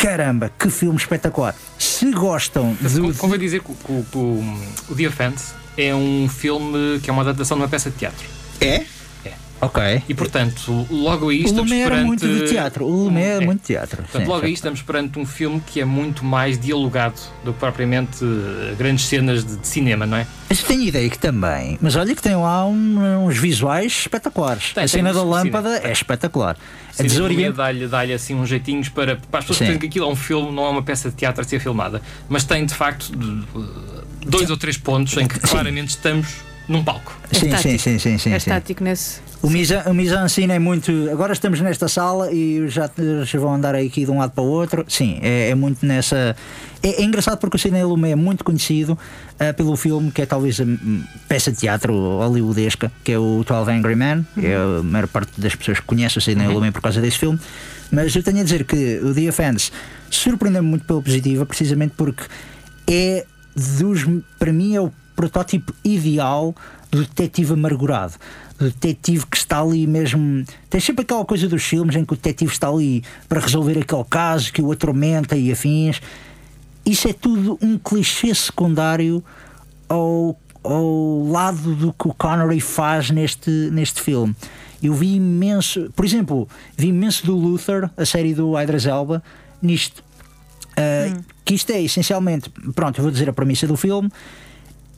caramba, 0.01 0.51
que 0.57 0.69
filme 0.69 0.97
espetacular. 0.97 1.55
Se 1.77 2.11
gostam 2.11 2.75
Mas, 2.81 2.93
do. 2.93 3.13
Convém 3.13 3.39
dizer 3.39 3.61
que, 3.61 3.73
que, 3.73 4.03
que 4.11 4.17
o, 4.17 4.43
o 4.89 4.95
The 4.95 5.07
Offense 5.07 5.53
é 5.77 5.93
um 5.93 6.27
filme 6.27 6.99
que 6.99 7.09
é 7.09 7.13
uma 7.13 7.21
adaptação 7.21 7.57
de 7.57 7.63
uma 7.63 7.69
peça 7.69 7.89
de 7.91 7.97
teatro. 7.97 8.25
É? 8.59 8.83
Ok. 9.61 10.01
E 10.09 10.13
portanto, 10.15 10.87
logo 10.89 11.29
aí 11.29 11.43
estamos 11.43 11.59
o 11.59 11.73
Lumet 11.73 11.83
perante... 11.83 11.95
era 11.95 12.05
muito 12.05 12.27
de 12.27 12.49
teatro. 12.49 12.85
O 12.85 13.03
Lumet 13.03 13.23
era 13.23 13.43
é. 13.43 13.45
muito 13.45 13.61
teatro. 13.61 13.97
Portanto, 13.97 14.23
Sim, 14.23 14.27
logo 14.27 14.45
aí 14.45 14.53
estamos 14.53 14.81
perante 14.81 15.19
um 15.19 15.25
filme 15.25 15.61
que 15.65 15.79
é 15.79 15.85
muito 15.85 16.25
mais 16.25 16.59
dialogado 16.59 17.21
do 17.45 17.53
que 17.53 17.59
propriamente 17.59 18.23
eh, 18.23 18.73
grandes 18.75 19.05
cenas 19.05 19.45
de, 19.45 19.57
de 19.57 19.67
cinema, 19.67 20.07
não 20.07 20.17
é? 20.17 20.25
Mas 20.49 20.63
tenho 20.63 20.81
ideia 20.81 21.07
que 21.07 21.19
também. 21.19 21.77
Mas 21.79 21.95
olha 21.95 22.15
que 22.15 22.21
tem 22.21 22.35
lá 22.35 22.65
um, 22.65 23.25
uns 23.25 23.37
visuais 23.37 23.91
espetaculares. 23.91 24.73
Tem, 24.73 24.83
a 24.83 24.87
cena 24.87 25.13
da 25.13 25.23
lâmpada 25.23 25.77
é 25.77 25.91
espetacular. 25.91 26.57
A 26.97 27.03
desorienta... 27.03 27.57
dá-lhe 27.57 27.87
dá 27.87 28.01
assim 28.01 28.33
uns 28.33 28.49
jeitinhos 28.49 28.89
para, 28.89 29.15
para 29.15 29.39
as 29.39 29.45
pessoas 29.45 29.69
que 29.69 29.77
que 29.77 29.85
aquilo 29.85 30.05
é 30.05 30.09
um 30.09 30.15
filme, 30.15 30.51
não 30.51 30.65
é 30.65 30.69
uma 30.69 30.83
peça 30.83 31.09
de 31.09 31.15
teatro 31.15 31.41
a 31.41 31.43
ser 31.45 31.59
filmada. 31.59 32.01
Mas 32.27 32.43
tem 32.43 32.65
de 32.65 32.73
facto 32.73 33.11
dois 34.25 34.45
Sim. 34.45 34.51
ou 34.51 34.57
três 34.57 34.77
pontos 34.77 35.15
em 35.17 35.27
que 35.27 35.39
claramente 35.39 35.89
estamos 35.89 36.50
num 36.67 36.83
palco. 36.83 37.17
Sim, 37.31 37.55
sim, 37.57 37.77
sim, 37.77 37.99
sim, 37.99 38.17
sim. 38.17 38.33
É 38.33 38.37
estático 38.37 38.83
nesse. 38.83 39.19
O 39.41 39.49
mise, 39.49 39.75
o 39.87 39.93
mise 39.93 40.13
en 40.13 40.29
scène 40.29 40.53
é 40.53 40.59
muito. 40.59 40.91
Agora 41.11 41.33
estamos 41.33 41.59
nesta 41.61 41.87
sala 41.87 42.31
e 42.31 42.67
já, 42.69 42.89
já 43.25 43.39
vão 43.39 43.55
andar 43.55 43.73
aqui 43.73 44.05
de 44.05 44.11
um 44.11 44.19
lado 44.19 44.31
para 44.31 44.43
o 44.43 44.47
outro. 44.47 44.85
Sim, 44.87 45.19
é, 45.21 45.49
é 45.49 45.55
muito 45.55 45.83
nessa. 45.83 46.35
É, 46.83 47.01
é, 47.01 47.03
engraçado 47.03 47.39
porque 47.39 47.57
o 47.57 47.59
Sidney 47.59 47.83
Lumet 47.83 48.13
é 48.13 48.15
muito 48.15 48.43
conhecido 48.43 48.93
uh, 48.93 49.53
pelo 49.55 49.75
filme 49.75 50.11
que 50.11 50.21
é 50.21 50.25
talvez 50.25 50.59
a 50.59 50.65
peça 51.27 51.51
de 51.51 51.57
teatro 51.57 51.93
hollywoodesca, 52.19 52.91
que 53.03 53.13
é 53.13 53.17
o 53.17 53.43
12 53.47 53.71
Angry 53.71 53.95
Men. 53.95 54.25
Uhum. 54.37 54.43
É 54.43 54.55
a 54.55 54.83
maior 54.83 55.07
parte 55.07 55.41
das 55.41 55.55
pessoas 55.55 55.79
que 55.79 55.85
conhecem 55.85 56.19
o 56.19 56.21
Sidney 56.21 56.47
uhum. 56.47 56.53
Lumet 56.53 56.71
por 56.71 56.81
causa 56.81 57.01
desse 57.01 57.17
filme. 57.17 57.39
Mas 57.91 58.15
eu 58.15 58.21
tenho 58.21 58.41
a 58.41 58.43
dizer 58.43 58.63
que 58.63 58.99
o 59.03 59.13
The 59.13 59.27
Offense 59.29 59.71
surpreendeu-me 60.09 60.69
muito 60.69 60.85
pela 60.85 61.01
positiva, 61.01 61.45
precisamente 61.47 61.93
porque 61.97 62.23
é 62.87 63.25
dos. 63.55 64.05
Para 64.37 64.53
mim, 64.53 64.75
é 64.75 64.81
o 64.81 64.91
protótipo 65.21 65.71
ideal 65.83 66.55
do 66.89 67.01
detetive 67.01 67.53
amargurado. 67.53 68.15
Do 68.57 68.65
detetive 68.65 69.25
que 69.27 69.37
está 69.37 69.61
ali 69.61 69.85
mesmo. 69.85 70.43
Tem 70.67 70.81
sempre 70.81 71.03
aquela 71.03 71.23
coisa 71.23 71.47
dos 71.47 71.63
filmes 71.63 71.95
em 71.95 72.03
que 72.03 72.13
o 72.13 72.15
detetive 72.15 72.51
está 72.51 72.69
ali 72.69 73.03
para 73.29 73.39
resolver 73.39 73.77
aquele 73.77 74.03
caso 74.09 74.51
que 74.51 74.61
o 74.61 74.71
atormenta 74.71 75.37
e 75.37 75.51
afins. 75.51 76.01
Isso 76.83 77.07
é 77.07 77.13
tudo 77.13 77.59
um 77.61 77.77
clichê 77.77 78.33
secundário 78.33 79.23
ao, 79.87 80.35
ao 80.63 81.27
lado 81.27 81.75
do 81.75 81.93
que 81.93 82.07
o 82.07 82.13
Connery 82.15 82.59
faz 82.59 83.11
neste, 83.11 83.51
neste 83.71 84.01
filme. 84.01 84.35
Eu 84.81 84.95
vi 84.95 85.15
imenso, 85.17 85.91
por 85.95 86.03
exemplo, 86.03 86.49
vi 86.75 86.87
imenso 86.87 87.23
do 87.27 87.35
Luther, 87.35 87.91
a 87.95 88.05
série 88.05 88.33
do 88.33 88.59
Idris 88.59 88.87
Elba, 88.87 89.21
nisto. 89.61 90.03
Uh, 90.71 91.15
hum. 91.15 91.23
Que 91.45 91.53
isto 91.53 91.71
é 91.71 91.81
essencialmente, 91.81 92.49
pronto, 92.73 92.97
eu 92.97 93.03
vou 93.03 93.11
dizer 93.11 93.29
a 93.29 93.33
premissa 93.33 93.67
do 93.67 93.77
filme: 93.77 94.09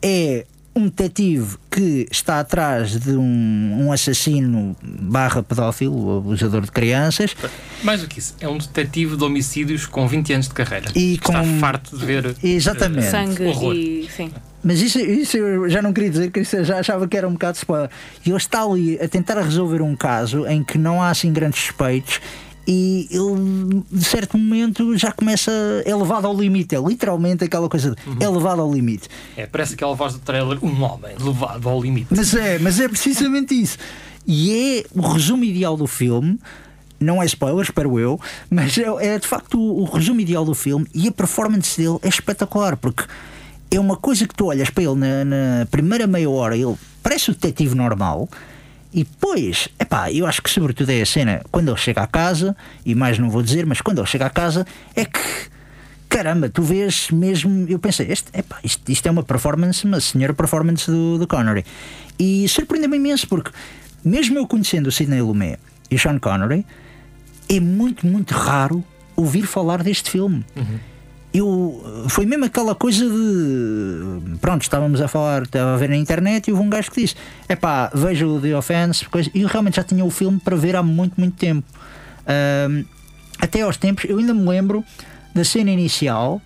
é 0.04 0.46
um 0.76 0.86
detetive 0.86 1.58
que 1.70 2.08
está 2.12 2.40
atrás 2.40 3.00
de 3.00 3.12
um, 3.12 3.86
um 3.86 3.92
assassino 3.92 4.76
barra 4.82 5.44
pedófilo, 5.44 6.18
abusador 6.18 6.62
de 6.62 6.72
crianças. 6.72 7.36
Mais 7.84 8.02
do 8.02 8.08
que 8.08 8.20
isso, 8.20 8.36
é 8.40 8.48
um 8.48 8.58
detetive 8.58 9.16
de 9.16 9.24
homicídios 9.24 9.86
com 9.86 10.08
20 10.08 10.34
anos 10.34 10.48
de 10.48 10.54
carreira. 10.54 10.92
E 10.96 11.18
com... 11.20 11.32
Está 11.32 11.44
farto 11.60 11.98
de 11.98 12.06
ver 12.06 12.36
Exatamente. 12.44 13.08
Uh, 13.08 13.12
sangue 13.12 13.46
horror. 13.46 13.76
e. 13.76 14.10
Sim. 14.16 14.32
Mas 14.64 14.82
isso, 14.82 14.98
isso 14.98 15.36
eu 15.36 15.70
já 15.70 15.82
não 15.82 15.92
queria 15.92 16.10
dizer 16.10 16.32
que 16.32 16.40
isso 16.40 16.64
já 16.64 16.80
achava 16.80 17.06
que 17.06 17.18
era 17.18 17.28
um 17.28 17.34
bocado 17.34 17.58
spoiler. 17.58 17.90
E 18.26 18.30
ele 18.30 18.38
está 18.38 18.64
ali 18.64 18.98
a 19.00 19.08
tentar 19.10 19.40
resolver 19.42 19.82
um 19.82 19.94
caso 19.94 20.48
em 20.48 20.64
que 20.64 20.78
não 20.78 21.02
há 21.02 21.10
assim 21.10 21.34
grandes 21.34 21.62
suspeitos 21.62 22.22
e 22.68 23.08
ele, 23.12 23.84
de 23.92 24.06
certo 24.06 24.38
momento, 24.38 24.98
já 24.98 25.12
começa. 25.12 25.52
É 25.86 25.94
levado 25.94 26.26
ao 26.26 26.40
limite. 26.40 26.76
É 26.76 26.80
literalmente 26.80 27.44
aquela 27.44 27.68
coisa 27.68 27.92
de, 27.92 28.10
uhum. 28.10 28.18
é 28.20 28.30
levado 28.30 28.62
ao 28.62 28.74
limite. 28.74 29.10
É, 29.36 29.46
parece 29.46 29.74
aquela 29.74 29.94
voz 29.94 30.14
do 30.14 30.20
trailer: 30.20 30.58
um 30.64 30.82
homem 30.82 31.16
levado 31.20 31.68
ao 31.68 31.82
limite. 31.82 32.08
Mas 32.10 32.34
é, 32.34 32.58
mas 32.60 32.80
é 32.80 32.88
precisamente 32.88 33.54
isso. 33.54 33.78
E 34.26 34.52
é 34.52 34.86
o 34.98 35.02
resumo 35.02 35.44
ideal 35.44 35.76
do 35.76 35.88
filme. 35.88 36.40
Não 37.00 37.22
é 37.22 37.26
spoiler, 37.26 37.64
espero 37.64 38.00
eu, 38.00 38.18
mas 38.50 38.78
é, 38.78 38.84
é 39.02 39.20
de 39.20 39.28
facto 39.28 39.60
o, 39.60 39.82
o 39.82 39.84
resumo 39.84 40.22
ideal 40.22 40.46
do 40.46 40.54
filme 40.54 40.88
e 40.94 41.10
a 41.10 41.12
performance 41.12 41.76
dele 41.76 41.98
é 42.02 42.08
espetacular, 42.08 42.78
porque 42.78 43.04
é 43.70 43.78
uma 43.78 43.98
coisa 43.98 44.26
que 44.26 44.34
tu 44.34 44.46
olhas 44.46 44.70
para 44.70 44.84
ele 44.84 44.96
na, 44.96 45.26
na 45.26 45.66
primeira 45.70 46.08
meia 46.08 46.30
hora, 46.30 46.56
ele 46.56 46.76
parece 47.02 47.32
o 47.32 47.34
detetive 47.34 47.76
normal, 47.76 48.30
e 48.94 49.04
depois, 49.04 49.68
epá, 49.80 50.12
eu 50.12 50.28
acho 50.28 50.42
que 50.42 50.50
sobretudo 50.50 50.92
é 50.92 51.02
a 51.02 51.06
cena 51.06 51.42
quando 51.52 51.70
ele 51.70 51.78
chega 51.78 52.02
à 52.02 52.08
casa, 52.08 52.56
e 52.86 52.94
mais 52.94 53.18
não 53.18 53.30
vou 53.30 53.42
dizer, 53.42 53.66
mas 53.66 53.82
quando 53.82 54.00
ele 54.00 54.08
chega 54.08 54.26
à 54.26 54.30
casa, 54.30 54.66
é 54.96 55.04
que 55.06 55.20
caramba, 56.08 56.48
tu 56.48 56.62
vês 56.62 57.10
mesmo. 57.10 57.66
Eu 57.68 57.80
pensei, 57.80 58.12
este, 58.12 58.30
epá, 58.38 58.60
isto, 58.64 58.88
isto 58.92 59.08
é 59.08 59.12
uma 59.12 59.24
performance, 59.24 59.84
uma 59.84 60.00
senhora 60.00 60.34
performance 60.34 60.90
do, 60.90 61.18
do 61.18 61.28
Connery. 61.28 61.66
E 62.20 62.48
surpreendeu-me 62.48 62.98
imenso, 62.98 63.28
porque 63.28 63.50
mesmo 64.06 64.38
eu 64.38 64.46
conhecendo 64.46 64.88
o 64.88 64.92
Sidney 64.92 65.22
Lumet 65.22 65.58
e 65.90 65.96
o 65.96 66.00
Sean 66.00 66.20
Connery, 66.20 66.66
é 67.50 67.60
muito, 67.60 68.06
muito 68.06 68.36
raro 68.36 68.84
ouvir 69.16 69.44
falar 69.44 69.82
deste 69.82 70.12
filme. 70.12 70.46
Uhum 70.56 70.93
eu 71.34 72.06
foi 72.10 72.26
mesmo 72.26 72.46
aquela 72.46 72.76
coisa 72.76 73.04
de 73.10 74.38
pronto, 74.40 74.62
estávamos 74.62 75.02
a 75.02 75.08
falar, 75.08 75.44
estava 75.44 75.74
a 75.74 75.78
ver 75.78 75.90
na 75.90 75.98
internet 75.98 76.48
e 76.48 76.52
houve 76.52 76.64
um 76.64 76.70
gajo 76.70 76.92
que 76.92 77.02
disse: 77.02 77.16
é 77.50 77.56
pá, 77.56 77.90
vejo 77.94 78.28
o 78.28 78.40
The 78.40 78.56
Offense, 78.56 79.06
coisa, 79.06 79.30
e 79.34 79.42
eu 79.42 79.48
realmente 79.48 79.78
já 79.78 79.84
tinha 79.84 80.06
o 80.06 80.12
filme 80.12 80.40
para 80.40 80.56
ver 80.56 80.76
há 80.76 80.84
muito, 80.84 81.20
muito 81.20 81.36
tempo. 81.36 81.68
Um, 82.70 82.86
até 83.40 83.62
aos 83.62 83.78
tempos, 83.78 84.06
eu 84.06 84.20
ainda 84.20 84.34
me 84.34 84.48
lembro 84.48 84.84
da 85.34 85.44
cena 85.44 85.72
inicial. 85.72 86.42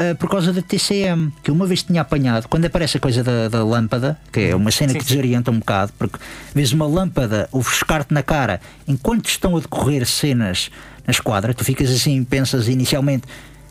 Uh, 0.00 0.14
por 0.14 0.30
causa 0.30 0.52
da 0.52 0.62
TCM, 0.62 1.32
que 1.42 1.50
uma 1.50 1.66
vez 1.66 1.82
tinha 1.82 2.02
apanhado, 2.02 2.46
quando 2.46 2.64
aparece 2.64 2.98
a 2.98 3.00
coisa 3.00 3.24
da, 3.24 3.48
da 3.48 3.64
lâmpada, 3.64 4.16
que 4.32 4.38
é 4.42 4.54
uma 4.54 4.70
cena 4.70 4.92
Sim. 4.92 4.98
que 5.00 5.04
desorienta 5.04 5.50
um 5.50 5.58
bocado, 5.58 5.92
porque 5.98 6.20
vês 6.54 6.72
uma 6.72 6.86
lâmpada 6.86 7.48
ofuscar-te 7.50 8.14
na 8.14 8.22
cara 8.22 8.60
enquanto 8.86 9.28
estão 9.28 9.56
a 9.56 9.60
decorrer 9.60 10.06
cenas 10.06 10.70
na 11.04 11.10
esquadra, 11.10 11.52
tu 11.52 11.64
ficas 11.64 11.90
assim, 11.90 12.22
pensas 12.22 12.68
inicialmente 12.68 13.26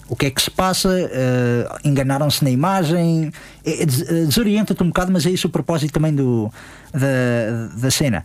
o 0.10 0.16
que 0.16 0.28
é 0.28 0.32
que 0.32 0.42
se 0.42 0.50
passa, 0.50 0.90
uh, 0.90 1.88
enganaram-se 1.88 2.44
na 2.44 2.50
imagem, 2.50 3.32
é, 3.66 3.72
é, 3.72 3.82
eh, 3.84 4.26
desorienta-te 4.26 4.82
um 4.82 4.88
bocado, 4.88 5.12
mas 5.12 5.26
é 5.26 5.30
isso 5.30 5.48
o 5.48 5.50
propósito 5.50 5.94
também 5.94 6.14
do, 6.14 6.52
da, 6.94 7.76
da 7.76 7.92
cena. 7.92 8.24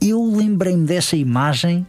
Eu 0.00 0.24
lembrei-me 0.34 0.86
dessa 0.86 1.16
imagem 1.16 1.86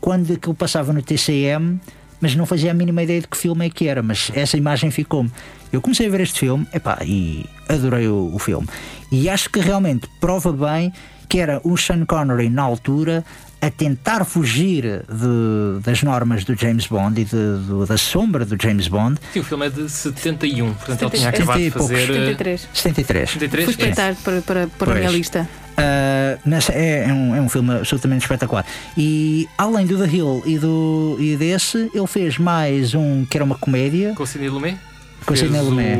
quando 0.00 0.32
aquilo 0.32 0.54
passava 0.54 0.92
no 0.92 1.02
TCM, 1.02 1.78
mas 2.20 2.34
não 2.34 2.46
fazia 2.46 2.70
a 2.70 2.74
mínima 2.74 3.02
ideia 3.02 3.20
de 3.20 3.28
que 3.28 3.36
filme 3.36 3.66
é 3.66 3.70
que 3.70 3.86
era, 3.86 4.02
mas 4.02 4.30
essa 4.34 4.56
imagem 4.56 4.90
ficou-me. 4.90 5.30
Eu 5.72 5.80
comecei 5.80 6.06
a 6.06 6.10
ver 6.10 6.20
este 6.20 6.40
filme 6.40 6.66
epá, 6.72 6.98
e 7.04 7.44
adorei 7.68 8.08
o, 8.08 8.34
o 8.34 8.38
filme. 8.38 8.66
E 9.12 9.28
acho 9.28 9.50
que 9.50 9.60
realmente 9.60 10.08
prova 10.20 10.52
bem 10.52 10.92
que 11.28 11.38
era 11.38 11.60
o 11.62 11.76
Sean 11.76 12.04
Connery 12.04 12.48
na 12.50 12.62
altura 12.62 13.24
a 13.60 13.70
tentar 13.70 14.24
fugir 14.24 15.04
de, 15.06 15.80
das 15.82 16.02
normas 16.02 16.44
do 16.44 16.54
James 16.56 16.86
Bond 16.86 17.20
e 17.20 17.24
de, 17.24 17.30
de, 17.30 17.86
da 17.86 17.98
sombra 17.98 18.44
do 18.44 18.60
James 18.60 18.88
Bond. 18.88 19.20
Sim, 19.32 19.40
o 19.40 19.44
filme 19.44 19.66
é 19.66 19.70
de 19.70 19.88
71, 19.88 20.74
portanto 20.74 21.02
ele 21.02 21.10
tinha 21.10 21.28
acabado 21.28 21.58
de 21.58 21.70
fazer. 21.70 22.06
73. 22.06 22.68
73. 22.72 23.30
73. 23.30 23.64
Fui 23.64 23.72
espreitar 23.72 24.14
para, 24.16 24.40
para, 24.40 24.66
para 24.66 24.92
a 24.92 24.94
minha 24.94 25.10
lista. 25.10 25.48
Uh, 25.72 26.40
mas 26.44 26.68
é, 26.70 27.08
é, 27.08 27.12
um, 27.12 27.36
é 27.36 27.40
um 27.40 27.48
filme 27.48 27.74
absolutamente 27.74 28.22
espetacular. 28.22 28.64
E 28.96 29.48
além 29.56 29.86
do 29.86 29.98
The 29.98 30.06
Hill 30.06 30.42
e, 30.46 30.58
do, 30.58 31.16
e 31.18 31.36
desse, 31.36 31.90
ele 31.94 32.06
fez 32.06 32.38
mais 32.38 32.94
um 32.94 33.24
que 33.24 33.36
era 33.36 33.44
uma 33.44 33.56
comédia. 33.56 34.14
Com 34.14 34.22
o 34.22 34.26
Sidney 34.26 34.48
Lumet? 34.48 34.78
Com 35.24 35.34
o 35.34 35.36
Sidney 35.36 35.60
Lumet. 35.60 35.98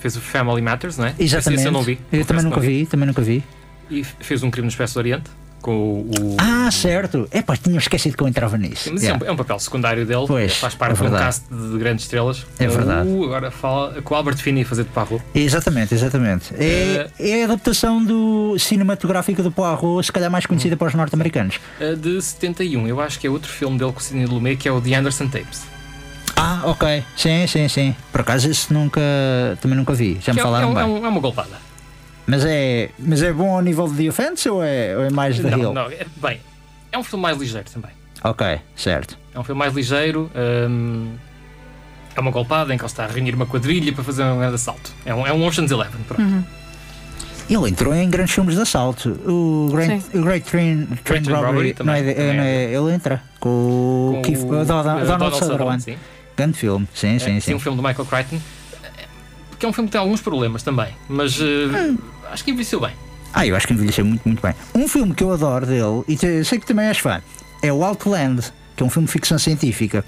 Fez 0.00 0.16
o 0.16 0.20
Family 0.20 0.62
Matters, 0.62 0.98
não 0.98 1.06
é? 1.06 1.14
Exatamente. 1.18 1.60
Esse 1.60 1.68
eu 1.68 1.72
não 1.72 1.82
vi. 1.82 1.98
Eu 2.12 2.24
também 2.24 2.44
nunca 2.44 2.60
vi. 2.60 2.66
vi, 2.66 2.86
também 2.86 3.06
nunca 3.06 3.22
vi. 3.22 3.42
E 3.90 4.02
fez 4.02 4.42
um 4.42 4.50
crime 4.50 4.66
no 4.66 4.70
Expresso 4.70 4.94
do 4.94 4.98
Oriente 4.98 5.30
com 5.66 6.02
o. 6.02 6.36
Ah, 6.38 6.70
certo! 6.70 7.26
É 7.32 7.42
pá, 7.42 7.56
tinha 7.56 7.76
esquecido 7.76 8.16
que 8.16 8.22
eu 8.22 8.28
entrava 8.28 8.56
nisso. 8.56 8.88
Mas 8.92 9.02
yeah. 9.02 9.20
é, 9.20 9.26
um, 9.26 9.30
é, 9.30 9.32
um, 9.32 9.36
papel 9.36 9.58
secundário 9.58 10.06
dele, 10.06 10.24
pois, 10.28 10.56
faz 10.56 10.76
parte 10.76 10.92
é 10.92 11.08
de 11.08 11.12
um 11.12 11.18
cast 11.18 11.44
de 11.50 11.78
grandes 11.78 12.04
estrelas. 12.04 12.46
É 12.56 12.68
verdade. 12.68 13.08
O, 13.08 13.24
agora 13.24 13.50
fala 13.50 14.00
com 14.00 14.14
o 14.14 14.16
Albert 14.16 14.36
Finney 14.36 14.62
a 14.62 14.66
fazer 14.66 14.84
de 14.84 14.90
Poirot. 14.90 15.20
Exatamente, 15.34 15.92
exatamente. 15.92 16.54
É, 16.54 17.08
uh, 17.08 17.12
é 17.18 17.42
a 17.42 17.44
adaptação 17.46 18.02
do 18.04 18.56
cinematográfico 18.60 19.42
do 19.42 19.50
Poirot, 19.50 20.06
se 20.06 20.12
calhar 20.12 20.30
mais 20.30 20.46
conhecida 20.46 20.76
uh, 20.76 20.78
para 20.78 20.86
os 20.86 20.94
norte-americanos. 20.94 21.58
Uh, 21.80 21.96
de 21.96 22.22
71, 22.22 22.86
eu 22.86 23.00
acho 23.00 23.18
que 23.18 23.26
é 23.26 23.30
outro 23.30 23.50
filme 23.50 23.76
dele 23.76 23.90
com 23.90 23.98
o 23.98 24.02
Sidney 24.02 24.26
Lumet, 24.26 24.56
que 24.56 24.68
é 24.68 24.72
o 24.72 24.80
The 24.80 24.94
Anderson 24.94 25.26
Tapes. 25.26 25.62
Ah, 26.36 26.60
ok. 26.64 27.02
Sim, 27.16 27.46
sim, 27.46 27.66
sim. 27.66 27.96
Por 28.12 28.20
acaso 28.20 28.48
esse 28.48 28.72
nunca. 28.72 29.00
também 29.60 29.76
nunca 29.76 29.94
vi. 29.94 30.18
Já 30.20 30.32
me 30.32 30.38
é, 30.40 30.42
falaram 30.42 30.70
é, 30.78 30.84
bem. 30.84 31.04
É, 31.04 31.08
uma 31.08 31.20
golpada. 31.20 31.65
Mas 32.26 32.44
é, 32.44 32.90
mas 32.98 33.22
é 33.22 33.32
bom 33.32 33.54
ao 33.54 33.62
nível 33.62 33.88
de 33.88 34.02
The 34.02 34.08
Offense 34.08 34.48
ou 34.48 34.62
é, 34.62 34.96
ou 34.96 35.04
é 35.04 35.10
mais 35.10 35.38
da 35.38 35.56
Hill? 35.56 35.72
Não, 35.72 35.88
é, 35.90 36.04
bem, 36.16 36.40
é 36.90 36.98
um 36.98 37.04
filme 37.04 37.22
mais 37.22 37.38
ligeiro 37.38 37.68
também. 37.70 37.90
Ok, 38.24 38.60
certo. 38.74 39.16
É 39.32 39.38
um 39.38 39.44
filme 39.44 39.58
mais 39.58 39.72
ligeiro. 39.72 40.30
Hum, 40.68 41.14
é 42.16 42.20
uma 42.20 42.30
golpada 42.30 42.74
em 42.74 42.78
que 42.78 42.82
ele 42.82 42.90
está 42.90 43.04
a 43.04 43.06
reunir 43.06 43.34
uma 43.34 43.46
quadrilha 43.46 43.92
para 43.92 44.02
fazer 44.02 44.24
um 44.24 44.38
grande 44.38 44.54
assalto. 44.54 44.92
É 45.04 45.14
um, 45.14 45.26
é 45.26 45.32
um 45.32 45.46
Ocean's 45.46 45.70
Eleven, 45.70 46.00
pronto. 46.08 46.22
Uhum. 46.22 46.42
Ele 47.48 47.70
entrou 47.70 47.94
em 47.94 48.10
grandes 48.10 48.34
filmes 48.34 48.56
de 48.56 48.62
assalto. 48.62 49.10
O 49.24 49.68
Great, 49.70 50.04
o 50.16 50.22
Great 50.22 50.50
Train, 50.50 50.86
Train, 51.04 51.22
Train 51.22 51.36
Robbery, 51.36 51.74
Robbery 51.78 51.84
não 51.84 51.94
é, 51.94 52.00
é, 52.00 52.32
não 52.32 52.42
é, 52.42 52.64
ele 52.72 52.92
entra 52.92 53.22
com, 53.38 54.10
com 54.14 54.18
o 54.18 54.22
Keith, 54.22 54.42
o, 54.42 54.64
Donald, 54.64 55.06
Donald 55.06 55.36
Sutherland. 55.36 55.98
Grande 56.36 56.58
filme, 56.58 56.88
sim, 56.92 57.16
é, 57.16 57.18
sim, 57.20 57.40
sim. 57.40 57.54
um 57.54 57.60
filme 57.60 57.76
do 57.76 57.82
Michael 57.86 58.04
Crichton 58.04 58.40
que 59.58 59.66
é 59.66 59.68
um 59.68 59.72
filme 59.72 59.88
que 59.88 59.92
tem 59.92 60.00
alguns 60.00 60.20
problemas 60.20 60.62
também, 60.62 60.88
mas 61.08 61.38
uh, 61.40 61.44
hum. 61.44 61.98
acho 62.30 62.44
que 62.44 62.50
envelheceu 62.50 62.80
bem. 62.80 62.92
Ah, 63.32 63.46
eu 63.46 63.54
acho 63.54 63.66
que 63.66 63.72
envelheceu 63.74 64.04
muito, 64.04 64.22
muito 64.24 64.40
bem. 64.40 64.54
Um 64.74 64.88
filme 64.88 65.14
que 65.14 65.22
eu 65.22 65.32
adoro 65.32 65.66
dele, 65.66 66.02
e 66.08 66.44
sei 66.44 66.58
que 66.58 66.66
também 66.66 66.86
és 66.86 66.98
fã, 66.98 67.22
é 67.62 67.72
o 67.72 67.84
Outland, 67.84 68.42
que 68.74 68.82
é 68.82 68.86
um 68.86 68.90
filme 68.90 69.06
de 69.06 69.12
ficção 69.12 69.38
científica. 69.38 70.04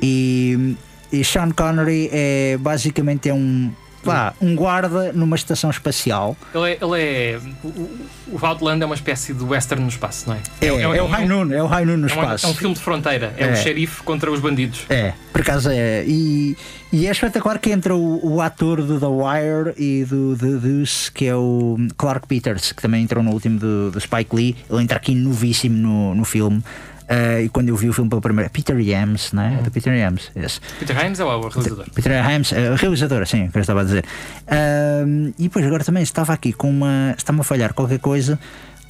E, 0.00 0.76
e 1.10 1.24
Sean 1.24 1.50
Connery 1.50 2.10
é 2.12 2.58
basicamente 2.58 3.28
é 3.28 3.34
um 3.34 3.72
Pá, 4.06 4.34
um 4.40 4.54
guarda 4.54 5.12
numa 5.12 5.36
estação 5.36 5.70
espacial. 5.70 6.36
Ele 6.54 6.72
é. 6.72 6.78
Ele 6.80 7.00
é 7.00 7.40
o, 7.62 7.90
o 8.32 8.46
Outland 8.46 8.82
é 8.82 8.86
uma 8.86 8.94
espécie 8.94 9.32
de 9.32 9.44
western 9.44 9.82
no 9.82 9.88
espaço, 9.88 10.28
não 10.28 10.36
é? 10.36 10.40
É, 10.60 10.66
é, 10.66 10.80
é, 10.80 10.82
é 10.82 11.02
o 11.02 11.06
High 11.06 11.26
Noon, 11.26 11.52
é 11.52 11.62
o 11.62 11.66
High 11.66 11.84
Noon 11.84 11.96
no 11.98 12.06
espaço. 12.06 12.46
É 12.46 12.48
um, 12.48 12.54
filme 12.54 12.74
de 12.74 12.80
fronteira, 12.80 13.34
é, 13.36 13.46
o 13.46 13.50
é. 13.50 13.56
xerife 13.56 14.02
contra 14.02 14.30
os 14.30 14.40
bandidos. 14.40 14.84
É, 14.88 15.12
por 15.32 15.40
acaso 15.40 15.70
é. 15.70 16.04
E, 16.06 16.56
e 16.92 17.06
é 17.06 17.10
espetacular 17.10 17.58
que 17.58 17.70
entra 17.70 17.94
o, 17.94 18.34
o 18.34 18.40
ator 18.40 18.82
do 18.82 18.98
The 18.98 19.06
Wire 19.06 19.74
e 19.76 20.04
do 20.04 20.36
The 20.36 20.68
Deuce, 20.68 21.10
que 21.10 21.26
é 21.26 21.36
o 21.36 21.76
Clark 21.96 22.26
Peters, 22.26 22.72
que 22.72 22.82
também 22.82 23.02
entrou 23.02 23.22
no 23.22 23.32
último 23.32 23.58
do, 23.58 23.90
do 23.90 24.00
Spike 24.00 24.34
Lee. 24.34 24.56
Ele 24.70 24.82
entra 24.82 24.96
aqui 24.96 25.14
novíssimo 25.14 25.76
no, 25.76 26.14
no 26.14 26.24
filme. 26.24 26.62
Uh, 27.08 27.44
e 27.44 27.48
quando 27.48 27.68
eu 27.68 27.76
vi 27.76 27.88
o 27.88 27.92
filme 27.92 28.10
pela 28.10 28.20
primeira 28.20 28.50
Peter 28.50 28.78
Yams, 28.78 29.32
né? 29.32 29.56
Uhum. 29.56 29.62
do 29.62 29.70
Peter 29.70 29.94
Yams. 29.94 30.30
Yes. 30.36 30.60
Peter 30.78 30.96
Hyams 30.96 31.20
é 31.20 31.24
o 31.24 31.48
realizador. 31.48 31.86
Peter 31.94 32.12
Hyams, 32.12 32.52
uh, 32.52 32.74
realizador, 32.76 33.26
sim, 33.26 33.48
que 33.48 33.56
eu 33.56 33.60
estava 33.60 33.82
a 33.82 33.84
dizer. 33.84 34.04
Uh, 34.46 35.32
e 35.38 35.44
depois 35.44 35.64
agora 35.64 35.84
também 35.84 36.02
estava 36.02 36.32
aqui 36.32 36.52
com 36.52 36.68
uma. 36.68 37.14
Está-me 37.16 37.40
a 37.40 37.44
falhar 37.44 37.74
qualquer 37.74 38.00
coisa, 38.00 38.38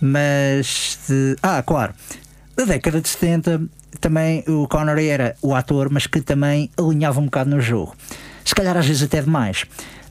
mas. 0.01 0.99
De, 1.09 1.37
ah, 1.43 1.63
claro. 1.63 1.93
Da 2.57 2.65
década 2.65 3.03
de 3.03 3.09
70 3.09 3.61
também 4.01 4.45
o 4.47 4.67
Connery 4.69 5.09
era 5.09 5.37
o 5.43 5.55
ator, 5.55 5.91
mas 5.91 6.07
que 6.07 6.21
também 6.21 6.71
alinhava 6.77 7.21
um 7.21 7.25
bocado 7.25 7.51
no 7.51 7.61
jogo. 7.61 7.95
Se 8.45 8.55
calhar 8.55 8.77
às 8.77 8.87
vezes 8.87 9.03
até 9.03 9.21
demais. 9.21 9.65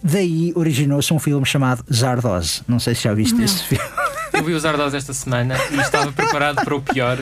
Daí 0.04 0.54
originou-se 0.56 1.12
um 1.12 1.18
filme 1.18 1.46
chamado 1.46 1.84
Zardoz. 1.92 2.62
Não 2.68 2.78
sei 2.78 2.94
se 2.94 3.04
já 3.04 3.14
viste 3.14 3.42
esse 3.42 3.64
filme. 3.64 3.84
Eu 4.34 4.44
vi 4.44 4.54
o 4.54 4.60
Zardoz 4.60 4.94
esta 4.94 5.14
semana 5.14 5.56
e 5.72 5.80
estava 5.80 6.12
preparado 6.12 6.64
para 6.64 6.76
o 6.76 6.82
pior. 6.82 7.18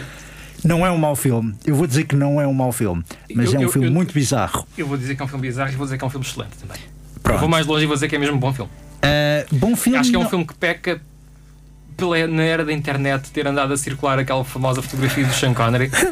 Não 0.63 0.85
é 0.85 0.91
um 0.91 0.97
mau 0.97 1.15
filme. 1.15 1.53
Eu 1.65 1.75
vou 1.75 1.85
dizer 1.85 2.05
que 2.05 2.15
não 2.15 2.39
é 2.39 2.47
um 2.47 2.53
mau 2.53 2.71
filme, 2.71 3.03
mas 3.35 3.53
eu, 3.53 3.55
é 3.55 3.59
um 3.59 3.63
eu, 3.63 3.69
filme 3.69 3.87
eu, 3.87 3.91
muito 3.91 4.13
bizarro. 4.13 4.65
Eu 4.77 4.87
vou 4.87 4.97
dizer 4.97 5.15
que 5.15 5.21
é 5.21 5.25
um 5.25 5.27
filme 5.27 5.47
bizarro 5.47 5.71
e 5.71 5.75
vou 5.75 5.85
dizer 5.85 5.97
que 5.97 6.03
é 6.03 6.07
um 6.07 6.09
filme 6.09 6.25
excelente 6.25 6.57
também. 6.57 6.77
Pronto. 7.21 7.35
Eu 7.35 7.39
vou 7.39 7.49
mais 7.49 7.65
longe 7.65 7.83
e 7.83 7.87
vou 7.87 7.95
dizer 7.95 8.07
que 8.07 8.15
é 8.15 8.19
mesmo 8.19 8.37
um 8.37 8.39
bom 8.39 8.53
filme. 8.53 8.71
Uh, 8.71 9.55
bom 9.55 9.75
filme. 9.75 9.99
Acho 9.99 10.09
que 10.09 10.15
é 10.15 10.19
um 10.19 10.23
não... 10.23 10.29
filme 10.29 10.45
que 10.45 10.53
peca 10.53 11.01
pela, 12.03 12.27
na 12.27 12.43
era 12.43 12.65
da 12.65 12.73
internet 12.73 13.31
ter 13.31 13.47
andado 13.47 13.73
a 13.73 13.77
circular 13.77 14.19
aquela 14.19 14.43
famosa 14.43 14.81
fotografia 14.81 15.25
do 15.25 15.33
Sean 15.33 15.53
Connery 15.53 15.89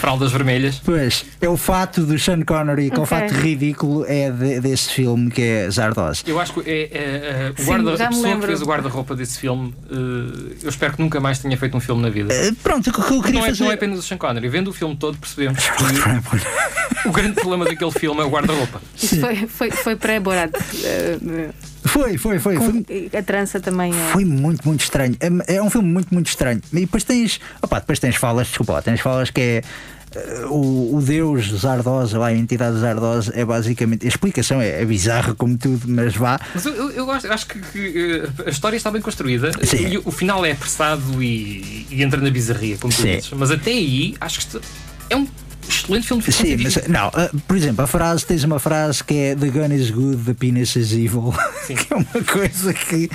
Fraldas 0.00 0.32
vermelhas. 0.32 0.80
Pois, 0.84 1.24
é 1.40 1.48
o 1.48 1.56
fato 1.56 2.02
do 2.04 2.18
Sean 2.18 2.42
Connery, 2.42 2.90
que 2.90 2.98
é 2.98 3.02
o 3.02 3.06
fato 3.06 3.32
ridículo 3.32 4.04
é 4.06 4.30
de, 4.30 4.60
desse 4.60 4.90
filme 4.90 5.30
que 5.30 5.42
é 5.42 5.70
Zardoz. 5.70 6.22
Eu 6.26 6.40
acho 6.40 6.54
que 6.54 6.70
é, 6.70 6.82
é, 6.82 6.96
é 6.96 7.54
o, 7.58 7.64
guarda, 7.64 7.96
Sim, 7.96 8.02
a 8.02 8.08
pessoa 8.08 8.36
que 8.36 8.46
fez 8.46 8.62
o 8.62 8.64
guarda-roupa 8.64 9.14
desse 9.14 9.38
filme, 9.38 9.74
uh, 9.90 10.56
eu 10.62 10.68
espero 10.68 10.94
que 10.94 11.02
nunca 11.02 11.20
mais 11.20 11.38
tenha 11.38 11.56
feito 11.56 11.76
um 11.76 11.80
filme 11.80 12.02
na 12.02 12.10
vida. 12.10 12.34
Uh, 12.34 12.54
pronto, 12.56 12.88
o 12.88 12.92
que 12.92 12.98
eu 12.98 13.22
queria 13.22 13.40
não 13.40 13.46
fazer... 13.46 13.62
É, 13.62 13.64
não 13.64 13.70
é 13.72 13.74
apenas 13.74 13.98
o 13.98 14.02
Sean 14.02 14.18
Connery, 14.18 14.48
vendo 14.48 14.68
o 14.68 14.72
filme 14.72 14.96
todo 14.96 15.16
percebemos 15.18 15.60
que 15.62 17.08
o 17.08 17.12
grande 17.12 17.34
problema 17.34 17.64
daquele 17.64 17.92
filme 17.92 18.20
é 18.20 18.24
o 18.24 18.30
guarda-roupa. 18.30 18.80
Isso 18.96 19.20
foi, 19.20 19.36
foi, 19.46 19.70
foi 19.70 19.96
pré-Borat. 19.96 20.52
Uh, 20.54 21.73
foi, 21.84 22.16
foi, 22.16 22.38
foi. 22.38 22.56
foi 22.56 23.10
a 23.16 23.22
trança 23.22 23.60
também 23.60 23.92
é. 23.92 24.12
Foi 24.12 24.24
muito, 24.24 24.66
muito 24.66 24.80
estranho. 24.80 25.16
É, 25.20 25.56
é, 25.56 25.62
um 25.62 25.70
filme 25.70 25.88
muito, 25.88 26.12
muito 26.12 26.28
estranho. 26.28 26.60
E 26.72 26.80
depois 26.80 27.04
tens. 27.04 27.40
Opa, 27.60 27.78
depois 27.78 27.98
tens 27.98 28.16
falas, 28.16 28.48
desculpa, 28.48 28.80
tens 28.82 29.00
falas 29.00 29.30
que 29.30 29.40
é. 29.40 29.62
Uh, 30.14 30.46
o, 30.46 30.96
o, 30.96 31.02
Deus 31.02 31.50
Zardoz, 31.50 32.14
a 32.14 32.32
entidade 32.32 32.78
Zardoz, 32.78 33.30
é 33.34 33.44
basicamente. 33.44 34.06
A 34.06 34.08
explicação 34.08 34.62
é, 34.62 34.80
é 34.80 34.84
bizarra 34.84 35.34
como 35.34 35.58
tudo, 35.58 35.88
mas 35.88 36.14
vá. 36.14 36.40
Mas 36.54 36.64
eu, 36.64 36.72
eu, 36.72 36.90
eu 36.90 37.06
gosto, 37.06 37.30
acho 37.30 37.46
que, 37.46 37.58
que, 37.58 38.22
a 38.46 38.48
história 38.48 38.76
está 38.76 38.92
bem 38.92 39.02
construída 39.02 39.50
Sim. 39.64 39.88
e 39.88 39.98
o 39.98 40.12
final 40.12 40.44
é 40.46 40.52
apressado 40.52 41.20
e, 41.20 41.86
e 41.90 42.02
entra 42.02 42.20
na 42.20 42.30
bizarria, 42.30 42.78
como 42.78 42.92
tu 42.92 43.02
dizes. 43.02 43.30
Mas 43.32 43.50
até 43.50 43.72
aí, 43.72 44.14
acho 44.20 44.46
que 44.46 44.60
é 45.10 45.16
um 45.16 45.26
excelente 45.68 46.06
filme 46.06 46.22
de 46.22 46.32
ficção 46.32 46.46
Sim, 46.46 46.56
mas 46.62 46.88
não, 46.88 47.08
uh, 47.08 47.40
por 47.46 47.56
exemplo, 47.56 47.84
a 47.84 47.86
frase, 47.86 48.24
tens 48.24 48.44
uma 48.44 48.58
frase 48.58 49.02
que 49.02 49.14
é 49.14 49.34
The 49.34 49.48
gun 49.48 49.74
is 49.74 49.90
good, 49.90 50.24
the 50.24 50.34
penis 50.34 50.76
is 50.76 50.92
evil, 50.92 51.34
que 51.66 51.92
é 51.92 51.96
uma 51.96 52.24
coisa 52.24 52.72
que. 52.72 53.10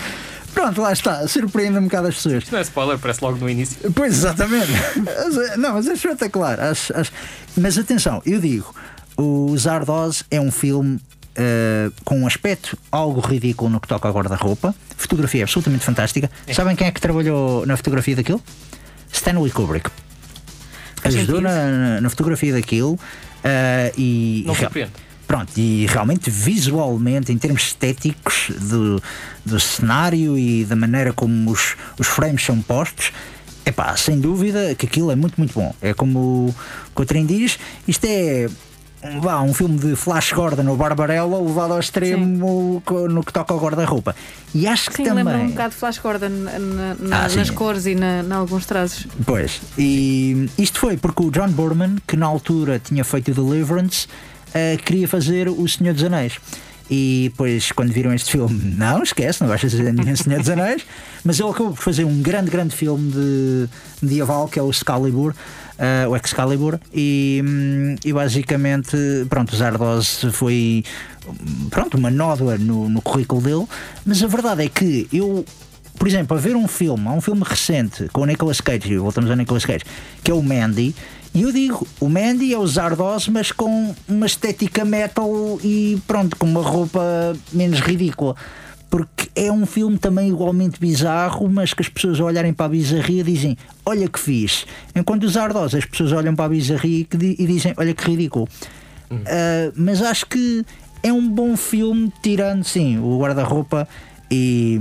Pronto, 0.53 0.81
lá 0.81 0.91
está, 0.91 1.27
surpreende 1.27 1.77
um 1.77 1.83
bocado 1.83 2.07
as 2.07 2.15
pessoas. 2.15 2.43
Isto 2.43 2.51
não 2.51 2.59
é 2.59 2.63
spoiler, 2.63 2.97
parece 2.97 3.23
logo 3.23 3.37
no 3.37 3.49
início. 3.49 3.91
Pois, 3.93 4.13
exatamente. 4.13 4.71
não, 5.57 5.73
mas 5.73 5.87
é 5.87 5.93
espetacular. 5.93 6.59
Acho, 6.59 6.97
acho... 6.97 7.11
Mas 7.55 7.77
atenção, 7.77 8.19
eu 8.25 8.39
digo, 8.39 8.73
o 9.15 9.55
Zardoz 9.55 10.23
é 10.31 10.41
um 10.41 10.51
filme 10.51 10.95
uh, 10.95 11.93
com 12.03 12.19
um 12.19 12.27
aspecto 12.27 12.75
algo 12.91 13.21
ridículo 13.21 13.69
no 13.69 13.79
que 13.79 13.87
toca 13.87 14.07
a 14.07 14.11
guarda-roupa. 14.11 14.73
Fotografia 14.97 15.43
absolutamente 15.43 15.85
fantástica. 15.85 16.31
É. 16.47 16.53
Sabem 16.53 16.75
quem 16.75 16.87
é 16.87 16.91
que 16.91 16.99
trabalhou 16.99 17.65
na 17.67 17.77
fotografia 17.77 18.15
daquilo? 18.15 18.41
Stanley 19.11 19.51
Kubrick 19.51 19.89
ajudou 21.07 21.41
na, 21.41 22.01
na, 22.01 22.09
fotografia 22.09 22.53
daquilo 22.53 22.93
uh, 22.93 22.99
e. 23.97 24.43
Não 24.45 24.55
surpreende. 24.55 24.91
Pronto, 25.27 25.51
e 25.57 25.85
realmente 25.85 26.27
visualmente, 26.31 27.31
em 27.31 27.37
termos 27.37 27.61
estéticos 27.61 28.49
do, 28.61 28.99
do 29.45 29.59
cenário 29.59 30.35
e 30.35 30.65
da 30.65 30.75
maneira 30.75 31.13
como 31.13 31.51
os, 31.51 31.75
os 31.99 32.07
frames 32.07 32.43
são 32.43 32.59
postos, 32.63 33.11
é 33.63 33.71
pá, 33.71 33.95
sem 33.95 34.19
dúvida 34.19 34.73
que 34.73 34.87
aquilo 34.87 35.11
é 35.11 35.15
muito, 35.15 35.35
muito 35.37 35.53
bom. 35.53 35.71
É 35.83 35.93
como 35.93 36.47
o 36.47 36.55
Coutrinho 36.95 37.27
diz, 37.27 37.59
isto 37.87 38.05
é 38.05 38.49
vá, 39.21 39.41
um 39.41 39.53
filme 39.53 39.77
de 39.77 39.95
Flash 39.95 40.33
Gordon 40.33 40.67
ou 40.67 40.75
Barbarella 40.75 41.39
levado 41.41 41.73
ao 41.73 41.79
extremo 41.79 42.81
sim. 42.85 43.07
no 43.07 43.23
que 43.23 43.31
toca 43.31 43.53
ao 43.53 43.59
guarda-roupa. 43.59 44.15
E 44.53 44.67
acho 44.67 44.89
que 44.89 44.97
sim, 44.97 45.03
também. 45.03 45.23
lembra 45.23 45.39
um 45.39 45.49
bocado 45.49 45.69
de 45.69 45.75
Flash 45.75 45.99
Gordon 45.99 46.29
na, 46.29 46.59
na, 46.99 47.25
ah, 47.25 47.29
nas 47.29 47.49
cores 47.49 47.85
e 47.85 47.93
em 47.93 48.31
alguns 48.31 48.65
traços. 48.65 49.07
Pois, 49.25 49.61
e 49.77 50.49
isto 50.57 50.79
foi 50.79 50.97
porque 50.97 51.23
o 51.23 51.31
John 51.31 51.49
Borman, 51.49 51.95
que 52.05 52.17
na 52.17 52.25
altura 52.25 52.79
tinha 52.79 53.03
feito 53.03 53.33
Deliverance, 53.33 54.07
uh, 54.49 54.77
queria 54.83 55.07
fazer 55.07 55.47
O 55.47 55.67
Senhor 55.67 55.93
dos 55.93 56.03
Anéis. 56.03 56.39
E 56.91 57.29
depois, 57.31 57.71
quando 57.71 57.91
viram 57.91 58.11
este 58.11 58.31
filme, 58.31 58.73
não, 58.75 59.03
esquece, 59.03 59.41
não 59.41 59.47
vais 59.47 59.61
fazer 59.61 59.93
nenhum 59.93 60.15
Senhor 60.15 60.39
dos 60.39 60.49
Anéis. 60.49 60.85
Mas 61.23 61.39
ele 61.39 61.49
acabou 61.49 61.73
por 61.73 61.83
fazer 61.83 62.03
um 62.03 62.21
grande, 62.21 62.49
grande 62.49 62.75
filme 62.75 63.11
de 63.11 63.69
medieval 64.01 64.47
que 64.47 64.57
é 64.57 64.63
o 64.63 64.69
Excalibur 64.69 65.33
uh, 65.79 66.09
o 66.09 66.15
Excalibur, 66.15 66.79
e, 66.93 67.41
hum, 67.45 67.95
e 68.03 68.13
basicamente, 68.13 68.95
pronto, 69.29 69.53
o 69.53 69.55
Zardoz 69.55 70.25
foi 70.33 70.83
pronto, 71.69 71.97
uma 71.97 72.11
nódoa 72.11 72.57
no, 72.57 72.89
no 72.89 73.01
currículo 73.01 73.41
dele, 73.41 73.65
mas 74.05 74.21
a 74.21 74.27
verdade 74.27 74.65
é 74.65 74.69
que 74.69 75.07
eu 75.11 75.45
por 75.97 76.07
exemplo, 76.07 76.37
a 76.37 76.39
ver 76.39 76.55
um 76.55 76.65
filme, 76.65 77.05
há 77.09 77.11
um 77.11 77.19
filme 77.19 77.43
recente 77.43 78.07
com 78.13 78.21
o 78.21 78.25
Nicolas 78.25 78.61
Cage, 78.61 78.97
voltamos 78.97 79.29
ao 79.29 79.35
Nicolas 79.35 79.65
Cage, 79.65 79.83
que 80.23 80.31
é 80.31 80.33
o 80.33 80.41
Mandy, 80.41 80.95
e 81.33 81.41
eu 81.41 81.51
digo, 81.51 81.85
o 81.99 82.07
Mandy 82.07 82.53
é 82.53 82.57
o 82.57 82.65
Zardoz, 82.65 83.27
mas 83.27 83.51
com 83.51 83.93
uma 84.07 84.25
estética 84.25 84.85
metal 84.85 85.29
e 85.61 86.01
pronto, 86.07 86.37
com 86.37 86.45
uma 86.45 86.61
roupa 86.61 87.35
menos 87.51 87.81
ridícula 87.81 88.33
porque 88.89 89.29
é 89.35 89.51
um 89.51 89.65
filme 89.65 89.97
também 89.97 90.29
igualmente 90.29 90.79
bizarro, 90.79 91.47
mas 91.49 91.73
que 91.73 91.81
as 91.81 91.89
pessoas 91.89 92.19
olharem 92.19 92.53
para 92.53 92.65
a 92.65 92.69
bizarria 92.69 93.23
dizem 93.23 93.57
olha 93.85 94.07
que 94.07 94.19
fiz. 94.19 94.65
Enquanto 94.95 95.23
os 95.23 95.37
Ardos, 95.37 95.75
as 95.75 95.85
pessoas 95.85 96.11
olham 96.11 96.35
para 96.35 96.45
a 96.45 96.49
bizarria 96.49 97.05
e 97.13 97.45
dizem 97.45 97.73
olha 97.77 97.93
que 97.93 98.09
ridículo. 98.09 98.47
Hum. 99.11 99.17
Uh, 99.17 99.73
mas 99.75 100.01
acho 100.01 100.25
que 100.25 100.65
é 101.03 101.13
um 101.13 101.27
bom 101.29 101.55
filme, 101.55 102.11
tirando 102.21 102.63
sim 102.63 102.97
o 102.97 103.19
guarda-roupa 103.19 103.87
e, 104.29 104.79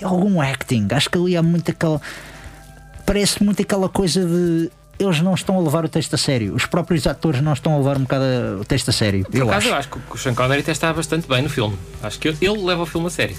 e, 0.00 0.04
algum 0.04 0.40
acting. 0.40 0.88
Acho 0.90 1.10
que 1.10 1.18
ali 1.18 1.36
há 1.36 1.42
muito 1.42 1.70
aquela. 1.70 2.00
Parece 3.04 3.42
muito 3.44 3.62
aquela 3.62 3.88
coisa 3.88 4.24
de 4.26 4.70
eles 4.98 5.20
não 5.20 5.34
estão 5.34 5.58
a 5.58 5.60
levar 5.60 5.84
o 5.84 5.88
texto 5.88 6.14
a 6.14 6.18
sério. 6.18 6.54
Os 6.54 6.66
próprios 6.66 7.06
atores 7.06 7.40
não 7.40 7.52
estão 7.52 7.74
a 7.74 7.78
levar 7.78 7.96
um 7.96 8.02
bocado 8.02 8.24
o 8.60 8.64
texto 8.64 8.88
a 8.88 8.92
sério. 8.92 9.24
Por 9.24 9.36
eu 9.36 9.48
acaso, 9.48 9.58
acho. 9.58 9.68
eu 9.68 9.74
acho 9.74 9.88
que 9.88 9.98
o 10.14 10.18
Sean 10.18 10.34
Connery 10.34 10.60
até 10.60 10.72
está 10.72 10.92
bastante 10.92 11.28
bem 11.28 11.42
no 11.42 11.48
filme. 11.48 11.76
Acho 12.02 12.18
que 12.18 12.28
ele 12.28 12.62
leva 12.62 12.82
o 12.82 12.86
filme 12.86 13.06
a 13.06 13.10
sério. 13.10 13.36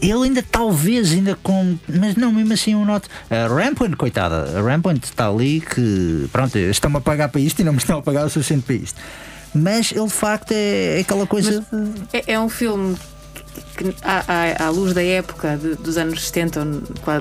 Ele 0.00 0.24
ainda 0.24 0.42
talvez 0.42 1.12
ainda 1.12 1.36
com. 1.42 1.76
Mas 1.88 2.16
não, 2.16 2.32
mesmo 2.32 2.52
assim 2.52 2.72
eu 2.72 2.84
noto. 2.84 3.08
A 3.30 3.46
Rampant, 3.48 3.94
coitada, 3.96 4.58
a 4.58 4.62
Rampant 4.62 5.02
está 5.02 5.28
ali 5.28 5.60
que. 5.60 6.28
Pronto, 6.32 6.56
estão-me 6.58 6.98
a 6.98 7.00
pagar 7.00 7.28
para 7.28 7.40
isto 7.40 7.60
e 7.60 7.64
não 7.64 7.72
me 7.72 7.78
estão 7.78 7.98
a 7.98 8.02
pagar 8.02 8.26
o 8.26 8.30
suficiente 8.30 8.64
para 8.64 8.74
isto. 8.74 9.00
Mas 9.54 9.92
ele 9.92 10.06
de 10.06 10.12
facto 10.12 10.52
é, 10.52 10.98
é 10.98 11.00
aquela 11.00 11.26
coisa. 11.26 11.64
É, 12.12 12.34
é 12.34 12.40
um 12.40 12.48
filme 12.48 12.96
que 13.76 13.94
à, 14.02 14.24
à, 14.26 14.66
à, 14.66 14.70
luz 14.70 14.94
da 14.94 15.02
época 15.02 15.56
de, 15.56 15.74
dos 15.76 15.96
anos 15.96 16.26
70, 16.26 16.64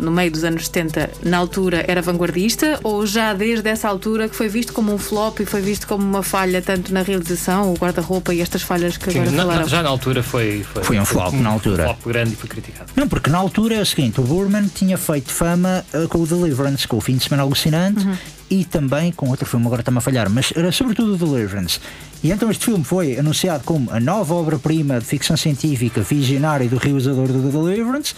no 0.01 0.11
meio 0.11 0.31
dos 0.31 0.43
anos 0.43 0.65
70, 0.65 1.09
na 1.23 1.37
altura 1.37 1.83
era 1.87 2.01
vanguardista 2.01 2.79
ou 2.83 3.05
já 3.05 3.33
desde 3.33 3.67
essa 3.69 3.87
altura 3.87 4.29
que 4.29 4.35
foi 4.35 4.47
visto 4.47 4.73
como 4.73 4.93
um 4.93 4.97
flop 4.97 5.41
e 5.41 5.45
foi 5.45 5.61
visto 5.61 5.87
como 5.87 6.03
uma 6.03 6.23
falha 6.23 6.61
tanto 6.61 6.93
na 6.93 7.01
realização, 7.01 7.73
o 7.73 7.75
guarda-roupa 7.75 8.33
e 8.33 8.41
estas 8.41 8.61
falhas 8.61 8.97
que 8.97 9.11
Sim, 9.11 9.19
agora 9.19 9.31
na, 9.31 9.43
falaram? 9.43 9.67
Já 9.67 9.83
na 9.83 9.89
altura 9.89 10.23
foi, 10.23 10.63
foi, 10.63 10.83
foi 10.83 10.99
um 10.99 11.05
flop, 11.05 11.31
foi 11.31 11.39
um, 11.39 11.43
na 11.43 11.49
altura. 11.49 11.83
Um 11.83 11.85
flop 11.87 12.07
grande 12.07 12.33
e 12.33 12.35
foi 12.35 12.49
criticado. 12.49 12.91
Não, 12.95 13.07
porque 13.07 13.29
na 13.29 13.37
altura 13.37 13.75
é 13.75 13.81
o 13.81 13.85
seguinte, 13.85 14.19
o 14.21 14.23
Burman 14.23 14.67
tinha 14.67 14.97
feito 14.97 15.31
fama 15.31 15.85
uh, 15.93 16.07
com 16.07 16.19
o 16.19 16.25
Deliverance, 16.25 16.87
com 16.87 16.97
o 16.97 17.01
fim 17.01 17.17
de 17.17 17.25
semana 17.25 17.43
alucinante 17.43 18.05
uhum. 18.05 18.15
e 18.49 18.63
também 18.63 19.11
com 19.11 19.29
outro 19.29 19.45
filme, 19.45 19.65
agora 19.65 19.81
está-me 19.81 19.97
a 19.97 20.01
falhar, 20.01 20.29
mas 20.29 20.53
era 20.55 20.71
sobretudo 20.71 21.13
o 21.13 21.17
Deliverance. 21.17 21.79
E 22.25 22.31
então 22.31 22.49
este 22.49 22.65
filme 22.65 22.83
foi 22.83 23.19
anunciado 23.19 23.63
como 23.63 23.91
a 23.91 23.99
nova 23.99 24.33
obra-prima 24.33 24.99
de 24.99 25.05
ficção 25.05 25.37
científica 25.37 26.01
visionária 26.01 26.67
do 26.67 26.75
realizador 26.75 27.27
do 27.27 27.39
The 27.39 27.49
Deliverance. 27.51 28.15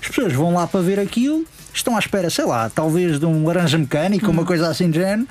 As 0.00 0.06
pessoas 0.06 0.32
vão 0.32 0.54
lá 0.54 0.64
para 0.68 0.80
ver 0.80 1.00
aquilo, 1.00 1.44
estão 1.74 1.96
à 1.96 1.98
espera, 1.98 2.30
sei 2.30 2.44
lá, 2.44 2.70
talvez 2.70 3.18
de 3.18 3.26
um 3.26 3.44
laranja 3.44 3.76
mecânico, 3.76 4.26
uhum. 4.26 4.32
uma 4.32 4.44
coisa 4.44 4.68
assim 4.68 4.88
de 4.88 5.00
género, 5.00 5.26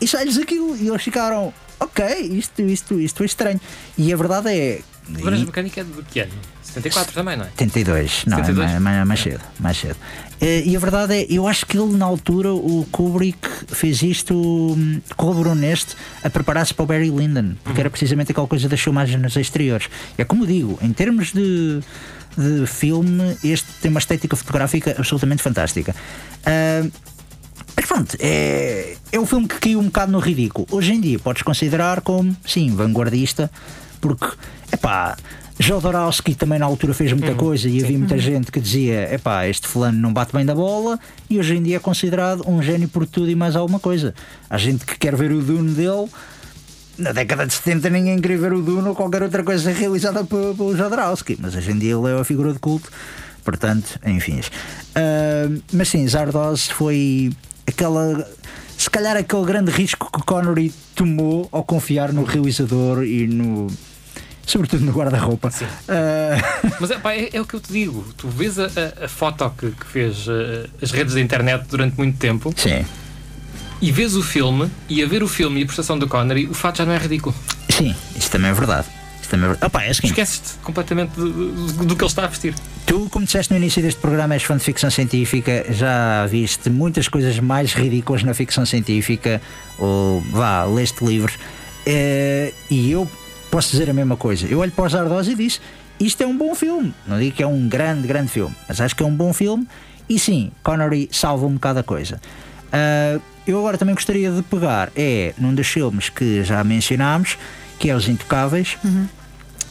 e 0.00 0.08
sai-lhes 0.08 0.38
aquilo. 0.38 0.74
E 0.78 0.88
eles 0.88 1.02
ficaram, 1.02 1.52
ok, 1.78 2.06
isto, 2.32 2.62
isto, 2.62 2.98
isto 2.98 3.22
é 3.22 3.26
estranho. 3.26 3.60
E 3.98 4.14
a 4.14 4.16
verdade 4.16 4.48
é. 4.48 4.80
Laranja 5.20 5.44
mecânica 5.44 5.82
é 5.82 5.84
de 5.84 6.02
que 6.04 6.20
ano? 6.20 6.32
74 6.62 7.12
também, 7.12 7.36
não 7.36 7.44
é? 7.44 7.48
72, 7.48 8.24
não, 8.24 8.38
72? 8.38 8.70
é 8.70 8.78
mais, 8.78 9.06
mais, 9.06 9.20
cedo, 9.20 9.44
mais 9.60 9.76
cedo. 9.76 9.96
Eh, 10.40 10.62
e 10.66 10.76
a 10.76 10.78
verdade 10.78 11.14
é, 11.14 11.26
eu 11.28 11.46
acho 11.46 11.66
que 11.66 11.76
ele 11.76 11.96
na 11.96 12.04
altura, 12.04 12.52
o 12.52 12.86
Kubrick 12.90 13.38
fez 13.68 14.02
isto, 14.02 14.34
hum, 14.34 15.00
colaborou 15.16 15.54
neste 15.54 15.96
a 16.22 16.30
preparar-se 16.30 16.72
para 16.72 16.82
o 16.84 16.86
Barry 16.86 17.10
Lyndon, 17.10 17.54
porque 17.62 17.78
uhum. 17.78 17.80
era 17.80 17.90
precisamente 17.90 18.30
aquela 18.30 18.46
coisa 18.46 18.68
das 18.68 18.80
filmagens 18.80 19.20
nos 19.20 19.36
exteriores. 19.36 19.88
É 20.16 20.24
como 20.24 20.46
digo, 20.46 20.78
em 20.80 20.92
termos 20.92 21.32
de, 21.32 21.80
de 22.36 22.66
filme, 22.66 23.36
este 23.42 23.66
tem 23.80 23.90
uma 23.90 23.98
estética 24.00 24.36
fotográfica 24.36 24.94
absolutamente 24.96 25.42
fantástica. 25.42 25.94
Uh, 26.40 26.90
mas 27.76 27.86
pronto, 27.86 28.16
é, 28.20 28.96
é 29.12 29.20
um 29.20 29.26
filme 29.26 29.46
que 29.46 29.58
caiu 29.58 29.80
um 29.80 29.84
bocado 29.84 30.10
no 30.12 30.18
ridículo. 30.18 30.66
Hoje 30.70 30.92
em 30.92 31.00
dia 31.00 31.18
podes 31.18 31.42
considerar 31.42 32.00
como, 32.00 32.36
sim, 32.46 32.74
vanguardista, 32.74 33.50
porque, 34.00 34.26
é 34.70 34.76
pá 34.76 35.16
Jodorowsky 35.58 36.34
também 36.34 36.58
na 36.58 36.66
altura 36.66 36.94
fez 36.94 37.12
muita 37.12 37.32
uhum, 37.32 37.36
coisa 37.36 37.68
e 37.68 37.82
havia 37.82 37.98
muita 37.98 38.14
uhum. 38.14 38.20
gente 38.20 38.52
que 38.52 38.60
dizia: 38.60 39.12
epá, 39.12 39.46
este 39.46 39.66
fulano 39.66 39.98
não 39.98 40.12
bate 40.12 40.32
bem 40.32 40.44
da 40.44 40.54
bola, 40.54 40.98
e 41.28 41.38
hoje 41.38 41.56
em 41.56 41.62
dia 41.62 41.76
é 41.76 41.80
considerado 41.80 42.48
um 42.48 42.62
gênio 42.62 42.88
por 42.88 43.06
tudo 43.06 43.28
e 43.28 43.34
mais 43.34 43.56
alguma 43.56 43.80
coisa. 43.80 44.14
Há 44.48 44.56
gente 44.56 44.84
que 44.84 44.96
quer 44.96 45.16
ver 45.16 45.32
o 45.32 45.42
Dune 45.42 45.72
dele. 45.72 46.08
Na 46.96 47.12
década 47.12 47.46
de 47.46 47.54
70 47.54 47.90
ninguém 47.90 48.20
queria 48.20 48.38
ver 48.38 48.52
o 48.52 48.62
Dune 48.62 48.88
ou 48.88 48.94
qualquer 48.94 49.22
outra 49.22 49.44
coisa 49.44 49.70
realizada 49.70 50.24
pelo 50.24 50.76
Jodorowsky, 50.76 51.36
mas 51.40 51.54
hoje 51.54 51.70
em 51.70 51.78
dia 51.78 51.92
ele 51.94 52.10
é 52.10 52.14
uma 52.14 52.24
figura 52.24 52.52
de 52.52 52.58
culto, 52.58 52.90
portanto, 53.44 54.00
enfim. 54.04 54.40
Uh, 54.40 55.62
mas 55.72 55.88
sim, 55.88 56.06
Zardoz 56.08 56.68
foi 56.68 57.30
aquela 57.68 58.26
se 58.76 58.88
calhar 58.88 59.16
aquele 59.16 59.44
grande 59.44 59.72
risco 59.72 60.08
que 60.10 60.24
Connery 60.24 60.72
tomou 60.94 61.48
ao 61.50 61.64
confiar 61.64 62.12
no 62.12 62.22
realizador 62.22 63.02
e 63.02 63.26
no, 63.26 63.66
sobretudo 64.50 64.84
no 64.84 64.92
guarda-roupa. 64.92 65.48
Uh... 65.48 66.72
Mas 66.80 66.90
é, 66.90 66.98
pá, 66.98 67.12
é, 67.12 67.30
é, 67.32 67.40
o 67.40 67.44
que 67.44 67.54
eu 67.54 67.60
te 67.60 67.72
digo. 67.72 68.04
Tu 68.16 68.28
vês 68.28 68.58
a, 68.58 68.66
a, 69.02 69.08
foto 69.08 69.50
que, 69.56 69.70
que 69.70 69.86
fez 69.86 70.26
uh, 70.26 70.68
as 70.82 70.90
redes 70.90 71.14
da 71.14 71.20
internet 71.20 71.66
durante 71.68 71.96
muito 71.96 72.18
tempo. 72.18 72.52
Sim. 72.56 72.84
e 73.80 73.92
vês 73.92 74.16
o 74.16 74.22
filme, 74.22 74.70
e 74.88 75.02
a 75.02 75.06
ver 75.06 75.22
o 75.22 75.28
filme 75.28 75.60
e 75.60 75.62
a 75.62 75.66
prestação 75.66 75.98
do 75.98 76.08
Connery, 76.08 76.46
o 76.46 76.54
fato 76.54 76.78
já 76.78 76.86
não 76.86 76.92
é 76.92 76.98
ridículo. 76.98 77.34
Sim, 77.68 77.94
isso 78.16 78.30
também 78.30 78.50
é 78.50 78.54
verdade. 78.54 78.88
Isso 79.20 79.30
também 79.30 79.46
é 79.46 79.48
verdade. 79.50 79.66
Opa, 79.66 79.82
é 79.82 79.90
assim, 79.90 80.06
Esqueces-te 80.06 80.54
completamente 80.62 81.10
do, 81.10 81.30
do, 81.30 81.84
do 81.84 81.96
que 81.96 82.02
ele 82.02 82.10
está 82.10 82.24
a 82.24 82.28
vestir. 82.28 82.54
Tu, 82.86 83.08
como 83.10 83.26
disseste 83.26 83.52
no 83.52 83.58
início 83.58 83.82
deste 83.82 84.00
programa, 84.00 84.34
és 84.34 84.42
fã 84.42 84.56
de 84.56 84.64
ficção 84.64 84.90
científica, 84.90 85.66
já 85.68 86.26
viste 86.26 86.70
muitas 86.70 87.06
coisas 87.06 87.38
mais 87.38 87.74
ridículas 87.74 88.22
na 88.22 88.32
ficção 88.32 88.64
científica, 88.64 89.42
ou 89.78 90.22
vá, 90.32 90.64
leste 90.64 91.04
livros, 91.04 91.38
eh, 91.84 92.52
e 92.70 92.90
eu 92.90 93.08
posso 93.50 93.70
dizer 93.70 93.88
a 93.90 93.92
mesma 93.92 94.16
coisa. 94.16 94.46
Eu 94.46 94.58
olho 94.58 94.72
para 94.72 94.84
os 94.86 94.94
Ardós 94.94 95.28
e 95.28 95.34
disse: 95.34 95.60
isto 96.00 96.22
é 96.22 96.26
um 96.26 96.36
bom 96.36 96.54
filme. 96.54 96.94
Não 97.06 97.18
digo 97.18 97.36
que 97.36 97.42
é 97.42 97.46
um 97.46 97.68
grande, 97.68 98.06
grande 98.06 98.28
filme, 98.28 98.54
mas 98.68 98.80
acho 98.80 98.94
que 98.94 99.02
é 99.02 99.06
um 99.06 99.14
bom 99.14 99.32
filme. 99.32 99.66
E 100.08 100.18
sim, 100.18 100.50
Connery 100.62 101.08
salva 101.12 101.46
um 101.46 101.54
bocado 101.54 101.80
a 101.80 101.82
coisa. 101.82 102.20
Uh, 102.68 103.20
eu 103.46 103.58
agora 103.58 103.76
também 103.78 103.94
gostaria 103.94 104.30
de 104.30 104.42
pegar, 104.42 104.90
é 104.94 105.34
num 105.38 105.54
dos 105.54 105.66
filmes 105.66 106.08
que 106.08 106.42
já 106.44 106.62
mencionámos, 106.64 107.36
que 107.78 107.90
é 107.90 107.94
Os 107.94 108.08
Intocáveis, 108.08 108.76
Uhum. 108.84 109.06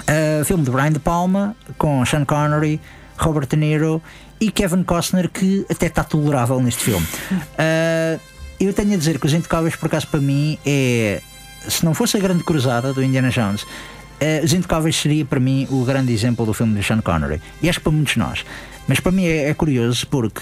uh, 0.01 0.45
filme 0.45 0.63
de 0.63 0.71
Brian 0.71 0.91
De 0.91 0.99
Palma, 0.99 1.55
com 1.77 2.03
Sean 2.05 2.25
Connery, 2.25 2.79
Robert 3.17 3.47
De 3.47 3.55
Niro 3.55 4.01
e 4.39 4.51
Kevin 4.51 4.83
Costner, 4.83 5.29
que 5.29 5.65
até 5.69 5.87
está 5.87 6.03
tolerável 6.03 6.59
neste 6.61 6.83
filme. 6.83 7.05
Uh, 7.31 8.19
eu 8.59 8.73
tenho 8.73 8.93
a 8.93 8.97
dizer 8.97 9.19
que 9.19 9.25
Os 9.25 9.33
Intocáveis, 9.33 9.75
por 9.75 9.87
acaso, 9.87 10.07
para 10.07 10.19
mim, 10.19 10.57
é. 10.65 11.21
Se 11.67 11.83
não 11.83 11.93
fosse 11.93 12.17
a 12.17 12.19
grande 12.19 12.43
cruzada 12.43 12.93
do 12.93 13.03
Indiana 13.03 13.29
Jones, 13.29 13.63
uh, 13.63 14.43
Os 14.43 14.53
Intocáveis 14.53 14.95
seria 14.95 15.25
para 15.25 15.39
mim 15.39 15.67
o 15.69 15.83
grande 15.83 16.13
exemplo 16.13 16.45
do 16.45 16.53
filme 16.53 16.79
de 16.79 16.85
Sean 16.85 17.01
Connery. 17.01 17.41
E 17.61 17.69
acho 17.69 17.79
que 17.79 17.83
para 17.83 17.91
muitos 17.91 18.15
nós. 18.15 18.45
Mas 18.87 18.99
para 18.99 19.11
mim 19.11 19.25
é, 19.25 19.49
é 19.49 19.53
curioso 19.53 20.07
porque 20.07 20.41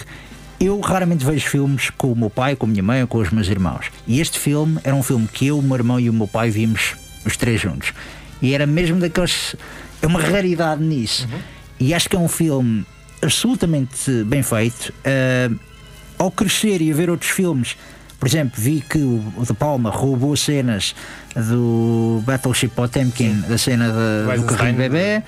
eu 0.60 0.80
raramente 0.80 1.26
vejo 1.26 1.48
filmes 1.50 1.90
com 1.90 2.12
o 2.12 2.16
meu 2.16 2.30
pai, 2.30 2.56
com 2.56 2.66
a 2.66 2.70
minha 2.70 2.84
mãe 2.84 3.02
ou 3.02 3.08
com 3.08 3.18
os 3.18 3.30
meus 3.32 3.48
irmãos. 3.48 3.92
E 4.08 4.22
este 4.22 4.40
filme 4.40 4.80
era 4.84 4.96
um 4.96 5.04
filme 5.04 5.28
que 5.28 5.48
eu, 5.48 5.60
o 5.60 5.62
meu 5.62 5.76
irmão 5.76 6.00
e 6.00 6.10
o 6.10 6.14
meu 6.14 6.28
pai 6.28 6.50
vimos 6.50 6.96
os 7.26 7.36
três 7.36 7.60
juntos. 7.60 7.94
E 8.42 8.54
era 8.54 8.66
mesmo 8.66 9.00
daqueles. 9.00 9.56
É 10.02 10.08
uma 10.08 10.22
raridade 10.22 10.84
nisso. 10.84 11.28
E 11.80 11.94
acho 11.94 12.10
que 12.10 12.16
é 12.16 12.20
um 12.20 12.28
filme 12.28 12.86
absolutamente 13.22 14.24
bem 14.24 14.44
feito. 14.44 14.94
Uh, 15.00 15.60
ao 16.18 16.32
crescer 16.32 16.82
e 16.82 16.92
a 16.92 16.96
ver 16.96 17.10
outros 17.10 17.32
filmes, 17.32 17.76
por 18.26 18.30
exemplo, 18.30 18.60
vi 18.60 18.82
que 18.82 18.98
o 18.98 19.22
De 19.46 19.54
Palma 19.54 19.92
roubou 19.92 20.36
cenas 20.36 20.96
do 21.36 22.24
Battleship 22.26 22.70
Potemkin, 22.70 23.42
da 23.48 23.56
cena 23.56 23.86
de- 23.90 24.26
do 24.42 24.48
carrinho 24.58 24.78
bebê, 24.78 25.22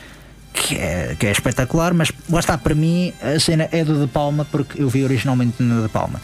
que 0.52 0.76
é, 0.76 1.16
que 1.20 1.28
é 1.28 1.32
espetacular, 1.32 1.94
mas 1.94 2.12
lá 2.28 2.40
está, 2.40 2.58
para 2.58 2.74
mim 2.74 3.14
a 3.22 3.40
cena 3.40 3.70
é 3.72 3.84
do 3.84 4.02
De 4.02 4.08
Palma 4.08 4.46
porque 4.46 4.82
eu 4.82 4.90
vi 4.90 5.04
originalmente 5.04 5.62
no 5.62 5.84
De 5.84 5.90
Palma. 5.90 6.20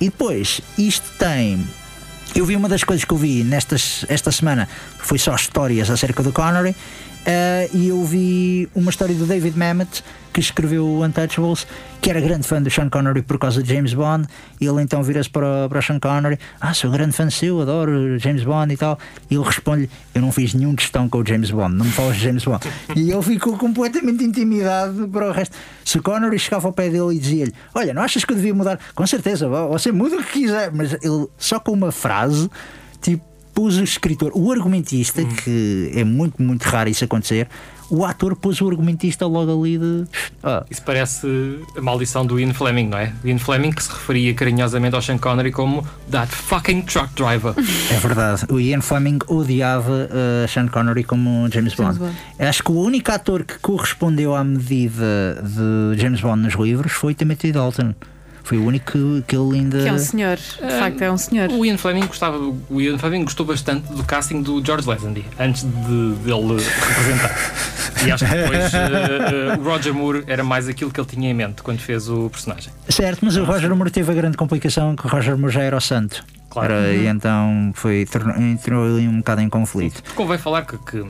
E 0.00 0.06
depois, 0.06 0.60
isto 0.76 1.08
tem. 1.20 1.64
Eu 2.34 2.44
vi 2.44 2.56
uma 2.56 2.68
das 2.68 2.82
coisas 2.82 3.04
que 3.04 3.12
eu 3.12 3.16
vi 3.16 3.44
nestas, 3.44 4.04
esta 4.08 4.32
semana 4.32 4.68
foi 4.98 5.18
só 5.18 5.36
histórias 5.36 5.88
acerca 5.88 6.20
do 6.24 6.32
Connery. 6.32 6.74
Eh, 7.30 7.68
e 7.74 7.88
eu 7.88 8.02
vi 8.06 8.70
uma 8.74 8.88
história 8.90 9.14
do 9.14 9.26
David 9.26 9.58
Mamet 9.58 10.02
que 10.32 10.40
escreveu 10.40 10.86
o 10.86 11.04
Untouchables, 11.04 11.66
que 12.00 12.08
era 12.08 12.22
grande 12.22 12.46
fã 12.46 12.62
do 12.62 12.70
Sean 12.70 12.88
Connery 12.88 13.20
por 13.20 13.38
causa 13.38 13.62
de 13.62 13.74
James 13.74 13.92
Bond. 13.92 14.26
E 14.58 14.66
ele 14.66 14.80
então 14.80 15.02
vira-se 15.02 15.28
para, 15.28 15.68
para 15.68 15.78
o 15.78 15.82
Sean 15.82 15.98
Connery: 16.00 16.38
Ah, 16.58 16.72
sou 16.72 16.90
grande 16.90 17.12
fã 17.12 17.28
seu, 17.28 17.60
adoro 17.60 18.18
James 18.18 18.44
Bond 18.44 18.72
e 18.72 18.76
tal. 18.78 18.98
E 19.30 19.34
ele 19.34 19.44
responde-lhe: 19.44 19.90
Eu 20.14 20.22
não 20.22 20.32
fiz 20.32 20.54
nenhum 20.54 20.74
testão 20.74 21.06
com 21.06 21.18
o 21.18 21.26
James 21.26 21.50
Bond, 21.50 21.74
não 21.74 21.84
me 21.84 21.92
falas 21.92 22.16
de 22.16 22.22
James 22.22 22.44
Bond. 22.44 22.60
e 22.96 23.10
ele 23.10 23.22
ficou 23.22 23.58
completamente 23.58 24.24
intimidado 24.24 25.06
para 25.08 25.28
o 25.28 25.32
resto. 25.32 25.54
Se 25.84 26.00
Connery 26.00 26.38
chegava 26.38 26.66
ao 26.66 26.72
pé 26.72 26.88
dele 26.88 27.16
e 27.16 27.18
dizia-lhe: 27.18 27.52
Olha, 27.74 27.92
não 27.92 28.00
achas 28.00 28.24
que 28.24 28.32
eu 28.32 28.36
devia 28.36 28.54
mudar? 28.54 28.78
Com 28.94 29.06
certeza, 29.06 29.46
você 29.48 29.92
muda 29.92 30.16
o 30.16 30.24
que 30.24 30.40
quiser, 30.40 30.72
mas 30.72 30.94
ele 30.94 31.26
só 31.36 31.60
com 31.60 31.72
uma 31.72 31.92
frase, 31.92 32.48
pôs 33.58 33.76
o 33.76 33.82
escritor, 33.82 34.30
o 34.36 34.52
argumentista, 34.52 35.24
que 35.24 35.90
é 35.92 36.04
muito, 36.04 36.40
muito 36.40 36.62
raro 36.62 36.88
isso 36.88 37.02
acontecer, 37.02 37.48
o 37.90 38.04
ator 38.04 38.36
pôs 38.36 38.60
o 38.60 38.68
argumentista 38.68 39.26
logo 39.26 39.50
ali 39.50 39.76
de. 39.76 40.04
Ah, 40.44 40.64
Isso 40.70 40.80
parece 40.82 41.26
a 41.76 41.80
maldição 41.80 42.24
do 42.24 42.38
Ian 42.38 42.54
Fleming, 42.54 42.86
não 42.86 42.98
é? 42.98 43.12
Ian 43.24 43.38
Fleming 43.38 43.72
que 43.72 43.82
se 43.82 43.90
referia 43.90 44.32
carinhosamente 44.32 44.94
ao 44.94 45.02
Sean 45.02 45.18
Connery 45.18 45.50
como 45.50 45.84
that 46.08 46.32
fucking 46.32 46.82
truck 46.82 47.12
driver. 47.16 47.52
é 47.90 47.98
verdade. 47.98 48.46
O 48.48 48.60
Ian 48.60 48.80
Fleming 48.80 49.18
odiava 49.26 50.08
uh, 50.08 50.46
Sean 50.46 50.68
Connery 50.68 51.02
como 51.02 51.48
James 51.50 51.74
Bond. 51.74 51.98
Bond. 51.98 52.14
Acho 52.38 52.62
que 52.62 52.70
o 52.70 52.80
único 52.80 53.10
ator 53.10 53.42
que 53.42 53.58
correspondeu 53.58 54.36
à 54.36 54.44
medida 54.44 55.42
de 55.42 56.00
James 56.00 56.20
Bond 56.20 56.42
nos 56.42 56.54
livros 56.54 56.92
foi 56.92 57.12
Timothy 57.12 57.50
Dalton. 57.50 57.92
Foi 58.48 58.56
o 58.56 58.64
único 58.64 58.92
que, 58.92 59.24
que 59.26 59.36
ele 59.36 59.58
ainda. 59.58 59.82
Que 59.82 59.88
é 59.88 59.92
um 59.92 59.98
senhor, 59.98 60.36
de 60.38 60.78
facto, 60.78 61.02
é 61.02 61.12
um 61.12 61.18
senhor. 61.18 61.50
O 61.50 61.66
Ian 61.66 61.76
Fleming 61.76 62.06
gostava, 62.06 62.38
o 62.38 62.80
Ian 62.80 62.96
Fleming 62.96 63.24
gostou 63.24 63.44
bastante 63.44 63.92
do 63.92 64.02
casting 64.02 64.40
do 64.40 64.64
George 64.64 64.88
Lazenby 64.88 65.26
antes 65.38 65.64
de 65.64 66.14
dele 66.24 66.56
representar. 66.56 67.36
E 68.06 68.10
acho 68.10 68.24
que 68.24 68.30
depois 68.34 68.72
eh, 68.72 69.56
o 69.58 69.62
Roger 69.62 69.92
Moore 69.92 70.24
era 70.26 70.42
mais 70.42 70.66
aquilo 70.66 70.90
que 70.90 70.98
ele 70.98 71.06
tinha 71.06 71.30
em 71.30 71.34
mente 71.34 71.62
quando 71.62 71.78
fez 71.80 72.08
o 72.08 72.30
personagem. 72.30 72.72
Certo, 72.88 73.18
mas 73.22 73.36
o 73.36 73.44
Roger 73.44 73.74
Moore 73.76 73.90
teve 73.90 74.10
a 74.10 74.14
grande 74.14 74.38
complicação 74.38 74.96
que 74.96 75.04
o 75.06 75.10
Roger 75.10 75.36
Moore 75.36 75.52
já 75.52 75.60
era 75.60 75.76
o 75.76 75.80
santo. 75.80 76.24
Claro. 76.48 76.72
Era- 76.72 76.94
E 76.94 77.06
então 77.06 77.70
foi, 77.74 78.06
entrou 78.38 78.82
ali 78.96 79.06
um 79.06 79.18
bocado 79.18 79.42
em 79.42 79.50
conflito. 79.50 80.02
Convém 80.14 80.38
falar 80.38 80.62
que, 80.62 80.78
que 80.78 81.04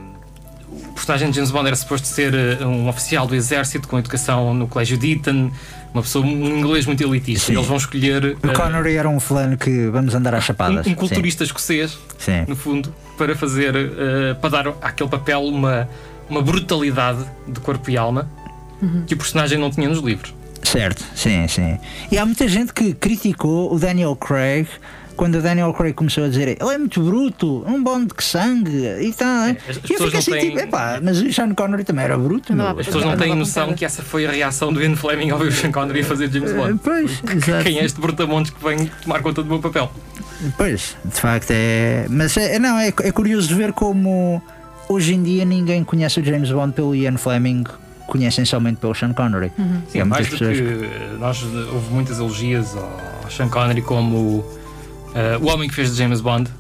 personagem 0.99 1.31
de 1.31 1.37
James 1.37 1.51
Bond 1.51 1.67
era 1.67 1.77
suposto 1.77 2.07
ser 2.07 2.35
eh, 2.35 2.65
um 2.65 2.89
oficial 2.89 3.27
do 3.27 3.35
exército 3.35 3.87
com 3.89 3.99
educação 3.99 4.53
no 4.53 4.67
colégio 4.69 4.99
de 4.99 5.13
Eton, 5.13 5.51
uma 5.95 6.03
pessoa, 6.03 6.25
um 6.25 6.59
inglês 6.59 6.85
muito 6.87 7.03
elitista. 7.03 7.47
Sim. 7.47 7.55
Eles 7.55 7.67
vão 7.67 7.77
escolher 7.77 8.37
O 8.43 8.51
eh, 8.51 8.53
Connery 8.55 8.97
era 8.97 9.09
um 9.09 9.19
fulano 9.21 9.57
que 9.57 9.87
vamos 9.89 10.15
andar 10.15 10.35
às 10.35 10.45
chapadas. 10.45 10.87
um, 10.87 10.91
um 10.91 10.95
culturista 10.95 11.45
escocês, 11.45 11.93
Sim. 12.19 12.33
Sim. 12.33 12.45
no 12.49 12.57
fundo, 12.57 12.95
para 13.17 13.35
fazer, 13.35 13.75
eh, 13.77 14.35
para 14.35 14.51
dar 14.51 14.69
àquele 14.83 15.09
papel 15.09 15.43
uma, 15.45 15.89
uma 16.29 16.43
brutalidade 16.43 17.25
de 17.47 17.61
corpo 17.61 17.91
e 17.91 17.97
alma 17.97 18.29
que 19.07 19.15
o 19.15 19.17
personagem 19.17 19.59
não 19.59 19.71
tinha 19.71 19.89
nos 19.89 19.99
livros. 19.99 20.33
Certo, 20.63 21.05
sim, 21.15 21.49
sim. 21.49 21.79
E 22.13 22.19
há 22.19 22.25
muita 22.27 22.47
gente 22.47 22.73
que 22.73 22.93
criticou 22.95 23.75
o 23.75 23.79
Daniel 23.79 24.15
Craig 24.15 24.69
quando 25.19 25.35
o 25.35 25.43
Daniel 25.43 25.73
Craig 25.75 25.93
começou 25.95 26.25
a 26.25 26.29
dizer 26.29 26.49
ele 26.49 26.75
é 26.75 26.79
muito 26.79 27.03
bruto, 27.03 27.63
um 27.67 27.83
bonde 27.85 28.15
de 28.17 28.25
sangue 28.25 28.71
e 29.03 29.13
tal. 29.13 29.49
as 29.69 29.77
e 29.77 29.93
eu 29.93 29.99
não 30.11 30.19
assim, 30.19 30.31
têm- 30.31 30.41
tipo, 30.47 30.59
epá, 30.61 30.99
mas 31.03 31.21
o 31.21 31.31
Sean 31.31 31.53
Connery 31.55 31.85
também 31.85 32.05
era 32.07 32.17
bruto. 32.17 32.55
Não 32.55 32.65
meu. 32.71 32.79
As 32.81 32.87
pessoas 32.87 33.05
não 33.05 33.11
Não 33.11 33.19
têm 33.19 33.35
noção 33.35 33.75
que 33.75 33.85
essa 33.85 34.03
foi 34.03 34.25
a 34.27 34.31
reação 34.31 34.73
do 34.73 34.83
Ian 34.83 34.97
Fleming 34.97 35.31
ao 35.31 35.39
ver 35.39 35.49
o 35.49 35.53
Sean 35.53 35.71
Connery 35.73 36.03
fazer 36.03 36.31
James 36.33 36.53
Eh, 36.53 36.55
Bond. 36.55 36.81
Pois, 36.83 37.23
exato. 37.35 37.65
Quem 37.65 37.79
é 37.79 37.85
este 37.85 38.01
brutamontes 38.01 38.51
que 38.53 38.65
vem 38.65 38.87
tomar 39.03 39.21
conta 39.21 39.43
do 39.43 39.49
meu 39.49 39.59
papel? 39.59 39.93
Pois, 40.57 40.97
de 41.05 41.21
facto 41.21 41.51
é. 41.51 42.07
Mas 42.09 42.37
é, 42.37 42.59
não, 42.59 42.79
é, 42.79 42.89
é 42.89 43.13
curioso 43.13 43.55
ver 43.57 43.73
como 43.73 44.41
hoje 44.89 45.15
em 45.15 45.23
dia 45.23 45.45
ninguém 45.45 45.83
conhece 45.85 46.21
o 46.21 46.25
James 46.25 46.51
Bond 46.51 46.73
pelo 46.75 46.95
Ian 46.95 47.17
Fleming, 47.17 47.65
conhecem 48.07 48.45
somente 48.45 48.77
pelo 48.77 48.95
Sean 48.95 49.13
Connery. 49.13 49.51
Sim, 49.91 49.99
E 49.99 50.01
há 50.01 50.05
mais 50.05 50.27
do 50.29 50.39
pessoas 50.39 50.57
que 50.57 50.63
eh, 50.65 51.17
nós 51.19 51.43
eh, 51.43 51.69
houve 51.75 51.93
muitas 51.93 52.19
elogias 52.21 52.75
ao 52.77 53.29
Sean 53.31 53.49
Connery 53.49 53.83
como 53.83 54.45
eh, 55.15 55.39
o 55.41 55.47
homem 55.49 55.69
que 55.69 55.75
fez 55.75 55.91
de 55.91 55.97
James 55.97 56.21
Bond. 56.21 56.51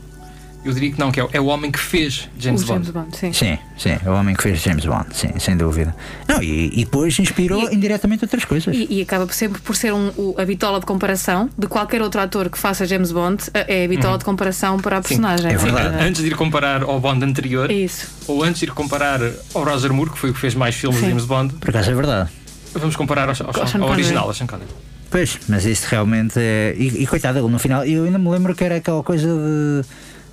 Eu 0.64 0.72
diria 0.72 0.90
que 0.92 0.98
não, 0.98 1.12
que 1.12 1.20
é, 1.20 1.24
o- 1.24 1.30
é 1.32 1.40
o 1.40 1.46
homem 1.46 1.70
que 1.70 1.78
fez 1.78 2.28
James 2.38 2.62
o 2.62 2.66
Bond. 2.66 2.84
James 2.86 2.90
Bond, 2.90 3.16
sim. 3.16 3.32
Sim, 3.32 3.58
sim, 3.78 3.96
é 4.04 4.10
o 4.10 4.12
homem 4.12 4.34
que 4.34 4.42
fez 4.42 4.60
James 4.60 4.84
Bond, 4.84 5.06
sim, 5.12 5.28
sem 5.38 5.56
dúvida. 5.56 5.94
Não, 6.26 6.42
e, 6.42 6.66
e 6.80 6.84
depois 6.84 7.16
inspirou 7.18 7.70
E- 7.70 7.74
indiretamente 7.76 8.24
outras 8.24 8.44
coisas. 8.44 8.74
E, 8.76 8.86
e 8.90 9.00
acaba 9.00 9.24
por 9.24 9.34
sempre 9.34 9.62
por 9.62 9.76
ser 9.76 9.94
um, 9.94 10.08
o- 10.16 10.34
a 10.36 10.44
bitola 10.44 10.80
de 10.80 10.84
comparação 10.84 11.48
de 11.56 11.68
qualquer 11.68 12.02
outro 12.02 12.20
ator 12.20 12.50
que 12.50 12.58
faça 12.58 12.84
James 12.86 13.12
Bond, 13.12 13.44
é 13.54 13.84
a 13.84 13.88
bitola 13.88 14.18
de 14.18 14.24
comparação 14.24 14.78
para 14.80 14.98
a 14.98 15.00
personagem. 15.00 15.52
é 15.52 15.56
verdade. 15.56 15.94
Eh, 16.02 16.08
Antes 16.08 16.22
de 16.22 16.26
ir 16.28 16.34
comparar 16.34 16.82
ao 16.82 16.98
Bond 17.00 17.24
anterior, 17.24 17.70
É 17.70 17.74
isso. 17.74 18.08
ou 18.26 18.42
antes 18.42 18.58
de 18.60 18.66
ir 18.66 18.72
comparar 18.72 19.20
ao 19.54 19.62
Roger 19.64 19.92
Moore, 19.92 20.10
que 20.10 20.18
foi 20.18 20.30
o 20.30 20.34
que 20.34 20.40
fez 20.40 20.54
mais 20.56 20.74
filmes 20.74 20.98
de 20.98 21.04
Sim. 21.04 21.10
James 21.10 21.24
Bond, 21.24 21.54
Por 21.54 21.70
acaso 21.70 21.90
é 21.90 21.94
verdade. 21.94 22.30
vamos 22.74 22.96
comparar 22.96 23.28
ao, 23.28 23.34
ao, 23.46 23.54
Ao 23.54 23.82
ao 23.84 23.90
original, 23.92 24.26
ao 24.26 24.34
Sean 24.34 24.46
Connery. 24.48 24.68
Pois, 25.10 25.38
mas 25.48 25.64
isto 25.64 25.86
realmente 25.86 26.38
é. 26.38 26.74
E, 26.76 27.02
e 27.02 27.06
coitado 27.06 27.46
no 27.48 27.58
final, 27.58 27.84
eu 27.84 28.04
ainda 28.04 28.18
me 28.18 28.28
lembro 28.28 28.54
que 28.54 28.62
era 28.62 28.76
aquela 28.76 29.02
coisa 29.02 29.26
de 29.26 29.82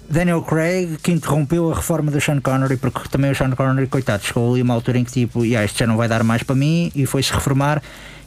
Daniel 0.09 0.41
Craig 0.41 0.97
que 1.01 1.11
interrompeu 1.11 1.71
a 1.71 1.75
reforma 1.75 2.11
do 2.11 2.19
Sean 2.19 2.41
Connery, 2.41 2.77
porque 2.77 3.07
também 3.09 3.31
o 3.31 3.35
Sean 3.35 3.51
Connery, 3.51 3.87
coitado, 3.87 4.23
chegou 4.23 4.51
ali 4.51 4.61
uma 4.61 4.73
altura 4.73 4.99
em 4.99 5.03
que 5.05 5.11
tipo, 5.11 5.45
"Ya, 5.45 5.63
isto 5.63 5.79
já 5.79 5.87
não 5.87 5.95
vai 5.95 6.07
dar 6.07 6.23
mais 6.23 6.43
para 6.43 6.55
mim, 6.55 6.91
e 6.93 7.05
foi-se 7.05 7.31
reformar 7.31 7.81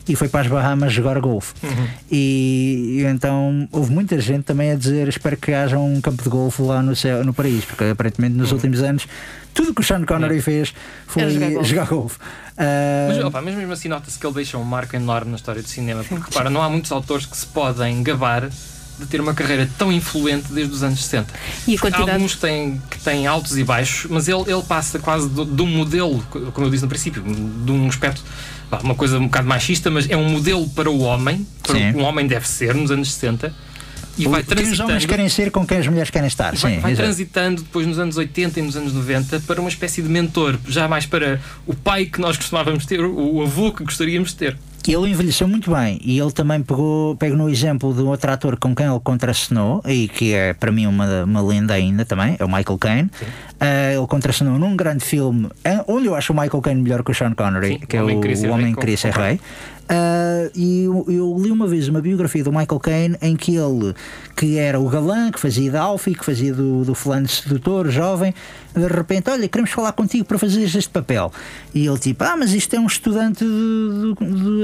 e 0.09 0.17
foi 0.17 0.29
para 0.29 0.41
as 0.41 0.47
Bahamas 0.47 0.93
jogar 0.93 1.21
golfe. 1.21 1.55
E, 2.11 3.01
e 3.01 3.05
então 3.05 3.69
houve 3.71 3.93
muita 3.93 4.19
gente 4.21 4.45
também 4.45 4.73
a 4.73 4.75
dizer: 4.75 5.09
espero 5.09 5.37
que 5.37 5.53
haja 5.53 5.79
um 5.79 6.01
campo 6.01 6.23
de 6.23 6.29
golfe 6.29 6.63
lá 6.63 6.83
no, 6.83 6.97
céu, 6.97 7.25
no 7.25 7.35
Paris, 7.35 7.65
porque 7.65 7.85
aparentemente 7.85 8.35
nos 8.35 8.53
últimos 8.53 8.83
anos 8.83 9.07
tudo 9.55 9.75
que 9.75 9.81
o 9.81 9.85
Sean 9.85 10.05
Connery 10.05 10.41
fez 10.41 10.73
foi 11.07 11.23
Era 11.23 11.31
jogar 11.31 11.51
golfe. 11.51 11.69
jogar 11.69 11.87
golfe. 11.87 12.19
Ah, 12.57 13.07
Mas, 13.09 13.25
opa, 13.25 13.41
mas 13.43 13.55
mesmo 13.55 13.73
assim 13.73 13.89
nota-se 13.89 14.19
que 14.19 14.27
ele 14.27 14.35
deixa 14.35 14.57
um 14.57 14.65
marco 14.65 14.95
enorme 14.97 15.31
na 15.31 15.37
história 15.37 15.63
do 15.63 15.69
cinema, 15.69 16.05
porque 16.05 16.25
repara, 16.25 16.49
não 16.49 16.63
há 16.63 16.69
muitos 16.69 16.91
autores 16.93 17.27
que 17.27 17.37
se 17.37 17.47
podem 17.47 18.03
gabar 18.03 18.49
de 18.99 19.07
ter 19.07 19.21
uma 19.21 19.33
carreira 19.33 19.69
tão 19.79 19.93
influente 19.93 20.53
desde 20.53 20.75
os 20.75 20.83
anos 20.83 21.05
60. 21.05 21.33
E 21.67 21.77
a 21.77 21.79
quantidade. 21.79 22.11
Alguns 22.11 22.37
têm, 22.37 22.83
que 22.91 22.99
têm 22.99 23.27
altos 23.27 23.57
e 23.57 23.63
baixos, 23.63 24.11
mas 24.11 24.27
ele, 24.29 24.43
ele 24.47 24.63
passa 24.63 24.99
quase 24.99 25.29
de, 25.29 25.45
de 25.45 25.63
um 25.63 25.67
modelo, 25.67 26.21
como 26.53 26.67
eu 26.67 26.71
disse 26.71 26.83
no 26.83 26.89
princípio, 26.89 27.23
de 27.23 27.71
um 27.73 27.87
aspecto, 27.89 28.25
uma 28.83 28.95
coisa 28.95 29.19
um 29.19 29.25
bocado 29.25 29.49
machista, 29.49 29.91
mas 29.91 30.09
é 30.09 30.17
um 30.17 30.29
modelo 30.29 30.69
para 30.71 30.91
o 30.91 31.01
homem, 31.01 31.47
para 31.63 31.75
Sim. 31.77 31.91
o 31.91 31.93
que 31.93 31.99
um 31.99 32.05
homem 32.05 32.27
deve 32.27 32.47
ser 32.47 32.75
nos 32.75 32.91
anos 32.91 33.13
60, 33.13 33.55
e 34.19 34.27
vai 34.27 34.43
transitando. 34.43 34.65
Quem 34.65 34.73
os 34.73 34.81
homens 34.81 35.07
querem 35.07 35.29
ser 35.29 35.51
com 35.51 35.65
quem 35.65 35.79
as 35.79 35.87
mulheres 35.87 36.11
querem 36.11 36.27
estar. 36.27 36.55
Vai, 36.55 36.75
Sim, 36.75 36.81
vai 36.81 36.95
transitando 36.95 37.63
depois 37.63 37.87
nos 37.87 37.99
anos 37.99 38.17
80 38.17 38.59
e 38.59 38.63
nos 38.63 38.77
anos 38.77 38.93
90 38.93 39.41
para 39.41 39.61
uma 39.61 39.71
espécie 39.71 40.03
de 40.03 40.09
mentor, 40.09 40.59
já 40.67 40.89
mais 40.89 41.07
para 41.07 41.41
o 41.67 41.75
pai 41.75 42.07
que 42.07 42.21
nós 42.21 42.37
costumávamos 42.37 42.85
ter, 42.85 43.01
o 43.01 43.43
avô 43.43 43.73
que 43.73 43.85
gostaríamos 43.85 44.31
de 44.31 44.37
ter. 44.37 44.59
Ele 44.87 45.11
envelheceu 45.11 45.47
muito 45.47 45.71
bem 45.71 46.01
e 46.03 46.19
ele 46.19 46.33
também 46.33 46.63
pegou, 46.63 47.15
pega 47.17 47.37
no 47.37 47.51
exemplo 47.51 47.93
de 47.93 48.01
um 48.01 48.09
outro 48.09 48.31
ator 48.31 48.59
com 48.59 48.75
quem 48.75 48.87
ele 48.87 49.01
contracenou 49.01 49.83
e 49.87 50.09
que 50.09 50.33
é 50.33 50.55
para 50.55 50.73
mim 50.73 50.87
uma, 50.87 51.25
uma 51.25 51.43
lenda 51.43 51.75
ainda 51.75 52.07
também, 52.07 52.37
é 52.39 52.45
o 52.45 52.49
Michael 52.49 52.79
Caine. 52.79 53.11
Uh, 53.61 53.99
ele 53.99 54.07
contracenou 54.07 54.59
num 54.59 54.77
grande 54.77 55.05
filme 55.05 55.49
onde 55.87 56.07
eu 56.07 56.15
acho 56.15 56.33
o 56.33 56.37
Michael 56.37 56.63
Caine 56.63 56.81
melhor 56.81 57.03
que 57.03 57.11
o 57.11 57.15
Sean 57.15 57.35
Connery, 57.35 57.75
Sim, 57.75 57.79
que 57.81 57.97
é 57.97 58.03
o, 58.03 58.07
Homem 58.51 58.73
que 58.73 58.81
Queria 58.81 58.97
Ser 58.97 59.13
Rei. 59.13 59.41
Uh, 59.89 60.51
e 60.55 60.85
eu, 60.85 61.07
eu, 61.09 61.37
li 61.41 61.51
uma 61.51 61.67
vez 61.67 61.89
uma 61.89 62.03
biografia 62.03 62.45
do 62.45 62.51
Michael 62.51 62.79
Caine 62.79 63.17
em 63.23 63.35
que 63.35 63.57
ele, 63.57 63.95
que 64.37 64.59
era 64.59 64.79
o 64.79 64.87
galã, 64.87 65.31
que 65.31 65.41
fazia 65.41 65.71
de 65.71 65.77
Alfie, 65.79 66.15
que 66.15 66.25
fazia 66.27 66.53
do, 66.53 66.85
do 66.85 66.95
fulano 66.95 67.27
sedutor, 67.27 67.89
jovem, 67.89 68.35
de 68.75 68.87
repente, 68.87 69.31
olha, 69.31 69.49
queremos 69.49 69.71
falar 69.71 69.93
contigo 69.93 70.27
para 70.27 70.39
fazer 70.39 70.63
este 70.63 70.91
papel. 70.91 71.33
E 71.75 71.87
ele 71.87 71.99
tipo, 71.99 72.23
ah, 72.23 72.37
mas 72.37 72.53
isto 72.53 72.77
é 72.77 72.79
um 72.79 72.87
estudante 72.87 73.45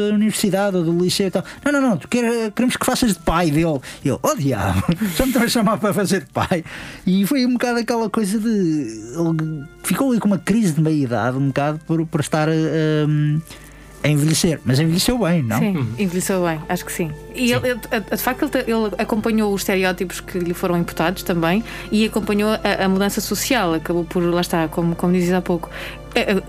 da 0.09 0.15
universidade 0.15 0.77
ou 0.77 0.85
do 0.85 0.99
liceu 0.99 1.27
e 1.27 1.31
tal. 1.31 1.45
Não, 1.65 1.73
não, 1.73 1.81
não, 1.81 1.99
quer, 1.99 2.51
queremos 2.53 2.77
que 2.77 2.85
faças 2.85 3.15
de 3.15 3.19
pai 3.21 3.51
dele. 3.51 3.81
E 4.05 4.09
ele, 4.09 4.19
oh 4.23 4.35
diabo, 4.35 4.83
já 5.17 5.25
me 5.25 5.31
estão 5.31 5.43
a 5.43 5.49
chamar 5.49 5.79
para 5.79 5.93
fazer 5.93 6.21
de 6.21 6.27
pai. 6.27 6.65
E 7.07 7.27
foi 7.27 7.47
um 7.47 7.55
bocado 7.55 7.79
aquela 7.79 8.09
coisa 8.11 8.39
de. 8.39 8.49
Ele 8.49 9.65
ficou 9.83 10.11
ali 10.11 10.21
com 10.21 10.29
uma 10.29 10.39
crise 10.39 10.73
de 10.73 10.81
meia-idade, 10.81 11.37
um 11.37 11.49
bocado 11.49 11.81
por, 11.87 12.05
por 12.07 12.21
estar. 12.21 12.49
Um, 12.49 13.41
a 14.05 14.09
envelhecer, 14.09 14.61
mas 14.67 14.79
envelheceu 14.79 15.19
bem, 15.19 15.43
não? 15.43 15.59
Sim, 15.59 15.77
uhum. 15.79 15.87
envelheceu 15.99 16.45
bem, 16.45 16.61
acho 16.69 16.85
que 16.85 16.93
sim. 16.93 17.11
E 17.35 17.49
sim. 17.49 17.55
Ele, 17.55 17.75
de 17.75 18.17
facto, 18.19 18.45
ele, 18.55 18.71
ele, 18.71 18.95
acompanhou 18.99 19.53
os 19.53 19.63
estereótipos 19.63 20.21
que 20.21 20.39
lhe 20.39 20.53
foram 20.53 20.77
imputados 20.77 21.23
também 21.23 21.65
e 21.91 22.05
acompanhou 22.05 22.51
a, 22.51 22.85
a 22.85 22.89
mudança 22.89 23.23
social. 23.23 23.73
Acabou 23.73 24.05
por, 24.05 24.23
lá 24.23 24.43
está, 24.43 24.69
como, 24.69 24.95
como 24.95 25.15
dizes 25.15 25.33
há 25.33 25.41
pouco, 25.41 25.71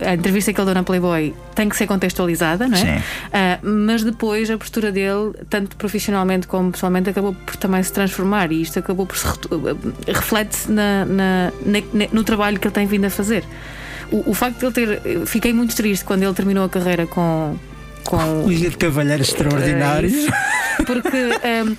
a, 0.06 0.14
entrevista 0.14 0.52
que 0.52 0.60
ele 0.60 0.66
deu 0.66 0.76
na 0.76 0.84
Playboy 0.84 1.34
tem 1.56 1.70
que 1.70 1.78
ser 1.78 1.88
contextualizada, 1.88 2.68
não 2.68 2.78
é? 2.78 2.82
Sim. 2.82 2.98
Uh, 2.98 3.70
mas 3.86 4.04
depois 4.04 4.52
a 4.52 4.58
postura 4.58 4.92
dele, 4.92 5.32
tanto 5.50 5.78
profissionalmente 5.78 6.48
como 6.48 6.74
pessoalmente, 6.74 7.10
acabou 7.10 7.34
por 7.34 7.56
também 7.56 7.82
se 7.82 7.94
transformar 7.94 8.52
e 8.52 8.62
isto 8.62 8.78
acabou 8.78 9.06
por 9.06 9.18
se 9.18 9.26
reflete-se 10.08 10.70
na, 10.70 11.06
na, 11.06 11.54
na, 11.66 12.08
no 12.12 12.24
trabalho 12.26 12.60
que 12.60 12.68
ele 12.68 12.76
tem 12.76 12.86
vindo 12.86 13.06
a 13.06 13.10
fazer 13.10 13.46
o, 14.12 14.32
o 14.32 14.34
facto 14.34 14.60
de 14.60 14.66
ele 14.66 15.00
ter. 15.00 15.26
Fiquei 15.26 15.54
muito 15.54 15.76
triste 15.76 16.04
quando 16.06 16.24
ele 16.24 16.34
terminou 16.34 16.66
a 16.66 16.70
carreira 16.70 17.08
com. 17.08 17.58
Com 18.04 18.52
Ilha 18.52 18.70
de 18.70 18.78
Cavalheiros 18.78 19.30
Extraordinários. 19.30 20.28
porque 20.86 21.18
um, 21.18 21.76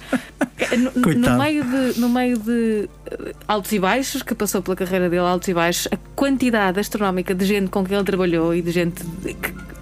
no, 0.78 1.14
no, 1.14 1.38
meio 1.38 1.64
de, 1.64 2.00
no 2.00 2.08
meio 2.08 2.38
de 2.38 2.88
eh, 3.10 3.32
altos 3.46 3.70
e 3.72 3.78
baixos, 3.78 4.22
que 4.22 4.34
passou 4.34 4.60
pela 4.62 4.74
carreira 4.74 5.08
dele, 5.08 5.22
altos 5.22 5.48
e 5.48 5.54
baixos, 5.54 5.88
a 5.92 5.96
quantidade 6.16 6.80
astronómica 6.80 7.34
de 7.34 7.44
gente 7.44 7.68
com 7.68 7.84
quem 7.84 7.96
ele 7.96 8.04
trabalhou 8.04 8.54
e 8.54 8.62
de 8.62 8.70
gente 8.70 9.04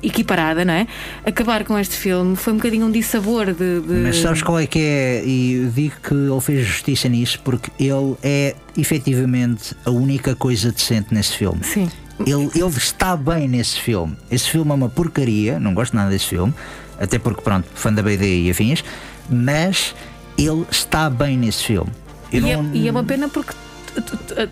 equiparada, 0.03 0.65
não 0.65 0.75
é? 0.75 0.87
Acabar 1.25 1.65
com 1.65 1.79
este 1.79 1.95
filme 1.95 2.37
foi 2.37 2.53
um 2.53 2.57
bocadinho 2.57 2.87
um 2.87 2.91
dissabor 2.91 3.47
de, 3.47 3.81
de. 3.81 3.95
Mas 4.03 4.19
sabes 4.19 4.43
qual 4.43 4.59
é 4.59 4.67
que 4.67 4.79
é? 4.79 5.23
E 5.25 5.71
digo 5.75 5.95
que 6.03 6.15
ele 6.15 6.41
fez 6.41 6.67
justiça 6.67 7.09
nisso 7.09 7.41
porque 7.43 7.71
ele 7.79 8.17
é 8.23 8.55
efetivamente 8.77 9.75
a 9.85 9.91
única 9.91 10.35
coisa 10.35 10.71
decente 10.71 11.15
nesse 11.15 11.37
filme. 11.37 11.63
Sim. 11.63 11.89
Ele, 12.21 12.51
ele 12.55 12.69
está 12.77 13.17
bem 13.17 13.49
nesse 13.49 13.81
filme. 13.81 14.17
Esse 14.31 14.49
filme 14.49 14.71
é 14.71 14.75
uma 14.75 14.89
porcaria, 14.89 15.59
não 15.59 15.75
gosto 15.75 15.97
nada 15.97 16.11
desse 16.11 16.27
filme, 16.27 16.55
até 16.99 17.19
porque, 17.19 17.43
pronto, 17.43 17.67
fã 17.75 17.93
da 17.93 18.03
BD 18.03 18.43
e 18.43 18.51
afins, 18.51 18.85
mas 19.29 19.95
ele 20.39 20.65
está 20.71 21.11
bem 21.11 21.37
nesse 21.37 21.65
filme. 21.65 21.91
E, 22.33 22.41
não... 22.41 22.49
é, 22.49 22.65
e 22.73 22.89
é 22.89 22.91
uma 22.91 23.05
pena 23.05 23.29
porque 23.29 23.55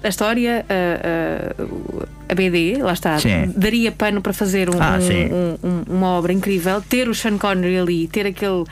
a 0.03 0.09
história, 0.09 0.65
a, 0.69 2.31
a, 2.31 2.35
BD, 2.35 2.83
lá 2.83 2.93
está, 2.93 3.19
sim. 3.19 3.53
daria 3.57 3.91
pano 3.91 4.21
para 4.21 4.33
fazer 4.33 4.71
um, 4.71 4.81
ah, 4.81 4.99
um, 5.01 5.69
um, 5.69 5.97
uma 5.97 6.09
obra 6.09 6.33
incrível. 6.33 6.81
Ter 6.81 7.09
o 7.09 7.15
Sean 7.15 7.39
Connery 7.39 7.79
ali, 7.79 8.09
ter 8.09 8.27
aquele. 8.27 8.65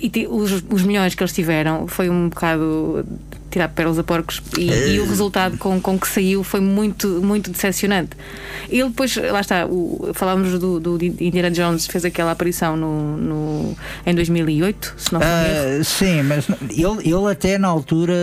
E 0.00 0.08
ter, 0.08 0.28
os, 0.28 0.64
os 0.70 0.82
milhões 0.82 1.14
que 1.14 1.22
eles 1.22 1.32
tiveram 1.32 1.86
foi 1.88 2.08
um 2.08 2.28
bocado 2.28 3.04
tirar 3.50 3.68
pérolas 3.68 3.98
a 3.98 4.04
porcos 4.04 4.42
e, 4.56 4.70
e, 4.70 5.00
o 5.00 5.06
resultado 5.06 5.56
com, 5.58 5.80
com 5.80 5.98
que 5.98 6.06
saiu 6.06 6.44
foi 6.44 6.60
muito, 6.60 7.06
muito 7.22 7.50
decepcionante. 7.50 8.10
Ele 8.68 8.88
depois, 8.88 9.16
lá 9.16 9.40
está, 9.40 9.66
o, 9.66 10.10
falávamos 10.14 10.58
do, 10.58 10.78
do 10.78 11.04
Indiana 11.04 11.50
Jones, 11.50 11.86
fez 11.86 12.04
aquela 12.04 12.32
aparição 12.32 12.76
no, 12.76 13.16
no 13.16 13.76
em 14.06 14.14
2008, 14.14 14.94
se 14.96 15.12
não 15.12 15.20
uh, 15.20 15.84
Sim, 15.84 16.22
mas 16.22 16.48
ele, 16.70 17.08
ele 17.08 17.30
até 17.30 17.58
na 17.58 17.68
altura 17.68 18.14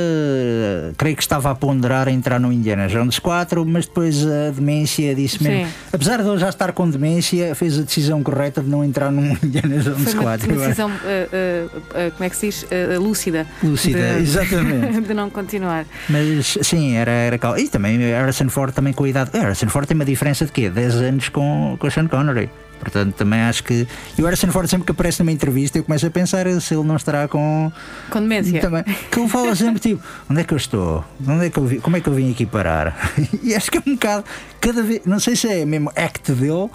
creio 0.97 1.15
que 1.15 1.23
estava 1.23 1.51
a 1.51 1.55
ponderar 1.55 2.07
a 2.07 2.11
entrar 2.11 2.39
no 2.39 2.51
Indiana 2.51 2.87
Jones 2.87 3.19
4, 3.19 3.65
mas 3.65 3.85
depois 3.85 4.25
a 4.25 4.51
demência 4.51 5.15
disse 5.15 5.41
mesmo. 5.41 5.65
Sim. 5.65 5.73
Apesar 5.91 6.21
de 6.21 6.29
ele 6.29 6.37
já 6.37 6.49
estar 6.49 6.71
com 6.71 6.89
demência, 6.89 7.55
fez 7.55 7.79
a 7.79 7.81
decisão 7.81 8.21
correta 8.21 8.61
de 8.61 8.69
não 8.69 8.83
entrar 8.83 9.11
no 9.11 9.21
Indiana 9.43 9.79
Jones 9.79 10.13
foi 10.13 10.21
4. 10.21 10.51
Uma 10.51 10.61
decisão, 10.61 10.89
uh, 10.89 11.77
uh, 11.77 12.11
como 12.11 12.23
é 12.23 12.29
que 12.29 12.35
se 12.35 12.47
diz? 12.47 12.65
lúcida. 12.99 13.47
Lúcida, 13.63 14.15
de, 14.15 14.21
exatamente. 14.21 15.01
De 15.05 15.13
não 15.15 15.29
continuar. 15.29 15.85
Mas 16.09 16.57
sim, 16.61 16.95
era, 16.95 17.11
era 17.11 17.39
E 17.59 17.67
também 17.67 17.97
Harrison 17.97 18.49
Ford 18.49 18.73
também 18.73 18.93
com 18.93 19.03
a 19.03 19.09
idade. 19.09 19.31
Harrison 19.33 19.67
Ford 19.67 19.87
tem 19.87 19.95
uma 19.95 20.05
diferença 20.05 20.45
de 20.45 20.51
quê? 20.51 20.69
10 20.69 20.95
anos 20.95 21.29
com, 21.29 21.75
com 21.79 21.89
Sean 21.89 22.07
Connery. 22.07 22.49
Portanto, 22.79 23.15
também 23.15 23.39
acho 23.41 23.63
que. 23.63 23.87
E 24.17 24.21
o 24.21 24.25
Harrison 24.25 24.51
Ford, 24.51 24.69
sempre 24.69 24.85
que 24.85 24.91
aparece 24.91 25.21
numa 25.21 25.31
entrevista, 25.31 25.77
eu 25.77 25.83
começo 25.83 26.05
a 26.05 26.09
pensar 26.09 26.45
se 26.61 26.73
ele 26.75 26.83
não 26.83 26.95
estará 26.95 27.27
com. 27.27 27.71
Com 28.09 28.21
demência. 28.21 28.59
Também. 28.59 28.83
Que 28.83 29.19
ele 29.19 29.29
fala 29.29 29.55
sempre 29.55 29.79
tipo: 29.79 30.03
onde 30.29 30.41
é 30.41 30.43
que 30.43 30.53
eu 30.53 30.57
estou? 30.57 31.03
Onde 31.27 31.47
é 31.47 31.49
que 31.49 31.57
eu 31.57 31.65
vi... 31.65 31.79
Como 31.79 31.95
é 31.97 32.01
que 32.01 32.07
eu 32.07 32.13
vim 32.13 32.31
aqui 32.31 32.45
parar? 32.45 32.95
E 33.41 33.55
acho 33.55 33.71
que 33.71 33.77
é 33.77 33.81
um 33.85 33.93
bocado. 33.93 34.25
Cada 34.59 34.83
vez. 34.83 35.01
Não 35.05 35.19
sei 35.19 35.35
se 35.35 35.47
é 35.47 35.65
mesmo 35.65 35.91
act 35.95 36.31
dele 36.33 36.69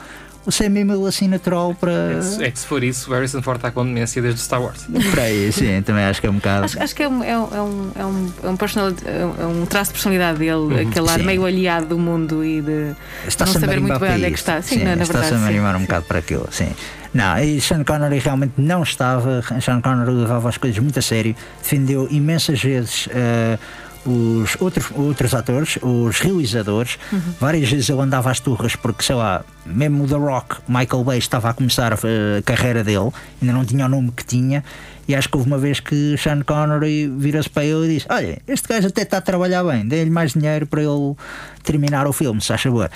o 0.50 0.64
é 0.64 0.68
mesmo 0.68 1.06
assim 1.06 1.28
natural 1.28 1.74
para. 1.74 1.92
É, 2.40 2.46
é, 2.46 2.50
que 2.50 2.58
se 2.58 2.66
for 2.66 2.82
isso, 2.82 3.10
o 3.10 3.14
Harrison 3.14 3.40
Ford 3.40 3.56
está 3.56 3.70
com 3.70 3.84
demência 3.84 4.20
desde 4.20 4.40
Star 4.40 4.60
Wars. 4.60 4.86
Por 5.10 5.20
aí, 5.20 5.52
sim, 5.52 5.80
também 5.82 6.04
acho 6.04 6.20
que 6.20 6.26
é 6.26 6.30
um 6.30 6.34
bocado. 6.34 6.64
Acho, 6.64 6.82
acho 6.82 6.94
que 6.94 7.02
é 7.02 7.08
um, 7.08 7.22
é, 7.22 7.38
um, 7.38 7.48
é, 7.52 7.60
um, 7.60 7.92
é, 7.94 8.04
um, 8.04 8.54
é, 8.54 8.56
personal, 8.56 8.92
é 9.38 9.46
um 9.46 9.64
traço 9.66 9.90
de 9.90 9.94
personalidade 9.94 10.38
dele, 10.38 10.52
uhum, 10.52 10.88
aquele 10.88 11.06
sim. 11.06 11.14
ar 11.14 11.18
meio 11.20 11.44
aliado 11.44 11.86
do 11.86 11.98
mundo 11.98 12.44
e 12.44 12.60
de 12.60 12.94
está 13.26 13.46
não 13.46 13.52
saber 13.52 13.80
muito 13.80 13.98
bem 13.98 14.14
onde 14.14 14.24
é 14.24 14.30
que 14.30 14.38
está. 14.38 14.60
Sim, 14.60 14.78
sim 14.78 14.84
na, 14.84 14.96
na 14.96 15.02
está 15.02 15.14
verdade. 15.14 15.34
Está-se 15.34 15.44
a 15.44 15.48
animar 15.48 15.76
um 15.76 15.82
bocado 15.82 16.06
para 16.06 16.18
aquilo, 16.18 16.48
sim. 16.50 16.74
Não, 17.12 17.38
e 17.38 17.60
Sean 17.60 17.82
Connery 17.82 18.18
realmente 18.18 18.54
não 18.56 18.82
estava. 18.82 19.42
Sean 19.60 19.80
Connery 19.80 20.12
levava 20.12 20.48
as 20.48 20.56
coisas 20.56 20.78
muito 20.78 20.98
a 20.98 21.02
sério, 21.02 21.34
defendeu 21.60 22.06
imensas 22.10 22.62
vezes. 22.62 23.06
Uh, 23.06 23.58
os 24.04 24.56
outros, 24.60 24.90
outros 24.94 25.34
atores, 25.34 25.78
os 25.82 26.20
realizadores, 26.20 26.98
uhum. 27.12 27.20
várias 27.38 27.70
vezes 27.70 27.88
ele 27.88 28.00
andava 28.00 28.30
às 28.30 28.40
turras 28.40 28.74
porque, 28.74 29.02
sei 29.02 29.14
lá, 29.14 29.44
mesmo 29.66 30.04
o 30.04 30.06
The 30.08 30.14
Rock, 30.14 30.56
Michael 30.66 31.04
Bay, 31.04 31.18
estava 31.18 31.50
a 31.50 31.52
começar 31.52 31.92
a, 31.92 31.96
a 31.96 32.42
carreira 32.42 32.82
dele, 32.82 33.10
ainda 33.40 33.52
não 33.52 33.64
tinha 33.64 33.86
o 33.86 33.88
nome 33.88 34.10
que 34.12 34.24
tinha, 34.24 34.64
e 35.06 35.14
acho 35.14 35.28
que 35.28 35.36
houve 35.36 35.48
uma 35.48 35.58
vez 35.58 35.80
que 35.80 36.16
Sean 36.16 36.42
Connery 36.42 37.12
vira-se 37.16 37.50
para 37.50 37.64
ele 37.64 37.86
e 37.86 37.94
disse: 37.94 38.06
Olha, 38.08 38.40
este 38.46 38.68
gajo 38.68 38.88
até 38.88 39.02
está 39.02 39.18
a 39.18 39.20
trabalhar 39.20 39.64
bem, 39.64 39.86
dê-lhe 39.86 40.10
mais 40.10 40.32
dinheiro 40.32 40.66
para 40.66 40.82
ele 40.82 41.14
terminar 41.62 42.06
o 42.06 42.12
filme, 42.12 42.40
se 42.40 42.52
acha 42.52 42.70
boa 42.70 42.90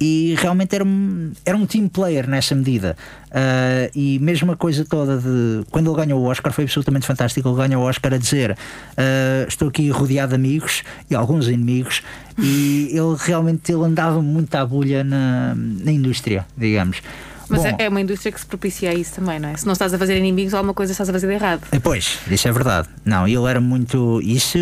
e 0.00 0.34
realmente 0.38 0.74
era 0.74 0.84
um, 0.84 1.32
era 1.44 1.56
um 1.56 1.66
team 1.66 1.88
player 1.88 2.28
nessa 2.28 2.54
medida. 2.54 2.96
Uh, 3.26 3.90
e 3.94 4.18
mesmo 4.20 4.52
a 4.52 4.56
coisa 4.56 4.84
toda 4.84 5.18
de 5.18 5.64
quando 5.70 5.90
ele 5.90 5.96
ganhou 5.96 6.20
o 6.20 6.24
Oscar 6.24 6.52
foi 6.52 6.64
absolutamente 6.64 7.06
fantástico. 7.06 7.48
Ele 7.48 7.56
ganhou 7.56 7.82
o 7.82 7.86
Oscar 7.86 8.14
a 8.14 8.18
dizer: 8.18 8.52
uh, 8.52 9.48
Estou 9.48 9.68
aqui 9.68 9.90
rodeado 9.90 10.30
de 10.30 10.34
amigos 10.36 10.82
e 11.10 11.14
alguns 11.14 11.48
inimigos, 11.48 12.02
e 12.38 12.88
ele 12.96 13.16
realmente 13.18 13.72
ele 13.72 13.84
andava 13.84 14.22
muito 14.22 14.54
à 14.54 14.64
bolha 14.64 15.02
na, 15.02 15.54
na 15.56 15.90
indústria, 15.90 16.46
digamos. 16.56 17.02
Mas 17.48 17.62
Bom, 17.62 17.76
é 17.78 17.88
uma 17.88 18.00
indústria 18.00 18.30
que 18.30 18.40
se 18.40 18.46
propicia 18.46 18.90
a 18.90 18.94
isso 18.94 19.14
também, 19.14 19.38
não 19.38 19.48
é? 19.48 19.56
Se 19.56 19.64
não 19.64 19.72
estás 19.72 19.92
a 19.92 19.98
fazer 19.98 20.16
inimigos, 20.16 20.54
alguma 20.54 20.74
coisa 20.74 20.92
estás 20.92 21.08
a 21.08 21.12
fazer 21.12 21.26
de 21.26 21.34
errado. 21.34 21.62
Eh, 21.72 21.78
pois, 21.78 22.18
isso 22.30 22.46
é 22.46 22.52
verdade. 22.52 22.88
Não, 23.04 23.26
ele 23.26 23.44
era 23.48 23.60
muito. 23.60 24.20
Isso 24.22 24.58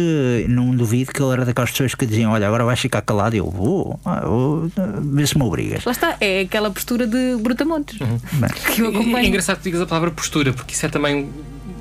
não 0.49 0.74
duvido 0.74 1.12
que 1.12 1.22
ele 1.22 1.32
era 1.32 1.45
daquelas 1.45 1.70
pessoas 1.70 1.95
que 1.95 2.07
diziam: 2.07 2.32
Olha, 2.32 2.47
agora 2.47 2.64
vais 2.64 2.78
ficar 2.78 3.03
calado. 3.03 3.34
E 3.34 3.39
eu 3.39 3.51
vou, 3.51 3.99
vou 4.22 4.70
ver 5.01 5.26
se 5.26 5.37
me 5.37 5.45
obrigas. 5.45 5.84
Lá 5.84 5.93
está, 5.93 6.16
é 6.20 6.41
aquela 6.41 6.70
postura 6.70 7.07
de 7.07 7.37
Brutamontes. 7.37 8.01
Uhum. 8.01 8.18
Que 8.74 8.82
eu 8.82 8.89
acompanho. 8.89 9.18
É 9.18 9.26
engraçado 9.26 9.59
que 9.59 9.64
digas 9.64 9.80
a 9.80 9.87
palavra 9.87 10.11
postura, 10.11 10.53
porque 10.53 10.74
isso 10.74 10.87
é 10.87 10.89
também 10.89 11.28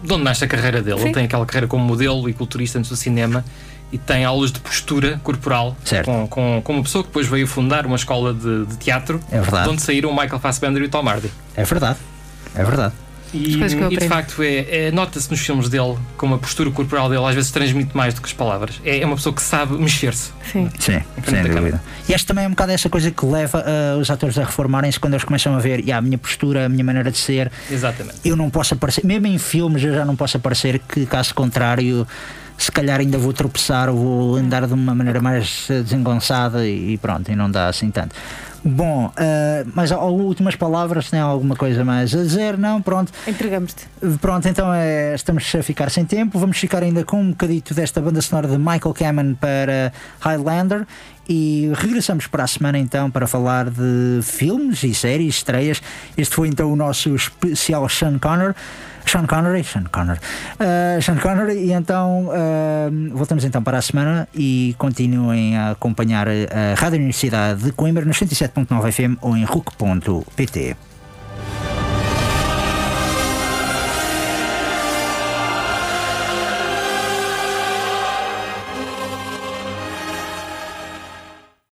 de 0.03 0.14
onde 0.14 0.24
nasce 0.24 0.43
a 0.43 0.47
carreira 0.47 0.82
dele. 0.82 0.97
Sim. 0.97 1.06
Ele 1.06 1.14
tem 1.14 1.26
aquela 1.26 1.45
carreira 1.45 1.68
como 1.68 1.84
modelo 1.84 2.30
e 2.30 2.34
culturista 2.34 2.80
antes 2.80 2.89
do 2.89 2.95
cinema 2.95 3.43
e 3.92 3.98
tem 3.98 4.26
aulas 4.26 4.52
de 4.52 4.60
postura 4.60 5.20
corporal 5.24 5.76
com, 6.04 6.28
com, 6.28 6.62
com, 6.64 6.74
uma 6.74 6.84
pessoa 6.84 7.04
que 7.04 7.10
depois 7.10 7.28
veio 7.28 7.48
fundar 7.48 7.86
uma 7.86 7.96
escola 7.96 8.34
de, 8.34 8.66
de 8.66 8.78
teatro 8.78 9.20
é 9.32 9.40
verdade. 9.40 9.64
de 9.64 9.70
onde 9.70 9.82
saíram 9.82 10.10
o 10.10 10.14
Michael 10.14 10.40
Fassbender 10.40 10.82
e 10.82 10.86
o 10.86 10.90
Tom 10.90 11.08
Hardy. 11.08 11.32
É 11.56 11.64
verdade, 11.64 12.00
é 12.56 12.64
verdade. 12.64 12.94
E, 13.34 13.62
e 13.92 13.98
de 13.98 14.08
facto, 14.08 14.42
é, 14.42 14.88
é 14.88 14.92
nota-se 14.92 15.30
nos 15.30 15.40
filmes 15.42 15.68
dele 15.68 15.98
como 16.16 16.36
a 16.36 16.38
postura 16.38 16.72
corporal 16.72 17.10
dele 17.10 17.26
às 17.26 17.36
vezes 17.36 17.52
transmite 17.52 17.96
mais 17.96 18.14
do 18.14 18.22
que 18.22 18.28
as 18.28 18.34
palavras. 18.34 18.80
É, 18.84 19.00
é 19.00 19.06
uma 19.06 19.16
pessoa 19.16 19.36
que 19.36 19.42
sabe 19.42 19.78
mexer-se. 19.78 20.32
Sim, 20.52 20.70
Sim 20.80 21.02
sem 21.28 21.44
dúvida. 21.44 21.82
E 22.08 22.14
esta 22.14 22.28
também 22.28 22.46
é 22.46 22.48
um 22.48 22.52
bocado 22.52 22.72
essa 22.72 22.90
coisa 22.90 23.12
que 23.12 23.26
leva 23.26 23.64
uh, 23.64 24.00
os 24.00 24.10
atores 24.10 24.38
a 24.38 24.46
reformarem-se 24.46 25.00
quando 25.00 25.14
eles 25.14 25.26
começam 25.26 25.54
a 25.54 25.60
ver 25.60 25.80
yeah, 25.80 25.98
a 25.98 26.02
minha 26.02 26.18
postura, 26.18 26.66
a 26.66 26.70
minha 26.70 26.84
maneira 26.84 27.12
de 27.12 27.18
ser. 27.18 27.52
Exatamente. 27.70 28.20
Eu 28.24 28.38
não 28.38 28.50
posso 28.50 28.74
aparecer, 28.74 29.06
mesmo 29.06 29.28
em 29.28 29.38
filmes, 29.38 29.84
eu 29.84 29.94
já 29.94 30.06
não 30.06 30.16
posso 30.16 30.38
aparecer 30.38 30.80
que, 30.80 31.06
caso 31.06 31.34
contrário 31.34 32.08
se 32.58 32.72
calhar 32.72 32.99
ainda 32.99 33.18
vou 33.18 33.34
tropeçar 33.34 33.89
ou 33.89 33.95
vou 33.95 34.36
andar 34.36 34.66
de 34.68 34.74
uma 34.74 34.95
maneira 34.95 35.22
mais 35.22 35.68
desengonçada 35.68 36.66
e 36.68 36.97
pronto, 36.97 37.32
e 37.32 37.36
não 37.36 37.49
dá 37.49 37.68
assim 37.68 37.91
tanto. 37.91 38.16
Bom, 38.68 39.06
uh, 39.10 39.72
mas 39.76 39.91
últimas 39.91 40.56
palavras, 40.56 41.12
tem 41.12 41.20
alguma 41.20 41.56
coisa 41.56 41.86
mais 41.86 42.16
a 42.16 42.24
dizer? 42.24 42.58
Não? 42.58 42.82
Pronto. 42.82 43.12
Entregamos-te. 43.28 43.88
Pronto, 44.20 44.47
então 44.47 44.74
é, 44.74 45.14
estamos 45.14 45.53
a 45.53 45.62
ficar 45.62 45.91
sem 45.91 46.03
tempo. 46.03 46.39
Vamos 46.39 46.58
ficar 46.58 46.82
ainda 46.82 47.03
com 47.03 47.22
um 47.22 47.30
bocadito 47.30 47.76
desta 47.76 48.01
banda 48.01 48.20
sonora 48.24 48.47
de 48.47 48.58
Michael 48.58 48.95
Kamen 48.95 49.36
para 49.36 49.93
Highlander 50.20 50.88
e 51.30 51.72
regressamos 51.76 52.26
para 52.26 52.43
a 52.43 52.47
semana 52.47 52.80
então 52.80 53.12
para 53.12 53.28
falar 53.28 53.70
de 53.70 54.22
filmes 54.24 54.82
e 54.82 54.95
séries, 54.95 55.36
estreias. 55.36 55.80
Este 56.18 56.34
foi 56.34 56.47
então 56.47 56.74
o 56.74 56.76
nosso 56.76 57.14
especial 57.14 57.88
Sean 57.88 58.18
Connor. 58.18 58.56
Sean 59.06 59.26
Connery, 59.28 59.64
Sean 59.64 59.86
Connery, 59.91 60.20
uh, 60.20 61.01
Sean 61.01 61.18
Connery, 61.18 61.66
e 61.66 61.72
então 61.72 62.28
uh, 62.28 63.16
voltamos 63.18 63.43
então 63.43 63.62
para 63.64 63.78
a 63.78 63.82
semana 63.82 64.28
e 64.34 64.76
continuem 64.78 65.58
a 65.58 65.72
acompanhar 65.72 66.28
a 66.28 66.74
Rádio 66.76 66.97
Universidade 66.97 67.64
de 67.64 67.72
Coimbra 67.72 68.03
no 68.03 68.12
107.9 68.12 68.91
FM 68.91 69.18
ou 69.22 69.38
em 69.38 69.43
RUC.pt. 69.43 70.95